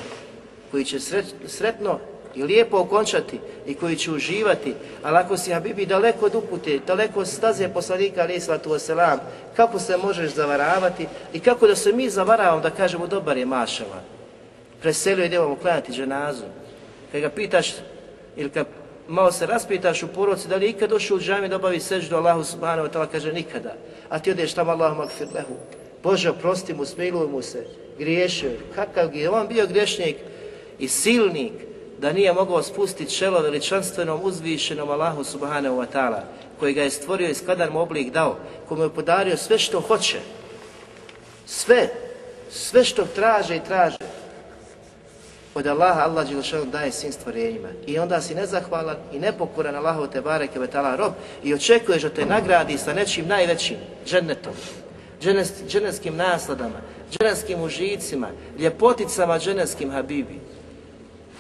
koji 0.70 0.84
će 0.84 1.00
sret, 1.00 1.34
sretno 1.46 1.98
i 2.34 2.42
lijepo 2.42 2.78
okončati 2.78 3.40
i 3.66 3.74
koji 3.74 3.96
će 3.96 4.10
uživati, 4.10 4.74
ali 5.02 5.16
ako 5.16 5.36
si 5.36 5.52
Habibi 5.52 5.86
daleko 5.86 6.26
od 6.26 6.34
upute, 6.34 6.78
daleko 6.86 7.20
od 7.20 7.28
staze 7.28 7.68
poslanika 7.68 8.22
alaih 8.22 8.44
salatu 8.44 8.70
wasalam, 8.70 9.18
kako 9.56 9.78
se 9.78 9.96
možeš 9.96 10.34
zavaravati 10.34 11.06
i 11.32 11.40
kako 11.40 11.66
da 11.66 11.76
se 11.76 11.92
mi 11.92 12.10
zavaravamo 12.10 12.60
da 12.60 12.70
kažemo 12.70 13.06
dobar 13.06 13.36
je 13.36 13.46
mašava. 13.46 14.02
Preselio 14.82 15.24
idemo 15.24 15.56
klanjati 15.56 15.92
dženazu. 15.92 16.44
Kada 17.12 17.28
ga 17.28 17.34
pitaš 17.34 17.74
ili 18.36 18.50
kad 18.50 18.66
malo 19.08 19.32
se 19.32 19.46
raspitaš 19.46 20.02
u 20.02 20.08
poroci, 20.08 20.48
da 20.48 20.56
li 20.56 20.68
ikad 20.68 20.90
došao 20.90 21.16
u 21.16 21.20
džami 21.20 21.48
da 21.48 21.56
obavi 21.56 21.80
seždu 21.80 22.16
Allahu 22.16 22.44
subhanahu 22.44 22.88
wa 22.88 22.92
ta'ala, 22.92 23.06
kaže 23.12 23.32
nikada. 23.32 23.74
A 24.08 24.18
ti 24.18 24.30
odeš 24.30 24.54
tamo 24.54 24.70
Allahu 24.70 24.96
magfir 24.96 25.26
lehu. 25.34 25.54
Bože, 26.02 26.30
oprosti 26.30 26.74
mu, 26.74 26.84
smiluj 26.84 27.26
mu 27.26 27.42
se, 27.42 27.66
griješio. 27.98 28.50
Kakav 28.74 29.14
je 29.14 29.30
on 29.30 29.48
bio 29.48 29.66
grešnik 29.66 30.16
i 30.78 30.88
silnik 30.88 31.52
da 31.98 32.12
nije 32.12 32.32
mogao 32.32 32.62
spustiti 32.62 33.14
čelo 33.14 33.40
veličanstvenom 33.40 34.20
uzvišenom 34.22 34.90
Allahu 34.90 35.24
subhanahu 35.24 35.76
wa 35.76 35.86
ta'ala, 35.94 36.20
koji 36.60 36.74
ga 36.74 36.82
je 36.82 36.90
stvorio 36.90 37.28
i 37.28 37.34
skladan 37.34 37.72
mu 37.72 37.80
oblik 37.80 38.12
dao, 38.12 38.36
kome 38.68 38.84
je 38.84 38.94
podario 38.94 39.36
sve 39.36 39.58
što 39.58 39.80
hoće. 39.80 40.18
Sve, 41.46 41.88
sve 42.50 42.84
što 42.84 43.04
traže 43.04 43.56
i 43.56 43.64
traže 43.64 43.96
od 45.56 45.66
Allaha 45.66 46.02
Allah 46.04 46.28
Đelešanu 46.28 46.64
daje 46.64 46.92
svim 46.92 47.12
stvorenjima. 47.12 47.68
I 47.86 47.98
onda 47.98 48.20
si 48.20 48.34
nezahvalan 48.34 48.96
i 49.12 49.18
nepokoran 49.18 49.76
Allahu 49.76 50.06
te 50.06 50.20
bareke 50.20 50.58
ve 50.58 50.66
ta'ala 50.66 50.96
rob 50.96 51.12
i 51.44 51.54
očekuješ 51.54 52.02
da 52.02 52.08
te 52.08 52.26
nagradi 52.26 52.78
sa 52.78 52.92
nečim 52.92 53.28
najvećim, 53.28 53.76
džennetom, 54.06 54.52
dženes, 55.20 55.52
dženevskim 55.68 56.16
nasladama, 56.16 56.80
dženevskim 57.10 57.62
užicima, 57.62 58.28
ljepoticama 58.58 59.38
dženevskim 59.38 59.90
habibi. 59.90 60.40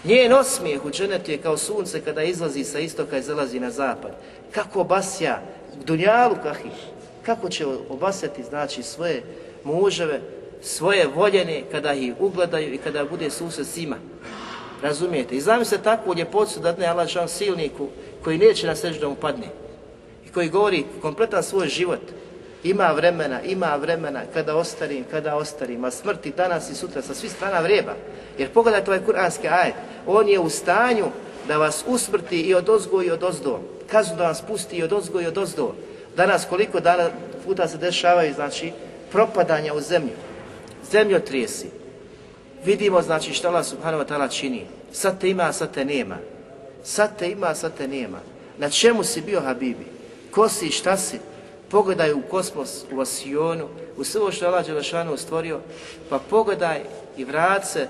Njen 0.04 0.32
osmijeh 0.32 0.84
u 0.84 0.90
dženetu 0.90 1.30
je 1.30 1.38
kao 1.38 1.56
sunce 1.56 2.00
kada 2.00 2.22
izlazi 2.22 2.64
sa 2.64 2.78
istoka 2.78 3.18
i 3.18 3.22
zalazi 3.22 3.60
na 3.60 3.70
zapad. 3.70 4.12
Kako 4.50 4.80
obasja 4.80 5.40
dunjalu 5.84 6.36
kahi, 6.42 6.70
kako 7.22 7.48
će 7.48 7.66
obasjati 7.88 8.42
znači 8.42 8.82
svoje 8.82 9.22
muževe, 9.64 10.20
svoje 10.66 11.06
voljene 11.06 11.62
kada 11.72 11.92
ih 11.92 12.14
ugledaju 12.18 12.74
i 12.74 12.78
kada 12.78 13.04
bude 13.04 13.30
susret 13.30 13.66
s 13.66 13.76
ima. 13.76 13.96
Razumijete? 14.82 15.36
I 15.36 15.40
znam 15.40 15.64
se 15.64 15.78
takvu 15.78 16.14
ljepocu 16.14 16.60
da 16.60 16.76
ne 16.76 16.86
Allah 16.86 17.08
žan 17.08 17.28
silniku 17.28 17.88
koji 18.24 18.38
neće 18.38 18.66
na 18.66 18.76
seždom 18.76 19.12
upadne 19.12 19.46
i 20.26 20.32
koji 20.32 20.48
govori 20.48 20.84
kompletan 21.02 21.42
svoj 21.42 21.68
život. 21.68 22.00
Ima 22.64 22.92
vremena, 22.92 23.42
ima 23.42 23.76
vremena 23.76 24.22
kada 24.34 24.56
ostarim, 24.56 25.04
kada 25.10 25.36
ostarim, 25.36 25.84
a 25.84 25.90
smrti 25.90 26.32
danas 26.36 26.70
i 26.70 26.74
sutra 26.74 27.02
sa 27.02 27.14
svih 27.14 27.32
strana 27.32 27.60
vreba. 27.60 27.94
Jer 28.38 28.50
pogledajte 28.50 28.90
ovaj 28.90 29.04
kuranski 29.04 29.48
ajet, 29.48 29.74
on 30.06 30.28
je 30.28 30.38
u 30.38 30.50
stanju 30.50 31.06
da 31.48 31.58
vas 31.58 31.84
usmrti 31.86 32.40
i 32.40 32.54
od 32.54 32.68
ozgo 32.68 33.02
i 33.02 33.10
od 33.10 33.22
ozdo. 33.22 33.60
Kaznu 33.90 34.16
da 34.16 34.26
vas 34.26 34.42
pusti 34.42 34.76
i 34.76 34.82
od 34.82 34.92
ozgo 34.92 35.20
i 35.20 35.26
od 35.26 35.38
ozdo. 35.38 35.74
Danas 36.16 36.46
koliko 36.48 36.80
dana 36.80 37.10
puta 37.44 37.68
se 37.68 37.78
dešavaju, 37.78 38.34
znači, 38.34 38.72
propadanja 39.12 39.74
u 39.74 39.80
zemlju 39.80 40.12
zemljotrijesi. 40.90 41.66
Vidimo 42.64 43.02
znači 43.02 43.32
što 43.32 43.48
Allah 43.48 43.66
subhanahu 43.66 44.04
wa 44.04 44.08
ta'ala 44.08 44.38
čini. 44.38 44.66
Sad 44.92 45.20
te 45.20 45.30
ima, 45.30 45.52
sad 45.52 45.74
te 45.74 45.84
nema. 45.84 46.16
Sad 46.84 47.18
te 47.18 47.30
ima, 47.30 47.54
sad 47.54 47.76
te 47.76 47.88
nema. 47.88 48.18
Na 48.58 48.70
čemu 48.70 49.04
si 49.04 49.20
bio 49.20 49.40
Habibi? 49.40 49.86
Ko 50.30 50.48
si, 50.48 50.70
šta 50.70 50.96
si? 50.96 51.18
Pogledaj 51.70 52.12
u 52.12 52.22
kosmos, 52.30 52.84
u 52.92 53.00
Asijonu, 53.00 53.68
u 53.96 54.04
sve 54.04 54.20
ovo 54.20 54.32
što 54.32 54.44
je 54.44 54.48
Allah 54.48 54.66
Đelešanu 54.66 55.16
stvorio, 55.16 55.60
pa 56.10 56.18
pogledaj 56.18 56.80
i 57.16 57.24
vrat 57.24 57.66
se 57.66 57.88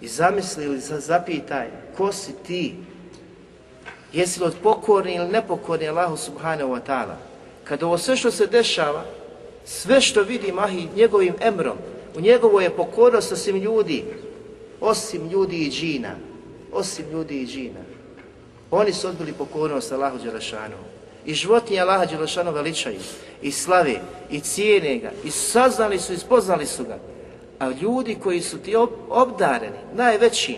i 0.00 0.08
zamisli 0.08 0.64
ili 0.64 0.80
zapitaj 0.80 1.68
ko 1.96 2.12
si 2.12 2.32
ti? 2.46 2.74
Jesi 4.12 4.40
li 4.40 4.46
od 4.46 4.54
pokorni 4.62 5.14
ili 5.14 5.28
nepokorni 5.28 5.88
Allahu 5.88 6.16
subhanahu 6.16 6.70
wa 6.70 6.80
ta'ala? 6.86 7.16
Kada 7.64 7.86
ovo 7.86 7.98
sve 7.98 8.16
što 8.16 8.30
se 8.30 8.46
dešava, 8.46 9.04
sve 9.64 10.00
što 10.00 10.22
vidi 10.22 10.52
Mahi 10.52 10.88
njegovim 10.96 11.34
emrom, 11.40 11.76
U 12.16 12.20
njegovo 12.20 12.60
je 12.60 12.70
pokornost 12.70 13.32
osim 13.32 13.56
ljudi, 13.56 14.04
osim 14.80 15.28
ljudi 15.28 15.56
i 15.56 15.70
džina, 15.70 16.14
osim 16.72 17.04
ljudi 17.12 17.40
i 17.42 17.46
džina. 17.46 17.80
Oni 18.70 18.92
su 18.92 19.08
odbili 19.08 19.32
pokornost 19.32 19.92
Allahu 19.92 20.18
Đelešanu. 20.18 20.76
I 21.26 21.34
životinje 21.34 21.80
Allaha 21.80 22.06
Đelešanu 22.06 22.52
veličaju, 22.52 23.00
i 23.42 23.52
slave, 23.52 24.00
i 24.30 24.40
cijene 24.40 24.98
ga, 24.98 25.10
i 25.24 25.30
saznali 25.30 25.98
su, 25.98 26.12
i 26.12 26.18
spoznali 26.18 26.66
su 26.66 26.84
ga. 26.84 26.98
A 27.58 27.70
ljudi 27.70 28.14
koji 28.14 28.40
su 28.40 28.58
ti 28.58 28.76
obdareni 29.08 29.76
najvećim 29.94 30.56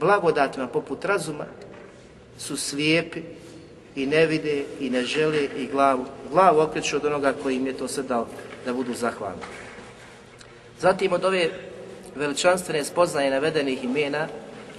blagodatima 0.00 0.66
poput 0.66 1.04
razuma, 1.04 1.44
su 2.38 2.56
slijepi 2.56 3.20
i 3.96 4.06
ne 4.06 4.26
vide 4.26 4.64
i 4.80 4.90
ne 4.90 5.02
žele 5.02 5.48
i 5.56 5.66
glavu, 5.66 6.04
glavu 6.32 6.60
okreću 6.60 6.96
od 6.96 7.04
onoga 7.04 7.34
koji 7.42 7.56
im 7.56 7.66
je 7.66 7.72
to 7.72 7.88
sve 7.88 8.02
dao 8.02 8.26
da 8.64 8.72
budu 8.72 8.94
zahvalni. 8.94 9.42
Zatim 10.80 11.12
od 11.12 11.24
ove 11.24 11.50
veličanstvene 12.14 12.84
spoznaje 12.84 13.30
navedenih 13.30 13.84
imena 13.84 14.28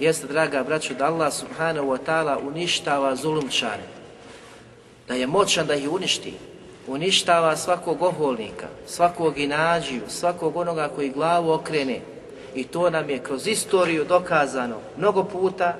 jeste, 0.00 0.26
draga 0.26 0.62
braćo, 0.62 0.94
da 0.94 1.06
Allah 1.06 1.32
subhanahu 1.32 1.88
wa 1.88 1.98
ta'ala 2.06 2.36
uništava 2.46 3.16
zulumčare. 3.16 3.82
Da 5.08 5.14
je 5.14 5.26
moćan 5.26 5.66
da 5.66 5.74
ih 5.74 5.90
uništi. 5.90 6.34
Uništava 6.86 7.56
svakog 7.56 8.02
oholnika, 8.02 8.66
svakog 8.86 9.38
inađiju, 9.38 10.02
svakog 10.08 10.56
onoga 10.56 10.88
koji 10.94 11.10
glavu 11.10 11.50
okrene. 11.50 12.00
I 12.54 12.64
to 12.64 12.90
nam 12.90 13.10
je 13.10 13.18
kroz 13.18 13.46
istoriju 13.46 14.04
dokazano 14.04 14.76
mnogo 14.98 15.24
puta. 15.24 15.76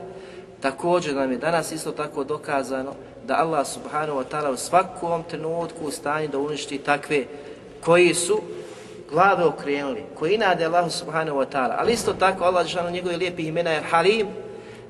Također 0.61 1.15
nam 1.15 1.33
je 1.33 1.39
danas 1.39 1.73
isto 1.73 1.93
tako 1.93 2.25
dokazano 2.25 2.95
da 3.27 3.35
Allah 3.35 3.67
subhanahu 3.67 4.19
wa 4.19 4.25
ta'ala 4.31 4.53
u 4.53 4.57
svakom 4.57 5.23
trenutku 5.23 5.85
u 5.85 5.91
stanju 5.91 6.29
da 6.29 6.39
uništi 6.39 6.79
takve 6.79 7.25
koji 7.81 8.15
su 8.15 8.41
glave 9.11 9.45
okrenuli, 9.45 10.03
koji 10.15 10.35
inade 10.35 10.65
Allahu 10.65 10.91
subhanahu 10.91 11.39
wa 11.39 11.47
ta'ala, 11.53 11.75
ali 11.79 11.93
isto 11.93 12.13
tako 12.13 12.45
Allah 12.45 12.67
žanu 12.67 12.91
njegove 12.91 13.17
lijepi 13.17 13.43
imena 13.43 13.71
je 13.71 13.83
Halim, 13.83 14.27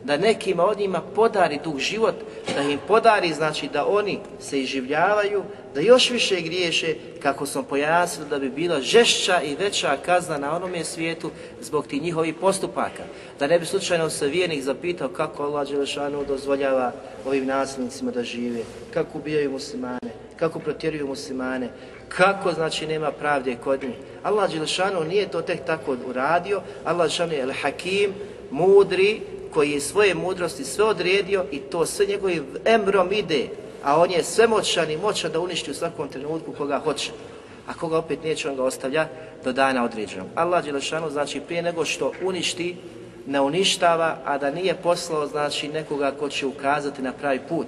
da 0.04 0.16
nekima 0.16 0.64
od 0.64 0.78
njima 0.78 1.02
podari 1.14 1.58
dug 1.64 1.78
život, 1.78 2.14
da 2.54 2.62
im 2.62 2.78
podari, 2.88 3.32
znači 3.32 3.68
da 3.72 3.86
oni 3.86 4.18
se 4.40 4.60
iživljavaju, 4.60 5.42
da 5.74 5.80
još 5.80 6.10
više 6.10 6.40
griješe, 6.40 6.94
kako 7.22 7.46
smo 7.46 7.62
pojasnili 7.62 8.30
da 8.30 8.38
bi 8.38 8.50
bila 8.50 8.80
žešća 8.80 9.42
i 9.42 9.56
veća 9.56 9.96
kazna 10.04 10.38
na 10.38 10.56
onome 10.56 10.84
svijetu 10.84 11.30
zbog 11.60 11.86
tih 11.86 12.02
njihovih 12.02 12.34
postupaka. 12.34 13.02
Da 13.38 13.46
ne 13.46 13.58
bi 13.58 13.66
slučajno 13.66 14.10
se 14.10 14.26
vijenik 14.26 14.62
zapitao 14.62 15.08
kako 15.08 15.42
Allah 15.42 15.68
Đelešanu 15.68 16.24
dozvoljava 16.24 16.92
ovim 17.26 17.46
nasilnicima 17.46 18.10
da 18.10 18.22
žive, 18.22 18.60
kako 18.94 19.18
ubijaju 19.18 19.50
muslimane, 19.50 20.10
kako 20.36 20.58
protjeruju 20.58 21.06
muslimane, 21.06 21.68
kako 22.09 22.52
znači 22.52 22.86
nema 22.86 23.11
pravde 23.12 23.56
kod 23.64 23.82
njih. 23.82 23.94
Allah 24.22 24.52
Đelešanu 24.52 25.04
nije 25.04 25.28
to 25.28 25.42
tek 25.42 25.64
tako 25.66 25.96
uradio, 26.06 26.61
Allah 26.84 26.98
Đelešanu 26.98 27.32
je 27.32 27.46
el-Hakim, 27.46 28.11
mudri, 28.50 29.20
koji 29.54 29.70
je 29.70 29.80
svoje 29.80 30.14
mudrosti 30.14 30.64
sve 30.64 30.84
odredio 30.84 31.44
i 31.50 31.59
to 31.59 31.86
sve 31.86 32.06
njegovim 32.06 32.44
emrom 32.64 33.12
ide, 33.12 33.48
a 33.84 34.00
on 34.00 34.11
je 34.11 34.24
svemoćan 34.24 34.90
i 34.90 34.96
moćan 34.96 35.32
da 35.32 35.40
uništi 35.40 35.70
u 35.70 35.74
svakom 35.74 36.09
trenutku 36.09 36.52
koga 36.52 36.78
hoće. 36.78 37.11
A 37.66 37.74
koga 37.74 37.98
opet 37.98 38.24
neće, 38.24 38.48
on 38.48 38.56
ga 38.56 38.62
ostavlja 38.62 39.09
do 39.44 39.52
dana 39.52 39.84
određenog. 39.84 40.26
Allah 40.34 40.64
Đelešanu 40.64 41.11
znači 41.11 41.40
prije 41.40 41.62
nego 41.62 41.84
što 41.84 42.12
uništi, 42.22 42.76
ne 43.26 43.40
uništava, 43.40 44.16
a 44.24 44.38
da 44.38 44.50
nije 44.50 44.74
poslao 44.74 45.26
znači 45.26 45.68
nekoga 45.68 46.11
ko 46.11 46.28
će 46.28 46.46
ukazati 46.46 47.02
na 47.02 47.12
pravi 47.12 47.40
put. 47.48 47.66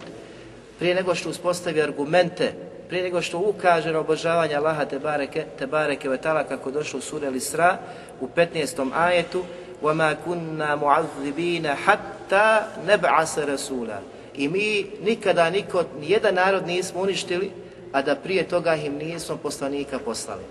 Prije 0.78 0.94
nego 0.94 1.14
što 1.14 1.30
uspostavi 1.30 1.82
argumente 1.82 2.52
prije 2.89 3.03
nego 3.03 3.21
što 3.21 3.39
ukaže 3.39 3.91
na 3.91 3.99
obožavanje 3.99 4.55
Allaha 4.55 4.85
te 4.85 4.99
bareke, 4.99 5.45
te 5.59 5.67
bareke 5.67 6.09
vetala 6.09 6.43
kako 6.43 6.71
došlo 6.71 6.99
u 6.99 7.01
suri 7.01 7.27
Al-Isra 7.27 7.77
u 8.21 8.27
15. 8.27 8.89
ajetu 8.93 9.43
وَمَا 9.83 10.15
كُنَّا 10.25 10.75
مُعَذِّبِينَ 10.75 11.67
حَتَّى 11.67 12.61
نَبْعَسَ 12.87 13.39
رَسُولًا 13.39 13.99
I 14.37 14.47
mi 14.47 14.85
nikada 15.03 15.49
niko, 15.49 15.83
nijedan 15.99 16.35
narod 16.35 16.67
nismo 16.67 17.01
uništili, 17.01 17.51
a 17.91 18.01
da 18.01 18.15
prije 18.15 18.47
toga 18.47 18.75
im 18.75 18.95
nismo 18.95 19.37
poslanika 19.37 19.99
poslali. 19.99 20.43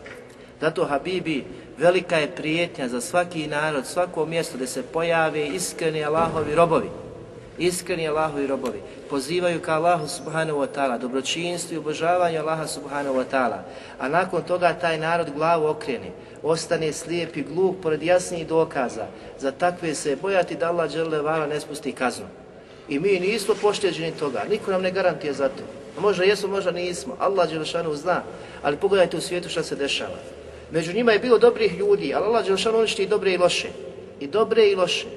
Zato, 0.61 0.85
Habibi, 0.85 1.45
velika 1.79 2.17
je 2.17 2.31
prijetnja 2.31 2.89
za 2.89 3.01
svaki 3.01 3.47
narod, 3.47 3.87
svako 3.87 4.27
mjesto 4.27 4.55
gdje 4.55 4.67
se 4.67 4.83
pojave 4.83 5.47
iskreni 5.47 6.05
Allahovi 6.05 6.55
robovi 6.55 6.89
iskreni 7.60 8.07
Allahovi 8.07 8.47
robovi, 8.47 8.80
pozivaju 9.10 9.60
ka 9.62 9.76
Allahu 9.76 10.07
subhanahu 10.07 10.60
wa 10.60 10.68
ta'ala, 10.68 10.97
dobročinstvu 10.97 11.76
i 11.76 11.78
obožavanju 11.78 12.39
Allaha 12.39 12.68
subhanahu 12.68 13.16
wa 13.16 13.26
ta'ala, 13.32 13.64
a 13.99 14.10
nakon 14.10 14.43
toga 14.43 14.74
taj 14.74 14.97
narod 14.97 15.30
glavu 15.36 15.68
okrene, 15.68 16.12
ostane 16.43 16.93
slijep 16.93 17.38
i 17.38 17.43
glup 17.43 17.82
pored 17.82 18.03
jasnijih 18.03 18.47
dokaza, 18.47 19.07
za 19.39 19.51
takve 19.51 19.95
se 19.95 20.16
bojati 20.16 20.55
da 20.55 20.70
Allah 20.70 20.91
džele 20.91 21.22
vala 21.22 21.47
ne 21.47 21.60
spusti 21.60 21.91
kaznu. 21.91 22.26
I 22.89 22.99
mi 22.99 23.20
nismo 23.20 23.55
pošteđeni 23.62 24.12
toga, 24.12 24.43
niko 24.49 24.72
nam 24.72 24.82
ne 24.82 24.91
garantije 24.91 25.34
za 25.34 25.49
to. 25.49 25.64
Možda 26.01 26.24
jesmo, 26.24 26.49
možda 26.49 26.72
nismo, 26.72 27.16
Allah 27.20 27.49
Đelešanu 27.49 27.95
zna, 27.95 28.24
ali 28.62 28.78
pogledajte 28.78 29.18
u 29.18 29.22
svijetu 29.22 29.49
šta 29.49 29.64
se 29.64 29.76
dešava. 29.76 30.18
Među 30.72 30.93
njima 30.93 31.12
je 31.12 31.20
bilo 31.20 31.38
dobrih 31.38 31.78
ljudi, 31.78 32.14
ali 32.14 32.26
Allah 32.26 32.45
Đelešanu 32.45 32.78
uništi 32.78 33.03
i 33.03 33.07
dobre 33.07 33.34
i 33.34 33.38
loše. 33.38 33.68
I 34.20 34.28
dobre 34.28 34.70
i 34.70 34.76
loše. 34.76 35.07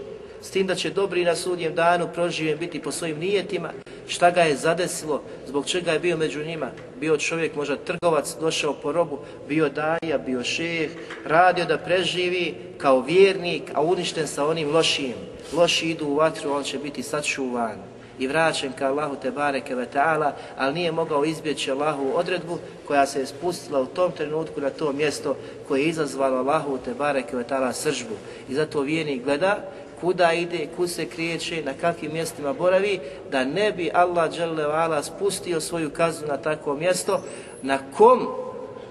S 0.42 0.50
tim 0.50 0.66
da 0.66 0.74
će 0.74 0.90
dobri 0.90 1.24
na 1.24 1.36
sudnjem 1.36 1.74
danu 1.74 2.08
proživjen 2.14 2.58
biti 2.58 2.82
po 2.82 2.92
svojim 2.92 3.18
nijetima, 3.18 3.72
šta 4.08 4.30
ga 4.30 4.40
je 4.40 4.56
zadesilo, 4.56 5.22
zbog 5.46 5.66
čega 5.66 5.92
je 5.92 5.98
bio 5.98 6.16
među 6.16 6.44
njima. 6.44 6.70
Bio 7.00 7.16
čovjek, 7.16 7.54
možda 7.54 7.76
trgovac, 7.76 8.36
došao 8.40 8.74
po 8.74 8.92
robu, 8.92 9.18
bio 9.48 9.68
daja, 9.68 10.18
bio 10.26 10.44
šeh, 10.44 10.90
radio 11.24 11.64
da 11.64 11.78
preživi 11.78 12.54
kao 12.78 13.00
vjernik, 13.00 13.62
a 13.74 13.82
uništen 13.82 14.26
sa 14.26 14.46
onim 14.46 14.70
lošim. 14.70 15.14
Loši 15.52 15.90
idu 15.90 16.06
u 16.06 16.14
vatru, 16.14 16.52
on 16.52 16.62
će 16.62 16.78
biti 16.78 17.02
sačuvan 17.02 17.92
i 18.18 18.26
vraćen 18.26 18.72
ka 18.72 18.86
Allahu 18.86 19.16
te 19.22 19.30
bareke 19.30 19.74
ve 19.74 19.86
ta'ala, 19.94 20.32
ali 20.56 20.74
nije 20.74 20.92
mogao 20.92 21.24
izbjeći 21.24 21.70
Allahu 21.70 22.12
odredbu 22.14 22.58
koja 22.86 23.06
se 23.06 23.20
je 23.20 23.26
spustila 23.26 23.80
u 23.80 23.86
tom 23.86 24.12
trenutku 24.12 24.60
na 24.60 24.70
to 24.70 24.92
mjesto 24.92 25.36
koje 25.68 25.80
je 25.80 25.88
izazvalo 25.88 26.36
Allahu 26.36 26.78
te 26.84 26.94
bareke 26.94 27.36
ve 27.36 27.44
ta'ala 27.44 27.72
sržbu. 27.72 28.14
I 28.48 28.54
zato 28.54 28.80
vjernik 28.80 29.24
gleda 29.24 29.58
kuda 30.02 30.32
ide, 30.32 30.66
kud 30.76 30.90
se 30.90 31.06
kriječe, 31.06 31.62
na 31.64 31.72
kakvim 31.80 32.12
mjestima 32.12 32.52
boravi, 32.52 33.00
da 33.30 33.44
ne 33.44 33.72
bi 33.72 33.90
Allah 33.94 34.32
dželevala 34.32 35.02
spustio 35.02 35.60
svoju 35.60 35.90
kaznu 35.90 36.28
na 36.28 36.36
takvo 36.36 36.74
mjesto, 36.74 37.22
na 37.62 37.78
kom 37.96 38.26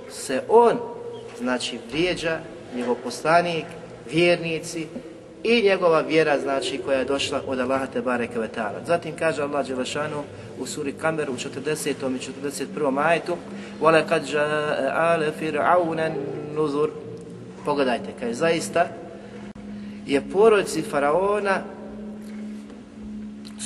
se 0.09 0.41
on, 0.49 0.77
znači, 1.39 1.79
vrijeđa, 1.91 2.39
njegov 2.75 2.95
poslanik, 3.03 3.65
vjernici 4.11 4.87
i 5.43 5.61
njegova 5.61 6.01
vjera, 6.01 6.39
znači, 6.39 6.77
koja 6.85 6.99
je 6.99 7.05
došla 7.05 7.41
od 7.47 7.59
Allaha 7.59 7.85
Tebare 7.85 8.27
Kvetala. 8.27 8.79
Zatim 8.87 9.15
kaže 9.19 9.41
Allah 9.41 9.65
dželešanu 9.65 10.23
u 10.59 10.65
suri 10.65 10.93
Kamer 10.93 11.29
u 11.29 11.33
40. 11.33 11.89
i 11.89 11.95
41. 12.75 13.07
ajetu: 13.07 13.37
وَلَكَدْ 13.81 14.25
جَاءَ 14.25 14.93
عَلَ 14.95 15.31
fir'auna 15.41 16.11
nuzur." 16.55 16.89
Pogledajte, 17.65 18.13
kaže 18.19 18.33
zaista 18.33 19.00
je 20.11 20.21
porodici 20.21 20.81
Faraona 20.81 21.61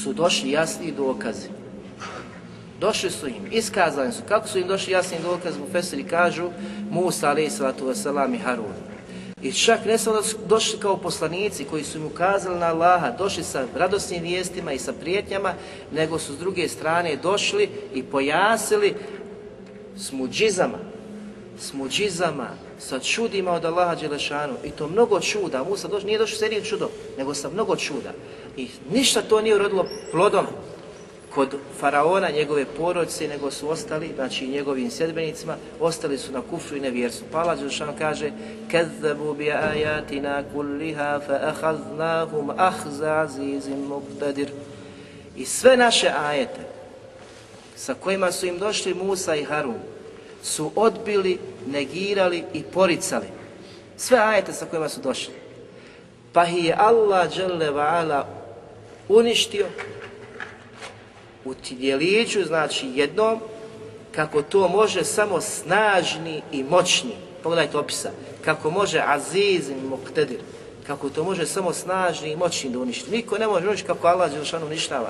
su 0.04 0.14
došli 0.14 0.52
jasni 0.52 0.92
dokazi. 0.92 1.50
Došli 2.80 3.10
su 3.10 3.28
im, 3.28 3.52
iskazani 3.52 4.12
su. 4.12 4.22
Kako 4.28 4.48
su 4.48 4.60
im 4.60 4.68
došli 4.68 4.94
jasni 4.94 5.18
dokazi? 5.24 5.58
Profesori 5.60 6.04
kažu 6.04 6.50
Musa 6.92 7.30
a.s. 7.30 7.60
i 8.34 8.38
Harun. 8.38 8.74
I 9.42 9.54
čak 9.54 9.86
ne 9.86 9.98
samo 9.98 10.16
da 10.16 10.24
su 10.24 10.38
došli 10.48 10.80
kao 10.80 10.98
poslanici 10.98 11.64
koji 11.64 11.84
su 11.84 11.98
im 11.98 12.06
ukazali 12.06 12.60
na 12.60 12.66
Allaha, 12.66 13.12
došli 13.18 13.44
sa 13.44 13.66
radosnim 13.76 14.24
vijestima 14.24 14.74
i 14.74 14.80
sa 14.80 14.94
prijetnjama, 14.94 15.54
nego 15.92 16.20
su 16.20 16.34
s 16.34 16.38
druge 16.38 16.68
strane 16.68 17.16
došli 17.16 17.70
i 17.94 18.04
pojasili 18.04 18.94
s 19.98 20.12
muđizama, 20.12 20.78
s 21.60 21.74
muđizama, 21.74 22.50
sa 22.80 23.00
čudima 23.00 23.52
od 23.52 23.66
Allaha 23.66 23.96
Đelešanu 23.96 24.54
i 24.64 24.72
to 24.72 24.88
mnogo 24.88 25.20
čuda, 25.20 25.64
Musa 25.64 25.88
doš, 25.88 26.04
nije 26.04 26.20
došao 26.20 26.38
s 26.38 26.42
jednim 26.42 26.64
čudom, 26.64 26.90
nego 27.18 27.34
sa 27.34 27.50
mnogo 27.50 27.76
čuda. 27.76 28.14
I 28.58 28.68
ništa 28.92 29.22
to 29.22 29.42
nije 29.42 29.56
urodilo 29.56 29.86
plodom 30.12 30.46
kod 31.36 31.56
faraona, 31.80 32.30
njegove 32.30 32.66
porodice, 32.66 33.28
nego 33.28 33.52
su 33.52 33.70
ostali, 33.70 34.12
znači 34.16 34.48
njegovim 34.48 34.92
sedbenicima, 34.92 35.56
ostali 35.80 36.18
su 36.18 36.32
na 36.32 36.42
kufru 36.42 36.78
i 36.78 36.80
nevjersu. 36.80 37.24
Pa 37.32 37.40
Allah 37.40 37.58
Đelešanu 37.58 37.94
kaže 38.00 38.32
Kezzabu 38.72 39.34
bi 39.34 39.52
ajatina 39.52 40.44
kulliha 40.54 41.20
fa 41.28 41.40
ahaznahum 41.42 42.52
ahza 42.58 43.22
azizim 43.22 43.88
muqtadir 43.90 44.50
I 45.36 45.46
sve 45.46 45.78
naše 45.78 46.12
ajete 46.26 46.62
sa 47.76 47.94
kojima 47.94 48.32
su 48.32 48.46
im 48.46 48.60
došli 48.60 48.94
Musa 48.94 49.36
i 49.36 49.44
Harun 49.44 49.80
su 50.44 50.72
odbili 50.76 51.40
negirali 51.66 52.44
i 52.54 52.64
poricali. 52.64 53.28
Sve 53.98 54.20
ajete 54.20 54.54
sa 54.54 54.66
kojima 54.66 54.90
su 54.90 55.02
došli. 55.02 55.34
Pa 56.34 56.46
ih 56.46 56.66
je 56.66 56.76
Allah 56.78 57.30
ala 57.78 58.28
uništio 59.10 59.66
u 61.46 61.54
djeliću, 61.70 62.44
znači 62.44 62.88
jednom, 62.96 63.40
kako 64.16 64.42
to 64.42 64.68
može 64.68 65.04
samo 65.04 65.42
snažni 65.42 66.42
i 66.52 66.64
moćni. 66.64 67.12
Pogledajte 67.44 67.78
opisa. 67.78 68.12
Kako 68.46 68.70
može 68.70 69.04
Aziz 69.06 69.70
i 69.70 69.74
muqtedir. 69.74 70.40
Kako 70.88 71.10
to 71.10 71.24
može 71.24 71.46
samo 71.46 71.74
snažni 71.74 72.32
i 72.32 72.36
moćni 72.36 72.70
da 72.70 72.80
uništi. 72.80 73.12
Niko 73.12 73.38
ne 73.38 73.48
može 73.48 73.68
uništi 73.68 73.88
kako 73.88 74.08
Allah 74.08 74.32
Đelšanu 74.32 74.66
uništava. 74.66 75.10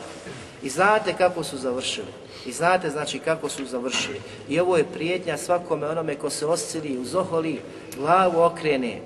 I 0.66 0.70
znate 0.70 1.14
kako 1.18 1.44
su 1.44 1.58
završili. 1.58 2.08
I 2.46 2.52
znate 2.52 2.90
znači 2.90 3.20
kako 3.20 3.50
su 3.50 3.66
završili. 3.66 4.22
I 4.50 4.60
ovo 4.60 4.78
je 4.78 4.92
prijetnja 4.94 5.38
svakome 5.38 5.88
onome 5.88 6.16
ko 6.16 6.30
se 6.30 6.46
oscili, 6.46 6.98
uzoholi, 6.98 7.62
glavu 7.98 8.42
okrene. 8.42 9.02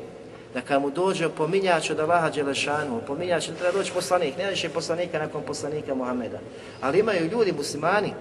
Da 0.53 0.61
kad 0.61 0.81
mu 0.81 0.89
dođe 0.89 1.25
opominjač 1.25 1.89
od 1.89 1.99
Allaha 1.99 2.29
Đelešanu, 2.29 2.97
opominjač, 2.97 3.47
ne 3.47 3.55
treba 3.55 3.77
doći 3.77 3.91
poslanik, 3.93 4.37
ne 4.37 4.49
više 4.49 4.69
poslanika 4.69 5.19
nakon 5.19 5.41
poslanika 5.43 5.95
Muhameda. 5.95 6.39
Ali 6.81 6.99
imaju 6.99 7.29
ljudi, 7.31 7.51
muslimani, 7.51 8.13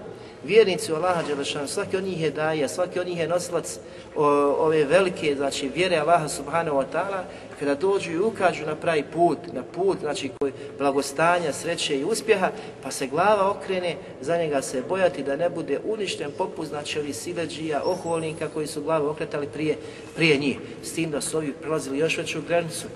vjernici 0.43 0.91
u 0.93 0.95
Allaha 0.95 1.23
Đelešanu, 1.27 1.67
svaki 1.67 1.97
od 1.97 2.03
njih 2.03 2.21
je 2.21 2.31
daja, 2.31 2.67
svaki 2.67 2.99
od 2.99 3.07
njih 3.07 3.19
je 3.19 3.27
nosilac 3.27 3.79
o, 4.15 4.25
ove 4.59 4.85
velike, 4.85 5.35
znači 5.35 5.69
vjere 5.75 5.97
Allaha 5.97 6.27
Subhanahu 6.27 6.77
wa 6.77 6.85
ta'ala, 6.93 7.23
kada 7.59 7.75
dođu 7.75 8.11
i 8.11 8.19
ukažu 8.19 8.65
na 8.65 8.75
pravi 8.75 9.03
put, 9.13 9.37
na 9.53 9.63
put, 9.63 9.99
znači 9.99 10.29
koji 10.39 10.53
blagostanja, 10.77 11.53
sreće 11.53 11.99
i 11.99 12.03
uspjeha, 12.03 12.51
pa 12.83 12.91
se 12.91 13.07
glava 13.07 13.51
okrene, 13.51 13.95
za 14.21 14.37
njega 14.37 14.61
se 14.61 14.83
bojati 14.89 15.23
da 15.23 15.35
ne 15.35 15.49
bude 15.49 15.79
uništen 15.85 16.31
poput, 16.37 16.67
znači 16.67 16.99
ovi 16.99 17.13
sileđija, 17.13 17.83
oholnika 17.85 18.47
koji 18.47 18.67
su 18.67 18.81
glavu 18.81 19.09
okretali 19.09 19.47
prije, 19.47 19.77
prije 20.15 20.37
njih, 20.37 20.57
s 20.83 20.93
tim 20.93 21.11
da 21.11 21.21
su 21.21 21.37
ovi 21.37 21.53
prelazili 21.61 21.97
još 21.97 22.17
veću 22.17 22.41
granicu. 22.47 22.87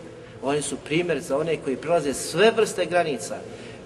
Oni 0.43 0.61
su 0.61 0.77
primjer 0.77 1.21
za 1.21 1.37
one 1.37 1.57
koji 1.57 1.77
prelaze 1.77 2.13
sve 2.13 2.51
vrste 2.51 2.85
granica, 2.85 3.35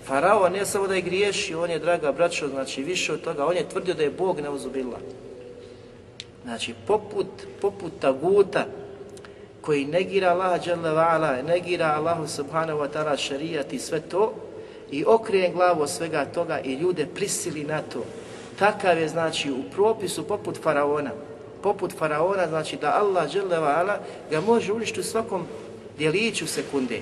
Farao 0.08 0.50
ne 0.50 0.66
samo 0.66 0.88
da 0.88 0.96
je 0.96 1.02
griješio, 1.02 1.64
on 1.64 1.70
je, 1.70 1.80
draga 1.80 2.12
braćo, 2.12 2.48
znači 2.48 2.84
više 2.84 3.14
od 3.14 3.22
toga, 3.22 3.46
on 3.46 3.56
je 3.56 3.70
tvrdio 3.70 3.94
da 3.94 4.04
je 4.04 4.10
Bog 4.10 4.40
neuzubila. 4.40 5.00
Znači, 6.44 6.74
poput, 6.88 7.28
poput 7.62 7.92
taguta 8.00 8.66
koji 9.62 9.86
negira 9.86 10.30
Allaha 10.30 10.60
dželle 10.60 10.92
vala, 10.92 11.42
negira 11.42 11.86
Allahu 11.86 12.28
subhanahu 12.28 12.80
wa 12.80 12.88
ta'ala 12.94 13.18
šerijat 13.18 13.74
i 13.74 13.80
sve 13.80 14.02
to, 14.02 14.34
i 14.92 15.06
okrije 15.06 15.52
glavu 15.52 15.88
svega 15.88 16.26
toga 16.26 16.60
i 16.60 16.74
ljude 16.74 17.06
prisili 17.06 17.64
na 17.64 17.82
to. 17.82 18.04
Takav 18.60 18.98
je, 18.98 19.08
znači, 19.08 19.52
u 19.52 19.64
propisu 19.76 20.28
poput 20.28 20.62
Faraona. 20.64 21.12
Poput 21.62 21.98
Faraona, 21.98 22.48
znači 22.48 22.78
da 22.78 23.00
Allah 23.02 23.30
dželle 23.30 23.60
vala 23.60 24.00
ga 24.32 24.42
može 24.42 24.74
uništiti 24.74 25.00
u 25.00 25.04
svakom 25.04 25.46
djeliću 25.98 26.48
sekunde. 26.48 27.02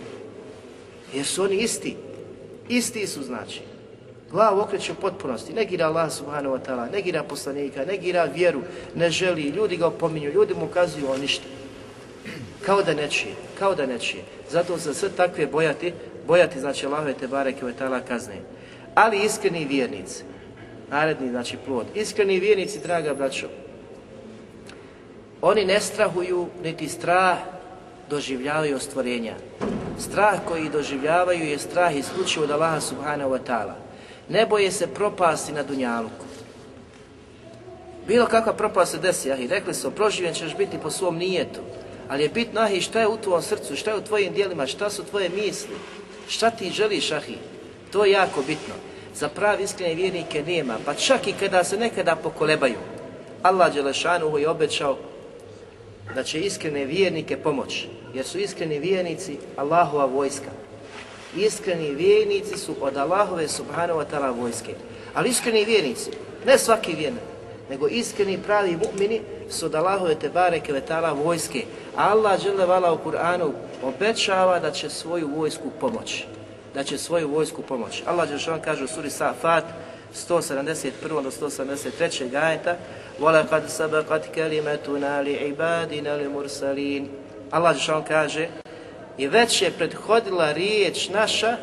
Jer 1.13 1.25
su 1.25 1.43
oni 1.43 1.55
isti. 1.55 1.95
Isti 2.69 3.07
su 3.07 3.23
znači. 3.23 3.61
Glavu 4.31 4.59
okreće 4.59 4.91
u 4.91 4.95
potpunosti, 4.95 5.53
negira 5.53 5.85
Allah 5.85 6.11
subhanahu 6.11 6.55
wa 6.55 6.59
ta'ala, 6.67 6.91
negira 6.91 7.23
poslanika, 7.23 7.85
negira 7.85 8.23
vjeru, 8.23 8.61
ne 8.95 9.09
želi, 9.09 9.41
ljudi 9.41 9.77
ga 9.77 9.87
opominju, 9.87 10.31
ljudi 10.31 10.53
mu 10.53 10.65
ukazuju 10.65 11.11
o 11.11 11.17
ništa. 11.17 11.43
Kao 12.65 12.81
da 12.81 12.93
ne 12.93 13.09
čije, 13.09 13.33
kao 13.59 13.75
da 13.75 13.85
ne 13.85 13.99
čije. 13.99 14.23
Zato 14.49 14.77
se 14.77 14.93
sve 14.93 15.09
takve 15.09 15.47
bojati, 15.47 15.93
bojati 16.27 16.59
znači 16.59 16.85
Allahove 16.85 17.13
te 17.13 17.27
bareke 17.27 17.65
u 17.65 17.69
ta'ala 17.69 17.99
kazne. 18.07 18.41
Ali 18.95 19.25
iskreni 19.25 19.65
vjernici, 19.65 20.23
naredni 20.89 21.29
znači 21.29 21.57
plod, 21.65 21.85
iskreni 21.95 22.39
vjernici, 22.39 22.79
draga 22.79 23.13
braćo, 23.13 23.47
oni 25.41 25.65
ne 25.65 25.79
strahuju 25.79 26.47
niti 26.63 26.89
strah 26.89 27.37
doživljavaju 28.09 28.79
stvorenja. 28.79 29.35
Strah 29.99 30.39
koji 30.47 30.69
doživljavaju 30.69 31.45
je 31.45 31.59
strah 31.59 31.95
isključivo 31.95 32.45
od 32.45 32.51
Allaha 32.51 32.81
subhanahu 32.81 33.31
wa 33.31 33.39
ta'ala. 33.47 33.73
Ne 34.29 34.45
boje 34.45 34.71
se 34.71 34.87
propasti 34.87 35.53
na 35.53 35.63
dunjaluku. 35.63 36.25
Bilo 38.07 38.25
kakva 38.25 38.53
propast 38.53 38.91
se 38.91 38.97
desi, 38.97 39.31
ahi, 39.31 39.47
rekli 39.47 39.73
su, 39.73 39.91
proživjen 39.91 40.33
ćeš 40.33 40.55
biti 40.57 40.77
po 40.77 40.91
svom 40.91 41.17
nijetu, 41.17 41.59
ali 42.09 42.23
je 42.23 42.29
bitno, 42.29 42.61
ahi, 42.61 42.81
šta 42.81 42.99
je 42.99 43.07
u 43.07 43.17
tvojom 43.17 43.41
srcu, 43.41 43.75
šta 43.75 43.91
je 43.91 43.97
u 43.97 44.01
tvojim 44.01 44.33
dijelima, 44.33 44.67
šta 44.67 44.89
su 44.89 45.03
tvoje 45.03 45.29
misli, 45.29 45.75
šta 46.27 46.49
ti 46.49 46.69
želiš, 46.69 47.11
ahi, 47.11 47.37
to 47.91 48.05
je 48.05 48.11
jako 48.11 48.41
bitno. 48.47 48.73
Za 49.15 49.29
pravi 49.29 49.63
iskrene 49.63 49.95
vjernike 49.95 50.43
nema, 50.43 50.77
pa 50.85 50.93
čak 50.93 51.27
i 51.27 51.33
kada 51.39 51.63
se 51.63 51.77
nekada 51.77 52.15
pokolebaju, 52.15 52.77
Allah 53.43 53.73
Đelešanu 53.73 54.37
je 54.37 54.49
obećao 54.49 54.97
da 56.15 56.23
će 56.23 56.41
iskrene 56.41 56.85
vjernike 56.85 57.37
pomoći, 57.37 57.87
jer 58.13 58.25
su 58.25 58.37
iskreni 58.37 58.79
vjernici 58.79 59.37
Allahova 59.55 60.05
vojska. 60.05 60.51
Iskreni 61.35 61.95
vjernici 61.95 62.57
su 62.57 62.75
od 62.81 62.97
Allahove 62.97 63.47
subhanahu 63.47 63.99
wa 63.99 64.05
ta'ala 64.11 64.39
vojske. 64.39 64.73
Ali 65.13 65.29
iskreni 65.29 65.65
vjernici, 65.65 66.11
ne 66.45 66.57
svaki 66.57 66.93
vjernik, 66.93 67.23
nego 67.69 67.87
iskreni 67.87 68.39
pravi 68.45 68.77
mu'mini 68.77 69.19
su 69.49 69.65
od 69.65 69.75
Allahove 69.75 70.15
te 70.15 70.29
bareke 70.29 70.73
ve 70.73 70.81
ta'ala 70.87 71.23
vojske. 71.23 71.63
Allah 71.95 72.41
dželle 72.41 72.65
vala 72.65 72.93
u 72.93 72.99
Kur'anu 73.05 73.51
obećava 73.83 74.59
da 74.59 74.71
će 74.71 74.89
svoju 74.89 75.29
vojsku 75.35 75.71
pomoći. 75.79 76.25
da 76.75 76.83
će 76.83 76.97
svoju 76.97 77.27
vojsku 77.31 77.61
pomoći. 77.61 78.03
Allah 78.05 78.29
Đelšan 78.29 78.61
kaže 78.61 78.83
u 78.83 78.87
suri 78.87 79.09
Safat 79.09 79.63
171. 80.29 80.91
do 81.23 81.31
173. 81.31 82.35
ajeta 82.35 82.77
وَلَقَدْ 83.20 83.68
سَبَقَتْ 83.68 84.34
كَلِمَتُنَا 84.34 85.22
لِعِبَادِنَا 85.22 86.16
لِمُرْسَلِينَ 86.16 87.06
Allah 87.50 87.72
Đelšan 87.72 88.04
kaže 88.04 88.48
i 89.18 89.28
već 89.28 89.62
je 89.62 89.70
prethodila 89.70 90.52
riječ 90.52 91.08
naša 91.08 91.56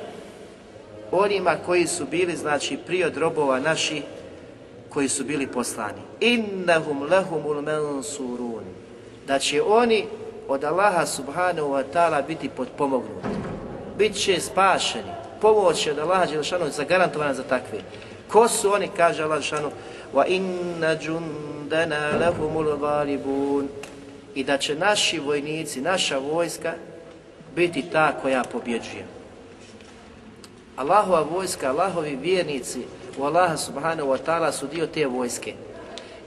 onima 1.11 1.55
koji 1.65 1.87
su 1.87 2.05
bili, 2.05 2.35
znači, 2.35 2.77
prije 2.77 3.07
od 3.07 3.17
robova 3.17 3.59
naši 3.59 4.01
koji 4.89 5.09
su 5.09 5.23
bili 5.23 5.47
poslani. 5.47 6.01
Innahum 6.19 7.03
lahumul 7.11 7.61
mansurun. 7.61 8.63
Da 9.27 9.39
će 9.39 9.61
oni 9.61 10.05
od 10.47 10.63
Allaha 10.63 11.05
subhanahu 11.05 11.69
wa 11.69 11.83
ta'ala 11.93 12.27
biti 12.27 12.49
potpomognuti. 12.49 13.27
Biće 13.97 14.39
spašeni. 14.39 15.11
Pomoć 15.41 15.87
od 15.87 15.99
Allaha 15.99 16.25
Đelšanu 16.25 16.69
zagarantovana 16.69 17.33
za 17.33 17.43
takve. 17.43 17.79
Ko 18.32 18.48
su 18.48 18.72
oni, 18.72 18.88
kaže 18.96 19.22
Allah 19.22 19.42
šanu, 19.42 19.70
wa 20.14 20.24
inna 20.26 20.96
jundana 21.02 22.16
lahumul 22.20 22.76
ghalibun. 22.80 23.68
I 24.34 24.44
da 24.44 24.58
će 24.58 24.74
naši 24.74 25.18
vojnici, 25.18 25.80
naša 25.80 26.18
vojska, 26.18 26.72
biti 27.56 27.82
ta 27.82 28.12
koja 28.22 28.44
pobjeđuje. 28.52 29.04
Allahova 30.76 31.20
vojska, 31.20 31.68
Allahovi 31.68 32.16
vjernici 32.16 32.80
u 33.18 33.24
Allaha 33.24 33.56
subhanahu 33.56 34.08
wa 34.08 34.18
ta'ala 34.26 34.52
su 34.52 34.66
dio 34.66 34.86
te 34.86 35.06
vojske. 35.06 35.54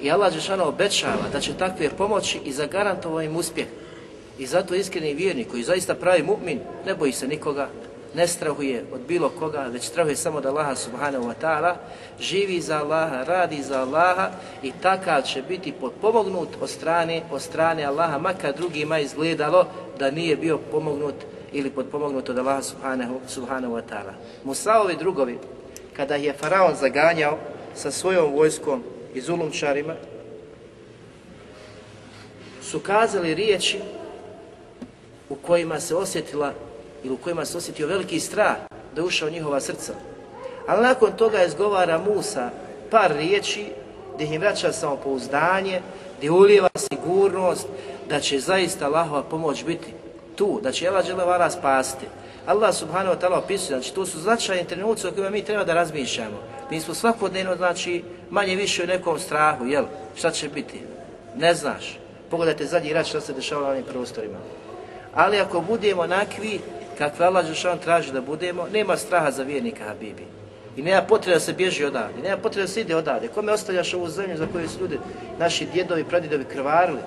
I 0.02 0.12
Allah 0.12 0.34
Žešana 0.34 0.66
obećava 0.66 1.30
da 1.32 1.40
će 1.40 1.54
takve 1.54 1.90
pomoći 1.90 2.40
i 2.46 2.52
zagarantovao 2.52 3.22
im 3.22 3.36
uspjeh. 3.36 3.68
I 4.40 4.46
zato 4.46 4.76
iskreni 4.76 5.14
vjernik 5.14 5.52
koji 5.52 5.64
zaista 5.64 5.96
pravi 5.96 6.24
mu'min, 6.24 6.60
ne 6.86 6.96
boji 6.96 7.12
se 7.12 7.28
nikoga, 7.28 7.70
ne 8.16 8.28
strahuje 8.28 8.86
od 8.94 9.02
bilo 9.08 9.30
koga, 9.30 9.60
već 9.60 9.84
strahuje 9.84 10.16
samo 10.16 10.42
da 10.42 10.50
Allaha 10.50 10.76
subhanahu 10.76 11.26
wa 11.26 11.34
ta'ala, 11.42 11.76
živi 12.20 12.62
za 12.62 12.78
Allaha, 12.78 13.24
radi 13.24 13.64
za 13.64 13.82
Allaha 13.82 14.32
i 14.64 14.72
takav 14.82 15.22
će 15.22 15.42
biti 15.42 15.72
potpomognut 15.72 16.50
od 16.62 16.70
strane, 16.70 17.22
od 17.32 17.42
strane 17.42 17.84
Allaha, 17.84 18.18
makar 18.18 18.54
drugima 18.56 19.00
izgledalo 19.00 19.68
da 20.00 20.12
nije 20.12 20.36
bio 20.36 20.58
pomognut 20.58 21.16
ili 21.52 21.70
potpomognut 21.70 22.30
od 22.30 22.38
Allaha 22.38 22.62
subhanahu, 22.62 23.20
subhanahu 23.28 23.74
wa 23.74 23.82
ta'ala. 23.90 24.14
Musaovi 24.44 24.96
drugovi, 24.96 25.38
kada 25.94 26.16
je 26.16 26.34
Faraon 26.34 26.76
zaganjao 26.76 27.38
sa 27.76 27.92
svojom 27.92 28.34
vojskom 28.34 28.84
i 29.14 29.22
zulumčarima, 29.22 29.96
su 32.62 32.80
kazali 32.80 33.34
riječi 33.34 33.80
u 35.30 35.36
kojima 35.36 35.80
se 35.80 35.96
osjetila 35.96 36.54
ili 37.06 37.14
u 37.14 37.18
kojima 37.18 37.46
se 37.46 37.58
osjetio 37.58 37.88
veliki 37.88 38.20
strah 38.20 38.56
da 38.96 39.02
je 39.02 39.06
ušao 39.06 39.30
njihova 39.30 39.60
srca. 39.60 39.94
Ali 40.68 40.84
nakon 40.84 41.12
toga 41.12 41.44
izgovara 41.44 41.98
Musa 41.98 42.50
par 42.92 43.12
riječi 43.18 43.66
gdje 44.16 44.26
im 44.26 44.42
vraća 44.42 44.72
samopouzdanje, 44.72 45.82
gdje 46.18 46.32
ulijeva 46.32 46.70
sigurnost 46.76 47.68
da 48.10 48.20
će 48.20 48.40
zaista 48.40 48.86
Allahova 48.86 49.24
pomoć 49.24 49.64
biti 49.64 49.94
tu, 50.36 50.60
da 50.64 50.72
će 50.72 50.88
Allah 50.88 51.06
dželevala 51.06 51.50
spasiti. 51.50 52.06
Allah 52.46 52.76
subhanahu 52.76 53.16
wa 53.16 53.22
ta'ala 53.22 53.38
opisuje, 53.38 53.80
znači 53.80 53.94
to 53.94 54.06
su 54.06 54.20
značajni 54.20 54.68
trenuci 54.68 55.08
o 55.08 55.12
kojima 55.12 55.30
mi 55.30 55.46
treba 55.46 55.64
da 55.64 55.74
razmišljamo. 55.74 56.38
Mi 56.72 56.80
smo 56.80 56.94
svakodnevno, 56.94 57.56
znači, 57.56 58.04
manje 58.30 58.56
više 58.56 58.84
u 58.84 58.88
nekom 58.88 59.20
strahu, 59.20 59.66
jel? 59.66 59.86
Šta 60.16 60.32
će 60.32 60.50
biti? 60.50 60.82
Ne 61.36 61.54
znaš. 61.54 62.00
Pogledajte 62.30 62.66
zadnji 62.66 62.94
rat 62.94 63.06
šta 63.06 63.22
se 63.22 63.34
dešava 63.34 63.62
na 63.62 63.70
ovim 63.70 63.84
prostorima. 63.84 64.38
Ali 65.14 65.40
ako 65.40 65.62
budemo 65.62 66.02
onakvi, 66.02 66.60
kakve 66.98 67.26
Allah 67.26 67.46
Žešan 67.46 67.80
traži 67.80 68.12
da 68.12 68.22
budemo, 68.22 68.68
nema 68.74 68.98
straha 68.98 69.32
za 69.32 69.44
vjernika 69.44 69.84
Habibi. 69.84 70.24
I 70.78 70.82
nema 70.82 71.02
potrebe 71.02 71.34
da 71.34 71.40
se 71.40 71.54
bježi 71.54 71.86
odavde, 71.86 72.22
nema 72.24 72.38
potrebe 72.38 72.68
da 72.68 72.68
se 72.68 72.82
ide 72.82 72.96
odavde. 72.96 73.28
Kome 73.28 73.52
ostavljaš 73.52 73.94
ovu 73.94 74.10
zemlju 74.10 74.38
za 74.38 74.48
koju 74.54 74.70
su 74.70 74.82
ljudi, 74.82 75.00
naši 75.40 75.66
djedovi, 75.74 76.04
pradidovi 76.04 76.44
krvarili? 76.44 77.00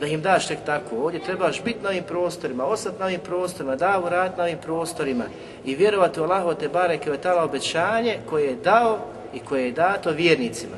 Da 0.00 0.06
im 0.06 0.22
daš 0.22 0.48
tek 0.48 0.58
tako. 0.66 0.96
Ovdje 0.96 1.20
trebaš 1.20 1.62
biti 1.62 1.82
na 1.82 1.88
ovim 1.88 2.04
prostorima, 2.04 2.64
ostati 2.64 2.98
na 2.98 3.06
ovim 3.06 3.20
prostorima, 3.20 3.76
davu 3.76 4.08
rad 4.08 4.32
na 4.38 4.44
ovim 4.44 4.58
prostorima 4.58 5.24
i 5.64 5.74
vjerovati 5.74 6.20
u 6.20 6.22
Allaho 6.22 6.54
te 6.54 6.68
bareke 6.68 7.12
u 7.12 7.16
tala 7.16 7.44
obećanje 7.44 8.18
koje 8.30 8.44
je 8.44 8.56
dao 8.56 8.98
i 9.34 9.38
koje 9.38 9.64
je 9.64 9.72
dato 9.72 10.10
vjernicima. 10.10 10.76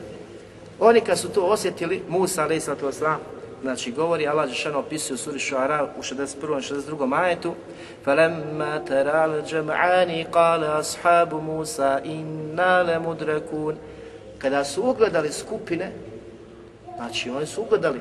Oni 0.80 1.00
kad 1.00 1.18
su 1.18 1.28
to 1.28 1.42
osjetili, 1.42 2.02
Musa 2.08 2.42
alaih 2.42 2.62
sallatu 2.62 2.86
wasalam, 2.86 3.16
znači 3.61 3.91
govori, 3.91 4.27
Allah 4.27 4.49
Žešano 4.49 4.79
opisuje 4.79 5.15
u 5.15 5.17
suri 5.17 5.39
Šuara 5.39 5.87
u 5.97 6.01
61. 6.01 6.59
i 6.59 6.73
62. 6.73 7.05
majetu 7.05 7.53
فَلَمَّا 8.05 8.85
تَرَى 8.87 9.25
الْجَمْعَانِ 9.25 10.25
قَالَ 10.31 10.63
أَصْحَابُ 10.63 11.33
مُوسَى 11.33 11.99
إِنَّا 12.05 12.83
لَمُدْرَكُونَ 12.83 13.75
Kada 14.37 14.63
su 14.63 14.89
ugledali 14.89 15.31
skupine, 15.31 15.91
znači 16.95 17.29
oni 17.29 17.45
su 17.45 17.61
ugledali, 17.61 17.99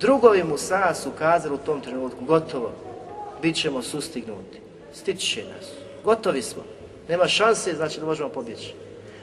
drugovi 0.00 0.44
Musa 0.44 0.94
su 0.94 1.10
kazali 1.18 1.54
u 1.54 1.58
tom 1.58 1.80
trenutku, 1.80 2.24
gotovo, 2.24 2.72
bit 3.42 3.56
ćemo 3.56 3.82
sustignuti, 3.82 4.60
stići 4.92 5.26
će 5.26 5.44
nas, 5.44 5.66
gotovi 6.04 6.42
smo, 6.42 6.62
nema 7.08 7.28
šanse, 7.28 7.74
znači 7.74 8.00
da 8.00 8.06
možemo 8.06 8.28
pobjeći. 8.28 8.74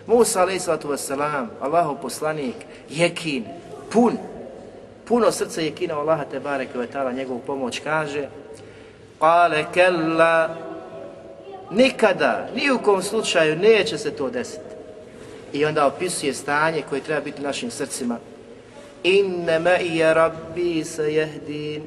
Musa 0.07 0.41
alaih 0.41 0.61
sallatu 0.61 0.87
wasalam, 0.87 1.47
Allahov 1.61 1.95
poslanik, 2.01 2.55
jekin, 2.89 3.45
pun, 3.91 4.17
puno 5.10 5.32
srce 5.32 5.64
je 5.64 5.70
kinao 5.70 6.00
Allaha 6.00 6.24
te 6.24 6.40
bareke 6.40 6.78
ve 6.78 6.86
taala 6.86 7.12
njegovu 7.12 7.40
pomoć 7.46 7.80
kaže 7.84 8.28
qale 9.20 9.64
kella 9.74 10.56
nikada, 11.70 12.48
ni 12.54 12.70
u 12.70 12.78
kom 12.78 13.02
slučaju 13.02 13.56
neće 13.56 13.98
se 13.98 14.10
to 14.10 14.30
desiti. 14.30 14.70
I 15.52 15.64
onda 15.64 15.86
opisuje 15.86 16.34
stanje 16.34 16.82
koje 16.88 17.00
treba 17.00 17.20
biti 17.20 17.42
našim 17.42 17.70
srcima. 17.70 18.18
inna 19.02 19.58
ma 19.58 19.70
je 19.70 20.14
rabbi 20.14 20.84
sayahdin. 20.84 21.80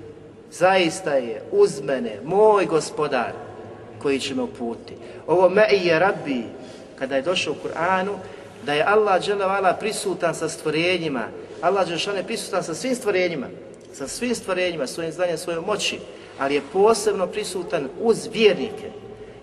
Zaista 0.51 1.13
je 1.13 1.41
uz 1.51 1.81
mene 1.81 2.19
moj 2.23 2.65
gospodar 2.65 3.31
koji 4.01 4.19
će 4.19 4.35
me 4.35 4.41
uputiti 4.41 4.93
Ovo 5.27 5.49
ma 5.49 5.61
je 5.61 5.99
rabbi, 5.99 6.43
kada 6.99 7.15
je 7.15 7.21
došao 7.21 7.53
u 7.53 7.67
Kur'anu, 7.67 8.15
da 8.65 8.73
je 8.73 8.83
Allah 8.83 9.21
dželle 9.21 9.75
prisutan 9.79 10.35
sa 10.35 10.49
stvorenjima, 10.49 11.27
Allah 11.63 11.87
Đelšan 11.87 12.17
je 12.17 12.23
prisutan 12.23 12.63
sa 12.63 12.73
svim 12.73 12.95
stvorenjima, 12.95 13.47
sa 13.93 14.07
svim 14.07 14.35
stvorenjima, 14.35 14.87
svojim 14.87 15.11
znanjem, 15.11 15.37
svojom 15.37 15.65
moći, 15.65 15.99
ali 16.39 16.55
je 16.55 16.61
posebno 16.73 17.27
prisutan 17.27 17.89
uz 18.01 18.27
vjernike. 18.33 18.91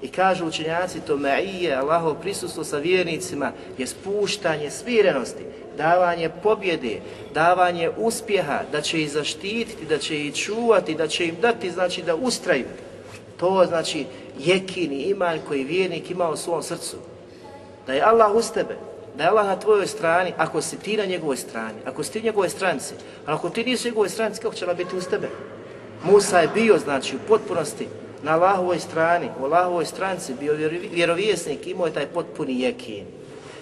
I 0.02 0.08
kažu 0.08 0.46
učenjaci 0.46 1.00
to 1.06 1.16
ma'ije, 1.16 1.78
Allahov 1.78 2.14
prisustvo 2.20 2.64
sa 2.64 2.78
vjernicima 2.78 3.52
je 3.78 3.86
spuštanje 3.86 4.70
smirenosti, 4.70 5.44
davanje 5.76 6.30
pobjede, 6.42 7.00
davanje 7.34 7.90
uspjeha, 7.96 8.60
da 8.72 8.80
će 8.80 9.02
ih 9.02 9.12
zaštititi, 9.12 9.86
da 9.88 9.98
će 9.98 10.26
ih 10.26 10.34
čuvati, 10.34 10.94
da 10.94 11.08
će 11.08 11.26
im 11.26 11.36
dati, 11.42 11.70
znači 11.70 12.02
da 12.02 12.14
ustraju. 12.14 12.64
To 13.36 13.64
znači 13.68 14.06
jekini 14.38 15.02
iman 15.02 15.38
koji 15.48 15.64
vjernik 15.64 16.10
ima 16.10 16.28
u 16.30 16.36
svom 16.36 16.62
srcu. 16.62 16.96
Da 17.86 17.92
je 17.92 18.02
Allah 18.02 18.34
uz 18.34 18.52
tebe, 18.52 18.76
da 19.16 19.24
je 19.24 19.30
Allah 19.30 19.46
na 19.46 19.56
tvojoj 19.56 19.86
strani, 19.86 20.32
ako 20.36 20.62
si 20.62 20.78
ti 20.78 20.96
na 20.96 21.04
njegovoj 21.04 21.36
strani, 21.36 21.78
ako 21.86 22.04
si 22.04 22.12
ti 22.12 22.18
u 22.18 22.22
njegovoj 22.22 22.48
stranci, 22.48 22.94
ali 23.26 23.34
ako 23.36 23.50
ti 23.50 23.64
nisi 23.64 23.88
u 23.88 23.90
njegovoj 23.90 24.08
stranci, 24.08 24.40
kako 24.40 24.54
će 24.54 24.64
Allah 24.64 24.76
biti 24.76 24.96
uz 24.96 25.06
tebe? 25.08 25.28
Musa 26.04 26.38
je 26.38 26.48
bio, 26.54 26.78
znači, 26.78 27.16
u 27.16 27.28
potpunosti 27.28 27.88
na 28.22 28.32
Allahovoj 28.32 28.78
strani, 28.78 29.28
u 29.40 29.44
Allahovoj 29.44 29.84
stranci, 29.84 30.34
bio 30.40 30.54
vjerovjesnik, 30.92 31.66
imao 31.66 31.86
je 31.86 31.92
taj 31.92 32.06
potpuni 32.06 32.60
jekin. 32.60 33.04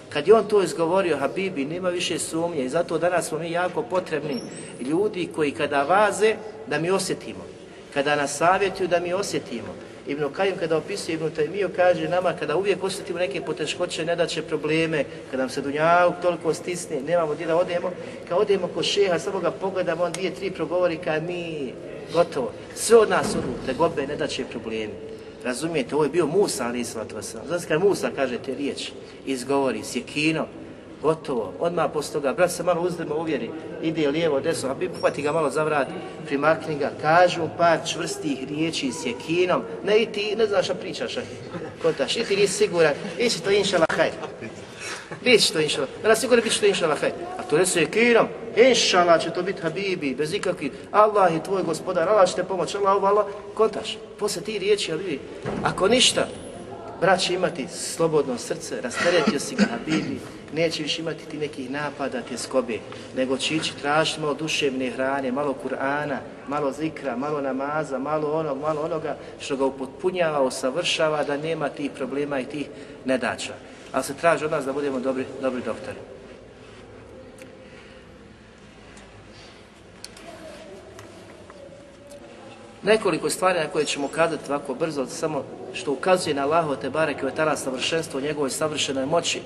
Kad 0.09 0.27
je 0.27 0.33
on 0.33 0.47
to 0.47 0.63
izgovorio, 0.63 1.17
Habibi, 1.17 1.65
nema 1.65 1.89
više 1.89 2.19
sumnje 2.19 2.63
i 2.65 2.69
zato 2.69 2.97
danas 2.97 3.27
smo 3.27 3.39
mi 3.39 3.51
jako 3.51 3.81
potrebni 3.81 4.41
ljudi 4.79 5.29
koji 5.35 5.51
kada 5.51 5.83
vaze, 5.83 6.35
da 6.67 6.79
mi 6.79 6.91
osjetimo. 6.91 7.45
Kada 7.93 8.15
nas 8.15 8.37
savjetuju, 8.37 8.87
da 8.87 8.99
mi 8.99 9.13
osjetimo. 9.13 9.75
Ibn 10.09 10.33
Kajim 10.33 10.57
kada 10.59 10.77
opisuje 10.77 11.15
Ibn 11.15 11.29
Taymiyo 11.29 11.69
kaže 11.75 12.07
nama 12.09 12.33
kada 12.33 12.55
uvijek 12.55 12.83
osjetimo 12.83 13.19
neke 13.19 13.41
poteškoće, 13.41 14.05
nedaće 14.05 14.41
probleme, 14.41 15.03
kada 15.31 15.43
nam 15.43 15.49
se 15.49 15.61
dunjavuk 15.61 16.15
toliko 16.21 16.53
stisne, 16.53 17.01
nemamo 17.01 17.33
gdje 17.33 17.47
da 17.47 17.55
odemo, 17.57 17.91
kad 18.29 18.37
odemo 18.37 18.67
kod 18.67 18.85
šeha, 18.85 19.19
samo 19.19 19.39
ga 19.39 19.51
pogledamo, 19.51 20.03
on 20.03 20.11
dvije, 20.11 20.35
tri 20.35 20.51
progovori, 20.51 20.97
kada 20.97 21.21
mi, 21.27 21.73
gotovo, 22.13 22.51
sve 22.75 22.97
od 22.97 23.09
nas 23.09 23.35
odu, 23.35 23.53
te 23.65 23.73
gobe 23.73 24.07
ne 24.07 24.17
probleme. 24.51 24.93
Razumijete, 25.43 25.95
ovo 25.95 26.03
je 26.03 26.09
bio 26.09 26.27
Musa, 26.27 26.65
ali 26.65 26.79
islatu 26.79 27.15
vasal. 27.15 27.41
Znači 27.47 27.65
kada 27.65 27.85
Musa 27.85 28.11
kaže 28.15 28.37
te 28.37 28.55
riječi, 28.55 28.91
izgovori, 29.25 29.83
sjekino, 29.83 30.45
gotovo, 31.01 31.53
odmah 31.59 31.91
posle 31.93 32.13
toga, 32.13 32.33
brat 32.33 32.51
se 32.51 32.63
malo 32.63 32.81
uzdrma 32.81 33.15
uvjeri, 33.15 33.49
ide 33.81 34.11
lijevo, 34.11 34.39
desno, 34.39 34.69
a 34.69 34.73
bi 34.73 35.21
ga 35.21 35.31
malo 35.31 35.49
za 35.49 35.63
vrat, 35.63 35.87
primakni 36.25 36.75
ga, 36.75 36.91
kažu 37.01 37.41
par 37.57 37.79
čvrstih 37.85 38.47
riječi 38.47 38.91
s 38.91 39.05
jekinom, 39.05 39.61
ne 39.83 40.01
i 40.01 40.05
ti, 40.05 40.35
ne 40.37 40.47
znaš 40.47 40.65
šta 40.65 40.73
pričaš, 40.73 41.15
kontaš, 41.81 42.17
i 42.17 42.23
ti 42.23 42.35
nisi 42.35 42.53
siguran, 42.53 42.93
ići 43.19 43.43
to 43.43 43.51
inšala 43.51 43.85
hajr. 43.95 44.11
Biće 45.23 45.53
to 45.53 45.59
inšala, 45.59 45.87
da 46.03 46.15
sigurno 46.15 46.43
biće 46.43 46.59
to 46.59 46.65
inšala 46.65 46.95
hajr. 46.95 47.13
A 47.37 47.43
to 47.43 47.57
resu 47.57 47.79
jekinom, 47.79 48.27
inšala 48.57 49.19
će 49.19 49.29
to 49.29 49.43
biti 49.43 49.61
habibi, 49.61 50.15
bez 50.15 50.33
ikakvi, 50.33 50.71
Allah 50.91 51.33
je 51.33 51.43
tvoj 51.43 51.63
gospodar, 51.63 52.09
Allah 52.09 52.29
će 52.29 52.35
te 52.35 52.43
pomoći, 52.43 52.77
Allah, 52.77 53.03
Allah, 53.03 53.25
kontaš, 53.53 53.97
posle 54.19 54.41
ti 54.41 54.59
riječi, 54.59 54.91
ali 54.91 55.19
ako 55.63 55.87
ništa, 55.87 56.27
brat 57.01 57.19
će 57.19 57.33
imati 57.33 57.67
slobodno 57.67 58.37
srce, 58.37 58.81
rasteretio 58.81 59.39
si 59.39 59.55
ga 59.55 59.63
Habibi, 59.71 60.19
neće 60.53 60.83
više 60.83 61.01
imati 61.01 61.25
ti 61.25 61.37
nekih 61.37 61.71
napada, 61.71 62.21
te 62.21 62.37
skobe, 62.37 62.79
nego 63.15 63.37
će 63.37 63.55
ići 63.55 63.73
tražiti 63.81 64.21
malo 64.21 64.33
duševne 64.33 64.89
hrane, 64.89 65.31
malo 65.31 65.55
Kur'ana, 65.63 66.17
malo 66.47 66.71
zikra, 66.71 67.15
malo 67.15 67.41
namaza, 67.41 67.99
malo 67.99 68.31
onog, 68.31 68.61
malo 68.61 68.81
onoga 68.81 69.17
što 69.39 69.57
ga 69.57 69.65
upotpunjava, 69.65 70.41
usavršava, 70.41 71.23
da 71.23 71.37
nema 71.37 71.69
tih 71.69 71.91
problema 71.91 72.39
i 72.39 72.45
tih 72.45 72.67
nedača. 73.05 73.53
Ali 73.91 74.03
se 74.03 74.13
traži 74.13 74.45
od 74.45 74.51
nas 74.51 74.65
da 74.65 74.73
budemo 74.73 74.99
dobri, 74.99 75.25
dobri 75.41 75.61
doktori. 75.65 76.18
Nekoliko 82.83 83.29
stvari 83.29 83.59
na 83.59 83.67
koje 83.67 83.85
ćemo 83.85 84.07
kazati 84.07 84.51
ovako 84.51 84.73
brzo, 84.73 85.05
samo 85.05 85.43
što 85.73 85.91
ukazuje 85.91 86.33
na 86.33 86.43
Allaho 86.43 86.75
te 86.75 86.89
bareke 86.89 87.25
ve 87.25 87.31
ta'ala 87.37 87.55
savršenstvo 87.55 88.19
njegove 88.19 88.49
savršenoj 88.49 89.05
moći. 89.05 89.41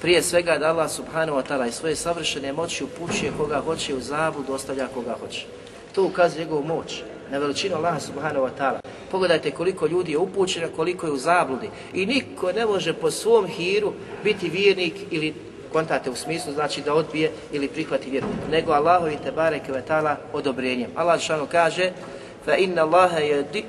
Prije 0.00 0.22
svega 0.22 0.58
da 0.58 0.68
Allah 0.68 0.90
subhanahu 0.90 1.38
wa 1.38 1.42
ta'ala 1.48 1.68
i 1.68 1.72
svoje 1.72 1.96
savršene 1.96 2.52
moći 2.52 2.84
upućuje 2.84 3.32
koga 3.36 3.60
hoće 3.60 3.94
u 3.94 4.00
zabludu, 4.00 4.52
ostavlja 4.52 4.86
koga 4.94 5.16
hoće. 5.20 5.46
To 5.94 6.04
ukazuje 6.04 6.44
njegovu 6.44 6.64
moć 6.64 7.02
na 7.30 7.38
veličinu 7.38 7.76
Allaha 7.76 8.00
subhanahu 8.00 8.46
wa 8.46 8.50
ta'ala. 8.58 8.78
Pogledajte 9.10 9.50
koliko 9.50 9.86
ljudi 9.86 10.12
je 10.12 10.18
upućeno, 10.18 10.68
koliko 10.76 11.06
je 11.06 11.12
u 11.12 11.16
zabludi. 11.16 11.70
I 11.94 12.06
niko 12.06 12.52
ne 12.52 12.66
može 12.66 12.92
po 12.92 13.10
svom 13.10 13.46
hiru 13.46 13.92
biti 14.24 14.48
vjernik 14.48 14.94
ili 15.10 15.34
kontate 15.72 16.10
u 16.10 16.14
smislu 16.14 16.52
znači 16.52 16.80
da 16.80 16.94
odbije 16.94 17.32
ili 17.52 17.68
prihvati 17.68 18.10
vjeru, 18.10 18.26
nego 18.50 18.72
Allahovi 18.72 19.18
te 19.24 19.32
bareke 19.32 19.72
ve 19.72 19.82
ta'ala 19.88 20.14
odobrenjem. 20.32 20.90
Allah 20.94 21.20
šano 21.20 21.46
kaže 21.46 21.92
fa 22.48 22.56
inna 22.56 22.82
Allaha 22.82 23.20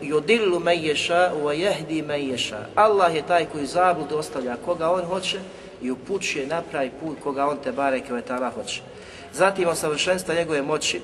yudillu 0.02 0.60
man 0.60 0.78
yasha 0.78 1.34
wa 1.36 1.54
yahdi 1.54 2.02
man 2.02 2.20
yasha. 2.20 2.66
Allah 2.76 3.16
je 3.16 3.22
taj 3.22 3.46
koji 3.46 3.66
zabludu 3.66 4.18
ostavlja 4.18 4.56
koga 4.66 4.92
on 4.92 5.06
hoće 5.06 5.40
i 5.82 5.92
upućuje 5.92 6.48
na 6.48 6.62
pravi 6.62 6.92
put 7.00 7.18
koga 7.24 7.48
on 7.48 7.58
te 7.64 7.72
bareke 7.72 8.14
ve 8.14 8.22
ta'ala 8.22 8.52
hoće. 8.54 8.82
Zatim 9.34 9.68
o 9.68 9.76
savršenstva 9.76 10.36
njegove 10.36 10.62
moći 10.62 11.02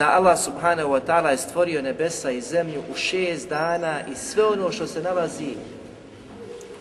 da 0.00 0.16
Allah 0.16 0.38
subhanahu 0.38 0.90
wa 0.90 1.00
ta'ala 1.06 1.28
je 1.28 1.36
stvorio 1.36 1.82
nebesa 1.82 2.30
i 2.30 2.40
zemlju 2.40 2.82
u 2.92 2.94
šest 2.94 3.48
dana 3.48 4.00
i 4.12 4.14
sve 4.14 4.44
ono 4.44 4.72
što 4.72 4.86
se 4.86 5.02
nalazi 5.02 5.54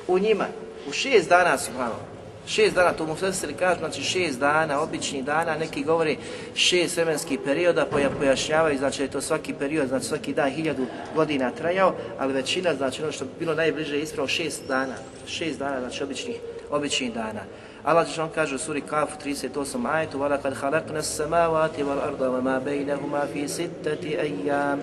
u 0.07 0.19
njima, 0.19 0.45
u 0.89 0.91
šest 0.91 1.29
dana 1.29 1.57
subhanahu 1.57 2.08
Šest 2.48 2.74
dana, 2.74 2.92
to 2.92 3.06
mu 3.06 3.16
sve 3.16 3.52
kažu, 3.58 3.78
znači 3.78 4.02
šest 4.02 4.38
dana, 4.38 4.80
obični 4.80 5.22
dana, 5.22 5.56
neki 5.56 5.84
govori 5.84 6.18
šest 6.54 6.96
vremenskih 6.96 7.38
perioda, 7.44 7.86
poja 7.86 8.10
pojašnjavaju, 8.10 8.78
znači 8.78 8.98
da 8.98 9.04
je 9.04 9.10
to 9.10 9.20
svaki 9.20 9.54
period, 9.54 9.88
znači 9.88 10.06
svaki 10.06 10.34
dan 10.34 10.50
hiljadu 10.50 10.86
godina 11.14 11.50
trajao, 11.50 11.94
ali 12.18 12.32
većina, 12.32 12.74
znači 12.74 13.02
ono 13.02 13.12
što 13.12 13.24
bi 13.24 13.30
bilo 13.38 13.54
najbliže 13.54 13.96
je 13.96 14.02
ispravo 14.02 14.28
šest 14.28 14.62
dana, 14.68 14.94
šest 15.26 15.58
dana, 15.58 15.80
znači 15.80 16.02
običnih, 16.04 16.36
običnih 16.70 17.14
dana. 17.14 17.40
Allah 17.84 18.08
će 18.14 18.22
on 18.22 18.30
kaže 18.34 18.54
u 18.54 18.58
suri 18.58 18.80
Kaf 18.80 19.10
38 19.24 19.86
ajetu 19.92 20.18
وَلَقَدْ 20.18 20.54
خَلَقْنَا 20.54 20.98
السَّمَاوَاتِ 20.98 21.78
وَالْأَرْضَ 21.78 22.20
وَمَا 22.20 22.58
بَيْنَهُمَا 22.64 23.26
فِي 23.32 23.48
سِتَّةِ 23.48 24.04
أَيَّامِ 24.04 24.78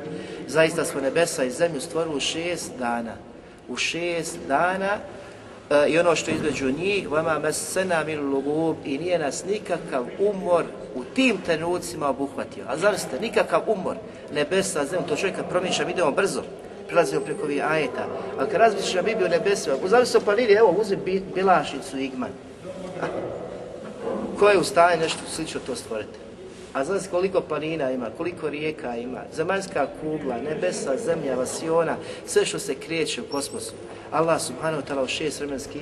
Zaista 0.47 0.85
smo 0.85 1.01
nebesa 1.01 1.43
i 1.43 1.51
zemlju 1.51 1.81
stvorili 1.81 2.15
u 2.15 2.19
šest 2.19 2.71
dana. 2.79 3.13
U 3.67 3.77
šest 3.77 4.37
dana 4.47 4.97
e, 5.70 5.88
i 5.88 5.98
ono 5.98 6.16
što 6.16 6.30
između 6.30 6.70
njih 6.70 7.10
vama 7.10 7.38
mesena 7.38 8.04
min 8.04 8.30
lugub 8.30 8.76
i 8.84 8.98
nije 8.98 9.18
nas 9.18 9.44
nikakav 9.44 10.04
umor 10.18 10.64
u 10.94 11.04
tim 11.04 11.36
trenucima 11.46 12.08
obuhvatio. 12.08 12.64
A 12.68 12.76
zavisite, 12.76 13.20
nikakav 13.20 13.62
umor, 13.66 13.96
nebesa, 14.34 14.84
zemlja, 14.84 15.06
to 15.06 15.16
čovjek 15.16 15.36
kad 15.36 15.48
promišljam, 15.48 15.90
idemo 15.90 16.10
brzo, 16.10 16.42
prelazimo 16.86 17.20
preko 17.20 17.42
ovih 17.42 17.64
ajeta. 17.70 18.06
Ali 18.38 18.50
kad 18.50 18.60
razmišljam 18.60 19.04
Bibliju 19.04 19.28
nebesima, 19.28 19.76
zavisite 19.84 20.18
o 20.18 20.20
planini, 20.20 20.52
evo, 20.52 20.74
uzim 20.80 21.00
bilašicu 21.34 21.98
Igman. 21.98 22.30
Ko 24.38 24.48
je 24.48 24.58
u 24.58 24.64
stanju 24.64 25.00
nešto 25.00 25.20
slično 25.28 25.60
to 25.66 25.76
stvoriti? 25.76 26.25
A 26.76 26.84
znaš 26.84 27.02
koliko 27.10 27.40
planina 27.40 27.90
ima, 27.90 28.06
koliko 28.16 28.48
rijeka 28.48 28.96
ima, 28.96 29.20
zemaljska 29.32 29.86
kugla, 30.00 30.36
nebesa, 30.36 30.96
zemlja, 30.96 31.34
vasiona, 31.34 31.96
sve 32.26 32.46
što 32.46 32.58
se 32.58 32.74
kreće 32.74 33.20
u 33.20 33.24
kosmosu. 33.24 33.72
Allah 34.12 34.40
subhanahu 34.40 34.82
wa 34.82 34.86
ta'ala 34.88 35.04
u 35.04 35.06
šest 35.06 35.40
vremenski, 35.40 35.80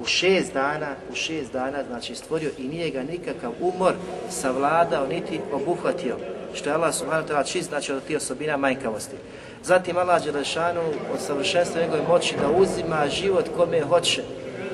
u 0.00 0.04
šest 0.04 0.52
dana, 0.54 0.94
u 1.12 1.14
šest 1.14 1.52
dana, 1.52 1.84
znači 1.88 2.14
stvorio 2.14 2.50
i 2.58 2.68
nije 2.68 2.90
ga 2.90 3.02
nikakav 3.02 3.52
umor 3.60 3.94
savladao, 4.30 5.06
niti 5.06 5.40
obuhvatio. 5.52 6.16
Što 6.54 6.70
je 6.70 6.74
Allah 6.74 6.94
subhanahu 6.94 7.28
ta'ala 7.28 7.52
čist, 7.52 7.68
znači 7.68 7.92
od 7.92 8.04
tih 8.04 8.16
osobina 8.16 8.56
manjkavosti. 8.56 9.16
Zatim 9.64 9.96
Allah 9.96 10.24
Đelešanu 10.24 10.80
od 11.14 11.20
savršenstva 11.20 11.80
njegove 11.80 12.02
moći 12.08 12.34
da 12.40 12.50
uzima 12.50 13.08
život 13.08 13.44
kome 13.56 13.80
hoće 13.80 14.22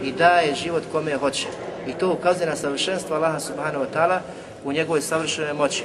i 0.05 0.13
daje 0.13 0.55
život 0.55 0.83
kome 0.93 1.17
hoće. 1.17 1.47
I 1.87 1.93
to 1.93 2.13
ukazuje 2.13 2.47
na 2.47 2.57
savršenstvo 2.57 3.17
Allaha 3.17 3.41
subhanahu 3.41 3.85
wa 3.85 3.89
ta'ala 3.95 4.19
u 4.65 4.73
njegovoj 4.73 5.01
savršenoj 5.01 5.53
moći. 5.53 5.85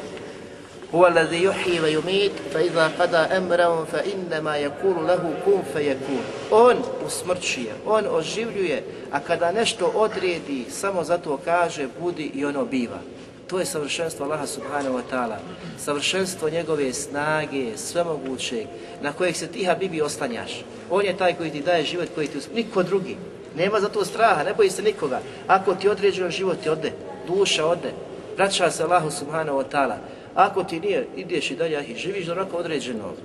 Huwa 0.92 1.06
alladhi 1.06 1.48
yuhyi 1.48 1.82
wa 1.82 1.90
yumit 1.90 2.32
fa 2.54 2.62
idha 2.62 2.90
qada 2.98 3.28
amran 3.38 3.86
fa 3.86 4.02
inma 4.04 4.58
yaqulu 4.58 5.08
lahu 5.08 5.34
kun 5.44 5.62
fayakun. 5.74 6.22
On 6.52 6.78
usmrćuje, 7.06 7.74
on 7.86 8.04
oživljuje, 8.10 8.84
a 9.12 9.20
kada 9.20 9.52
nešto 9.52 9.92
odredi, 9.96 10.66
samo 10.70 11.04
zato 11.04 11.40
kaže 11.46 11.88
budi 12.00 12.32
i 12.34 12.46
ono 12.46 12.66
biva. 12.66 13.00
To 13.48 13.60
je 13.60 13.66
savršenstvo 13.66 14.26
Allaha 14.26 14.48
subhanahu 14.48 14.98
wa 14.98 15.02
ta'ala. 15.12 15.38
Savršenstvo 15.78 16.50
njegove 16.50 16.94
snage, 16.94 17.78
svemogućeg, 17.78 18.68
na 19.02 19.14
kojeg 19.14 19.36
se 19.36 19.48
ti 19.48 19.66
Habibi 19.66 20.02
oslanjaš. 20.02 20.64
On 20.90 21.06
je 21.06 21.18
taj 21.18 21.34
koji 21.34 21.52
ti 21.52 21.62
daje 21.62 21.84
život, 21.84 22.10
koji 22.16 22.28
ti 22.28 22.38
usmrćuje, 22.38 22.64
niko 22.64 22.84
drugi. 22.84 23.18
Nema 23.56 23.80
za 23.80 23.90
to 23.90 24.06
straha, 24.06 24.44
ne 24.44 24.54
boji 24.54 24.70
se 24.70 24.82
nikoga. 24.82 25.20
Ako 25.48 25.76
ti 25.76 25.90
određuje 25.90 26.32
život, 26.32 26.58
ti 26.64 26.70
ode, 26.70 26.92
duša 27.28 27.66
ode, 27.66 27.92
vraća 28.38 28.72
se 28.72 28.84
Allahu 28.84 29.12
subhanahu 29.12 29.58
wa 29.58 29.66
ta'ala. 29.72 29.96
Ako 30.36 30.64
ti 30.64 30.80
nije, 30.80 31.08
ideš 31.16 31.52
i 31.52 31.56
dalje 31.56 31.86
i 31.86 31.96
živiš 31.96 32.26
do 32.26 32.34
roka 32.34 32.58
određenog. 32.58 33.16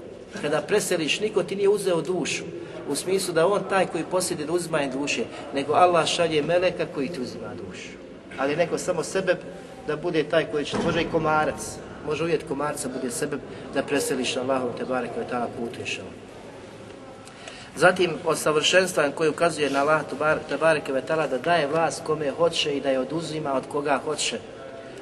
Kada 0.42 0.60
preseliš, 0.60 1.20
niko 1.20 1.42
ti 1.42 1.56
nije 1.56 1.68
uzeo 1.68 2.00
dušu. 2.00 2.44
U 2.88 2.94
smislu 2.94 3.34
da 3.34 3.46
on 3.46 3.62
taj 3.68 3.86
koji 3.86 4.04
posjede 4.04 4.44
da 4.44 4.52
uzima 4.52 4.86
duše, 4.92 5.24
nego 5.54 5.72
Allah 5.72 6.06
šalje 6.06 6.42
meleka 6.42 6.86
koji 6.94 7.08
ti 7.08 7.20
uzima 7.20 7.54
dušu. 7.54 7.88
Ali 8.38 8.56
neko 8.56 8.78
samo 8.78 9.02
sebe 9.02 9.36
da 9.86 9.96
bude 9.96 10.22
taj 10.22 10.46
koji 10.50 10.64
će, 10.64 10.76
može 10.84 11.02
i 11.02 11.10
komarac, 11.12 11.78
može 12.06 12.24
uvijek 12.24 12.48
komarca 12.48 12.88
bude 12.88 13.10
sebe 13.10 13.36
da 13.74 13.82
preseliš 13.82 14.34
na 14.36 14.42
Allahom 14.42 14.70
te 14.78 14.84
barek 14.84 15.14
koji 15.14 15.26
tada 15.26 15.48
putuješ. 15.58 16.00
Zatim 17.76 18.10
od 18.24 18.38
savršenstva 18.38 19.10
koje 19.10 19.30
ukazuje 19.30 19.70
na 19.70 19.80
Allah 19.80 20.02
te 20.48 20.56
bareke 20.56 20.92
vetala 20.92 21.26
da 21.26 21.38
daje 21.38 21.66
vlast 21.66 22.02
kome 22.04 22.30
hoće 22.30 22.76
i 22.76 22.80
da 22.80 22.90
je 22.90 22.98
oduzima 22.98 23.52
od 23.54 23.62
koga 23.72 24.00
hoće. 24.04 24.38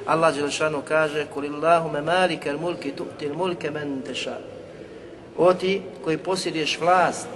Allah 0.07 0.31
Đelešanu 0.35 0.81
kaže 0.87 1.27
Kulillahume 1.33 2.01
malike 2.01 2.53
mulki 2.53 2.95
tu'til 2.95 3.35
mulke 3.35 3.71
men 3.71 4.01
teša. 4.01 4.37
O 5.37 5.53
ti 5.53 5.81
koji 6.03 6.17
posjeduješ 6.17 6.79
vlast, 6.79 7.27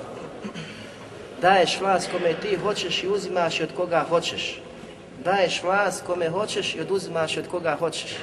daješ 1.42 1.80
vlast 1.82 2.12
kome 2.12 2.34
ti 2.34 2.56
hoćeš 2.56 3.04
i 3.04 3.08
uzimaš 3.08 3.62
od 3.62 3.70
koga 3.76 4.06
hoćeš. 4.10 4.62
Daješ 5.24 5.64
vlast 5.64 6.04
kome 6.06 6.30
hoćeš 6.30 6.76
i 6.76 6.82
oduzimaš 6.82 7.38
od 7.38 7.48
koga 7.48 7.76
hoćeš. 7.80 8.16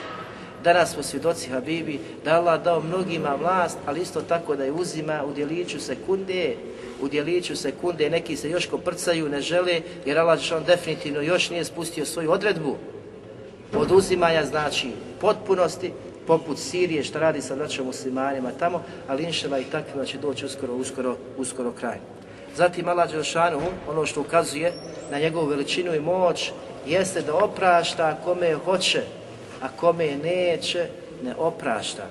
Danas 0.64 0.93
smo 0.93 1.02
svjedoci 1.02 1.51
Habibi 1.51 2.01
da 2.24 2.36
Allah 2.36 2.62
dao 2.62 2.81
mnogima 2.81 3.35
vlast, 3.35 3.78
ali 3.86 4.01
isto 4.01 4.20
tako 4.20 4.56
da 4.56 4.64
je 4.64 4.72
uzima 4.72 5.24
u 5.24 5.32
djeliću 5.32 5.81
sekunde, 5.81 6.56
u 7.01 7.09
djeliću 7.09 7.56
sekunde, 7.56 8.10
neki 8.10 8.36
se 8.36 8.51
još 8.51 8.66
koprcaju, 8.66 9.28
ne 9.28 9.40
žele, 9.40 9.81
jer 10.06 10.18
Allah 10.18 10.39
on 10.56 10.64
definitivno 10.64 11.20
još 11.20 11.51
nije 11.51 11.64
spustio 11.64 12.06
svoju 12.06 12.32
odredbu 12.32 12.77
oduzimanja, 13.74 14.45
znači 14.45 14.90
potpunosti, 15.20 15.93
poput 16.27 16.59
Sirije, 16.59 17.05
što 17.05 17.19
radi 17.19 17.40
sa 17.43 17.57
našim 17.57 17.85
muslimanima 17.85 18.51
tamo, 18.59 18.82
ali 19.09 19.24
inšala 19.24 19.59
i 19.59 19.65
takvima 19.65 20.05
će 20.05 20.19
doći 20.19 20.47
uskoro, 20.47 20.74
uskoro, 20.74 21.16
uskoro 21.36 21.73
kraj. 21.73 21.99
Zatim 22.57 22.89
Allah 22.89 23.11
Đelšanu, 23.11 23.61
ono 23.89 24.07
što 24.07 24.20
ukazuje 24.20 24.73
na 25.11 25.19
njegovu 25.19 25.47
veličinu 25.47 25.95
i 25.95 26.01
moć, 26.01 26.51
jeste 26.86 27.23
da 27.23 27.35
oprašta 27.35 28.19
kome 28.24 28.55
hoće, 28.55 29.03
a 29.62 29.69
kome 29.69 30.16
neće, 30.16 30.86
ne 31.23 31.35
oprašta. 31.36 32.07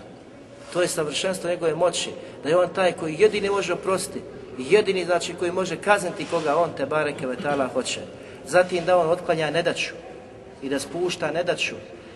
To 0.73 0.81
je 0.81 0.87
savršenstvo 0.87 1.49
njegove 1.49 1.75
moći, 1.75 2.09
da 2.43 2.49
je 2.49 2.57
on 2.57 2.69
taj 2.73 2.91
koji 2.91 3.15
jedini 3.19 3.49
može 3.49 3.73
oprostiti, 3.73 4.21
jedini 4.57 5.05
znači 5.05 5.33
koji 5.33 5.51
može 5.51 5.75
kazniti 5.75 6.25
koga 6.31 6.57
on 6.57 6.69
te 6.77 6.85
bareke 6.85 7.27
vetala 7.27 7.67
hoće. 7.67 7.99
Zatim 8.47 8.85
da 8.85 8.97
on 8.97 9.09
otklanja 9.09 9.49
nedaću 9.49 9.93
i 10.61 10.69
da 10.69 10.79
spušta 10.79 11.31
nedaću 11.31 11.75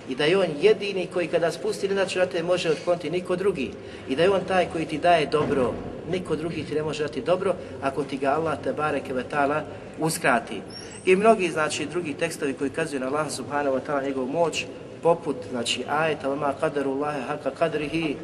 i 0.09 0.15
da 0.15 0.25
je 0.25 0.37
on 0.37 0.47
jedini 0.61 1.07
koji 1.13 1.27
kada 1.27 1.51
spusti 1.51 1.87
nedaću 1.87 2.19
na 2.19 2.25
te 2.25 2.43
može 2.43 2.69
otkloniti 2.69 3.09
niko 3.09 3.35
drugi 3.35 3.71
i 4.09 4.15
da 4.15 4.23
je 4.23 4.29
on 4.29 4.41
taj 4.47 4.65
koji 4.65 4.85
ti 4.85 4.97
daje 4.97 5.25
dobro, 5.25 5.73
niko 6.11 6.35
drugi 6.35 6.63
ti 6.63 6.75
ne 6.75 6.83
može 6.83 7.03
dati 7.03 7.21
dobro 7.21 7.55
ako 7.81 8.03
ti 8.03 8.17
ga 8.17 8.29
Allah 8.29 8.57
te 8.63 8.73
bareke 8.73 9.13
vetala 9.13 9.63
uskrati. 9.99 10.61
I 11.05 11.15
mnogi 11.15 11.49
znači 11.49 11.85
drugi 11.85 12.13
tekstovi 12.13 12.53
koji 12.53 12.69
kazuju 12.69 12.99
na 12.99 13.07
Allah 13.07 13.31
subhanahu 13.31 13.75
wa 13.75 13.81
ta'ala 13.87 14.03
njegovu 14.03 14.27
moć 14.27 14.65
poput 15.03 15.35
znači 15.51 15.83
ajeta 15.89 16.35
ma 16.35 16.53
qadaru 16.61 16.95
Allahe 16.95 17.21
haka 17.21 17.51
qadrihi 17.59 18.15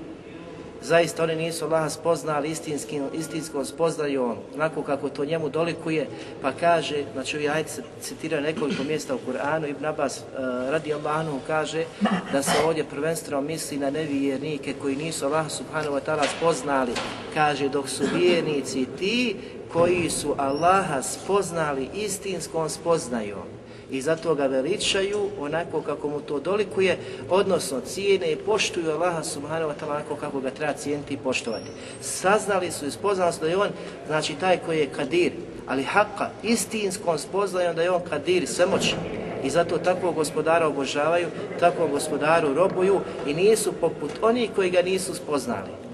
Zaista 0.81 1.23
oni 1.23 1.35
nisu 1.35 1.65
Allaha 1.65 1.89
spoznali 1.89 2.49
istinskim, 2.49 3.03
istinskom 3.13 3.65
spoznaju 3.65 4.23
on, 4.23 4.37
onako 4.55 4.81
kako 4.81 5.09
to 5.09 5.25
njemu 5.25 5.49
dolikuje, 5.49 6.07
pa 6.41 6.51
kaže, 6.51 7.03
znači 7.13 7.37
ovi 7.37 7.49
ajde 7.49 7.69
se 7.69 7.83
citiraju 8.01 8.43
nekoliko 8.43 8.83
mjesta 8.83 9.15
u 9.15 9.19
Kur'anu, 9.27 9.69
Ibn 9.69 9.85
Abbas 9.85 10.17
eh, 10.17 10.21
uh, 10.21 10.69
radi 10.69 10.93
Allahanu 10.93 11.39
kaže 11.47 11.85
da 12.31 12.43
se 12.43 12.63
ovdje 12.65 12.83
prvenstveno 12.83 13.41
misli 13.41 13.77
na 13.77 13.89
nevjernike 13.89 14.73
koji 14.81 14.95
nisu 14.95 15.25
Allaha 15.25 15.49
subhanahu 15.49 15.95
wa 15.95 16.01
ta'ala 16.05 16.23
spoznali, 16.37 16.91
kaže 17.33 17.69
dok 17.69 17.89
su 17.89 18.03
vjernici 18.15 18.85
ti 18.99 19.35
koji 19.73 20.09
su 20.09 20.35
Allaha 20.37 21.01
spoznali 21.01 21.89
istinskom 21.93 22.69
spoznajom 22.69 23.56
i 23.91 24.01
zato 24.01 24.35
ga 24.35 24.45
veličaju 24.45 25.29
onako 25.39 25.81
kako 25.81 26.09
mu 26.09 26.19
to 26.19 26.39
dolikuje, 26.39 26.97
odnosno 27.29 27.81
cijene 27.81 28.31
i 28.31 28.35
poštuju 28.35 28.91
Allaha 28.91 29.23
subhanahu 29.23 29.71
wa 29.71 29.73
ta'ala 29.79 29.91
onako 29.91 30.15
kako 30.15 30.39
ga 30.39 30.49
treba 30.49 30.73
cijeniti 30.73 31.13
i 31.13 31.17
poštovati. 31.17 31.69
Saznali 32.01 32.71
su 32.71 32.85
i 32.85 32.91
spoznali 32.91 33.33
su 33.33 33.39
da 33.41 33.47
je 33.47 33.57
on, 33.57 33.69
znači 34.07 34.33
taj 34.39 34.57
koji 34.57 34.79
je 34.79 34.89
kadir, 34.89 35.31
ali 35.67 35.83
haka, 35.83 36.29
istinskom 36.43 37.17
spoznajom 37.17 37.75
da 37.75 37.81
je 37.81 37.91
on 37.91 38.01
kadir, 38.09 38.47
svemoćni. 38.47 38.97
I 39.43 39.49
zato 39.49 39.77
takvog 39.77 40.15
gospodara 40.15 40.67
obožavaju, 40.67 41.27
takvog 41.59 41.91
gospodaru 41.91 42.53
robuju 42.53 42.99
i 43.27 43.33
nisu 43.33 43.73
poput 43.73 44.11
onih 44.21 44.49
koji 44.55 44.69
ga 44.69 44.81
nisu 44.81 45.15
spoznali. 45.15 45.86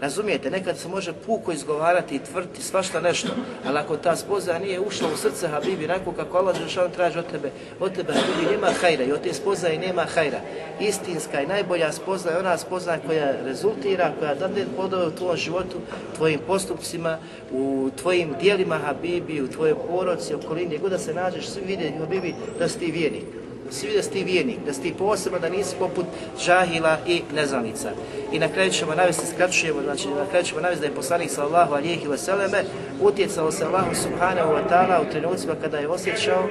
Razumijete, 0.00 0.50
nekad 0.50 0.78
se 0.78 0.88
može 0.88 1.12
puko 1.26 1.52
izgovarati 1.52 2.14
i 2.14 2.18
tvrti 2.18 2.62
svašta 2.62 3.00
nešto, 3.00 3.28
ali 3.66 3.78
ako 3.78 3.96
ta 3.96 4.16
spoznaja 4.16 4.58
nije 4.58 4.80
ušla 4.80 5.08
u 5.14 5.16
srce 5.16 5.48
Habibi, 5.48 5.84
onako 5.84 6.12
kako 6.12 6.38
Allah 6.38 6.56
Žešan 6.62 6.90
traži 6.90 7.18
od 7.18 7.30
tebe, 7.30 7.50
od 7.80 7.92
tebe 7.92 8.12
Habibi 8.12 8.52
nema 8.52 8.66
hajra 8.80 9.04
i 9.04 9.12
od 9.12 9.20
te 9.20 9.32
spoznaje 9.32 9.78
nema 9.78 10.04
hajra. 10.14 10.40
Istinska 10.80 11.42
i 11.42 11.46
najbolja 11.46 11.92
spoznaja 11.92 12.36
je 12.36 12.40
ona 12.40 12.58
spoznaja 12.58 12.98
koja 13.06 13.32
rezultira, 13.44 14.12
koja 14.18 14.34
dade 14.34 14.64
podove 14.76 15.06
u 15.06 15.10
tvojom 15.10 15.36
životu, 15.36 15.76
tvojim 16.16 16.40
postupcima, 16.46 17.18
u 17.52 17.90
tvojim 17.96 18.34
dijelima 18.40 18.78
Habibi, 18.78 19.42
u 19.42 19.48
tvojoj 19.48 19.74
poroci, 19.88 20.34
okolini, 20.34 20.66
gdje 20.66 20.78
god 20.78 20.90
da 20.90 20.98
se 20.98 21.14
nađeš, 21.14 21.48
svi 21.48 21.62
vide 21.66 21.92
Habibi 21.98 22.34
da 22.58 22.68
si 22.68 22.78
ti 22.78 22.90
vjernik 22.90 23.39
se 23.70 23.86
vidi 23.86 23.96
da 23.96 24.02
si 24.02 24.10
ti 24.10 24.24
vijenik, 24.24 24.58
da 24.66 24.72
si 24.72 24.82
ti 24.82 24.94
posebno, 24.98 25.38
da 25.38 25.48
nisi 25.48 25.76
poput 25.78 26.06
žahila 26.44 26.98
i 27.06 27.22
neznalica. 27.34 27.90
I 28.32 28.38
na 28.38 28.48
kraju 28.48 28.70
ćemo 28.70 28.94
navesti, 28.94 29.26
skraćujemo, 29.26 29.82
znači 29.82 30.08
na 30.08 30.26
kraju 30.30 30.44
ćemo 30.44 30.60
navesti 30.60 30.80
da 30.80 30.86
je 30.86 30.94
poslanik 30.94 31.30
sallahu 31.30 31.74
alijih 31.74 32.04
i 32.04 32.08
veseleme 32.08 32.64
utjecao 33.00 33.52
se 33.52 33.64
Allahu 33.64 33.94
subhanahu 33.94 34.52
wa 34.52 34.62
ta'ala 34.70 35.00
u 35.00 35.10
trenucima 35.10 35.54
kada 35.62 35.78
je 35.78 35.88
osjećao 35.88 36.48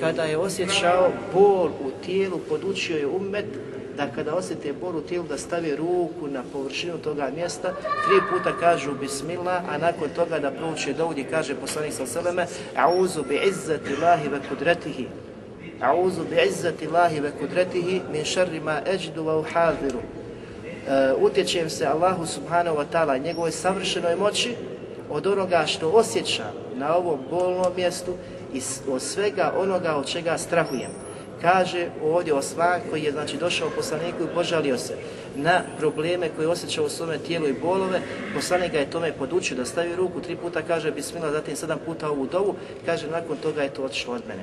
kada 0.00 0.22
je 0.22 0.38
osjećao 0.38 1.12
bol 1.34 1.66
u 1.66 1.90
tijelu, 2.04 2.38
podučio 2.48 2.96
je 2.96 3.06
umet 3.06 3.44
da 3.96 4.06
kada 4.14 4.34
osjete 4.34 4.72
bol 4.72 4.96
u 4.96 5.00
tijelu 5.00 5.26
da 5.28 5.38
stavi 5.38 5.76
ruku 5.76 6.28
na 6.28 6.42
površinu 6.52 6.98
toga 6.98 7.30
mjesta, 7.34 7.68
tri 7.78 8.20
puta 8.30 8.58
kažu 8.60 8.94
bismillah, 9.00 9.62
a 9.68 9.78
nakon 9.78 10.08
toga 10.16 10.38
da 10.38 10.50
prouče 10.50 10.92
dovdje 10.92 11.24
kaže 11.30 11.54
poslanik 11.54 11.92
sa 11.92 12.06
seleme, 12.06 12.46
a'uzu 12.76 13.28
bi 13.28 13.40
izzati 13.48 13.96
lahi 14.02 14.28
ve 14.28 14.40
kudretihi, 14.48 15.06
A'udhu 15.80 16.24
bi'izzati 16.30 16.86
Allahi 16.86 17.20
ve 17.20 17.30
kudretihi 17.30 18.02
min 18.12 18.24
sharri 18.24 18.60
ma 18.60 18.82
ajidu 18.86 19.24
wa 19.24 19.40
uhadiru. 19.40 19.98
Uh, 19.98 21.22
utječem 21.22 21.70
se 21.70 21.86
Allahu 21.86 22.26
subhanahu 22.26 22.76
wa 22.76 22.84
ta'ala 22.92 23.22
njegovoj 23.22 23.50
savršenoj 23.50 24.16
moći 24.16 24.56
od 25.10 25.26
onoga 25.26 25.66
što 25.66 25.90
osjećam 25.90 26.52
na 26.74 26.96
ovom 26.96 27.18
bolnom 27.30 27.72
mjestu 27.76 28.14
i 28.54 28.60
od 28.90 29.02
svega 29.02 29.52
onoga 29.56 29.96
od 29.96 30.06
čega 30.06 30.38
strahujem. 30.38 30.90
Kaže 31.42 31.88
ovdje 32.04 32.34
Osman 32.34 32.80
koji 32.90 33.02
je 33.02 33.12
znači 33.12 33.36
došao 33.36 33.70
poslaniku 33.70 34.22
i 34.22 34.34
požalio 34.34 34.78
se 34.78 34.94
na 35.36 35.62
probleme 35.78 36.28
koje 36.36 36.48
osjećao 36.48 36.84
u 36.84 36.88
svome 36.88 37.18
tijelu 37.18 37.48
i 37.48 37.60
bolove. 37.62 38.00
Poslanik 38.34 38.72
ga 38.72 38.78
je 38.78 38.90
tome 38.90 39.12
podučio 39.12 39.56
da 39.56 39.64
stavi 39.64 39.96
ruku 39.96 40.20
tri 40.20 40.36
puta, 40.36 40.62
kaže 40.62 40.90
bismillah, 40.90 41.32
zatim 41.32 41.56
sedam 41.56 41.78
puta 41.86 42.10
ovu 42.10 42.26
dovu, 42.26 42.54
kaže 42.86 43.10
nakon 43.10 43.36
toga 43.36 43.62
je 43.62 43.74
to 43.74 43.84
otišlo 43.84 44.14
od 44.14 44.22
mene 44.28 44.42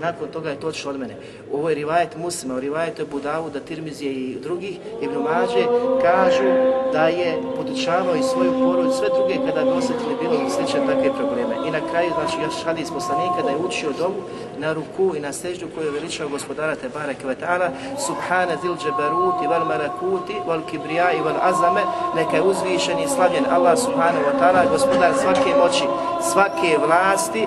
nakon 0.00 0.28
toga 0.28 0.50
je 0.50 0.60
to 0.60 0.68
otišlo 0.68 0.90
od 0.90 0.98
mene. 0.98 1.16
Ovo 1.52 1.68
je 1.68 1.74
rivajet 1.74 2.16
muslima, 2.16 2.54
u 2.54 2.60
rivajetu 2.60 3.02
je 3.02 3.06
Budavu, 3.06 3.50
da 3.50 3.60
Tirmizije 3.60 4.12
i 4.12 4.38
drugih, 4.42 4.78
Ibn 5.02 5.14
Mađe, 5.14 5.64
kažu 6.02 6.48
da 6.92 7.08
je 7.08 7.38
podučavao 7.56 8.16
i 8.16 8.22
svoju 8.22 8.52
porodicu, 8.52 8.98
sve 8.98 9.08
druge 9.08 9.34
kada 9.46 9.64
bi 9.64 9.70
osjetili 9.70 10.16
bilo 10.20 10.50
slične 10.50 10.80
takve 10.86 11.10
probleme. 11.18 11.54
I 11.68 11.70
na 11.70 11.80
kraju, 11.90 12.10
znači, 12.14 12.42
još 12.42 12.64
hadis 12.64 12.90
poslanika 12.90 13.42
da 13.42 13.50
je 13.50 13.64
učio 13.66 13.90
domu 13.98 14.20
na 14.58 14.72
ruku 14.72 15.16
i 15.16 15.20
na 15.20 15.32
seždu 15.32 15.66
koju 15.74 15.86
je 15.86 15.92
veličao 15.92 16.28
gospodara 16.28 16.74
Tebara 16.74 17.14
Kvetala, 17.22 17.68
Subhana 18.06 18.54
zil 18.62 18.74
džebaruti, 18.82 19.46
val 19.46 19.64
marakuti, 19.64 20.34
val 20.46 20.60
kibrija 20.70 21.12
i 21.12 21.20
val 21.20 21.36
azame, 21.42 21.82
neka 22.16 22.36
je 22.36 22.42
uzvišen 22.42 22.98
i 22.98 23.08
slavljen 23.08 23.46
Allah 23.50 23.78
Subhanahu 23.78 24.24
wa 24.28 24.34
ta'ala, 24.40 24.70
gospodar 24.70 25.12
svake 25.22 25.52
moći, 25.62 25.84
svake 26.32 26.78
vlasti, 26.86 27.46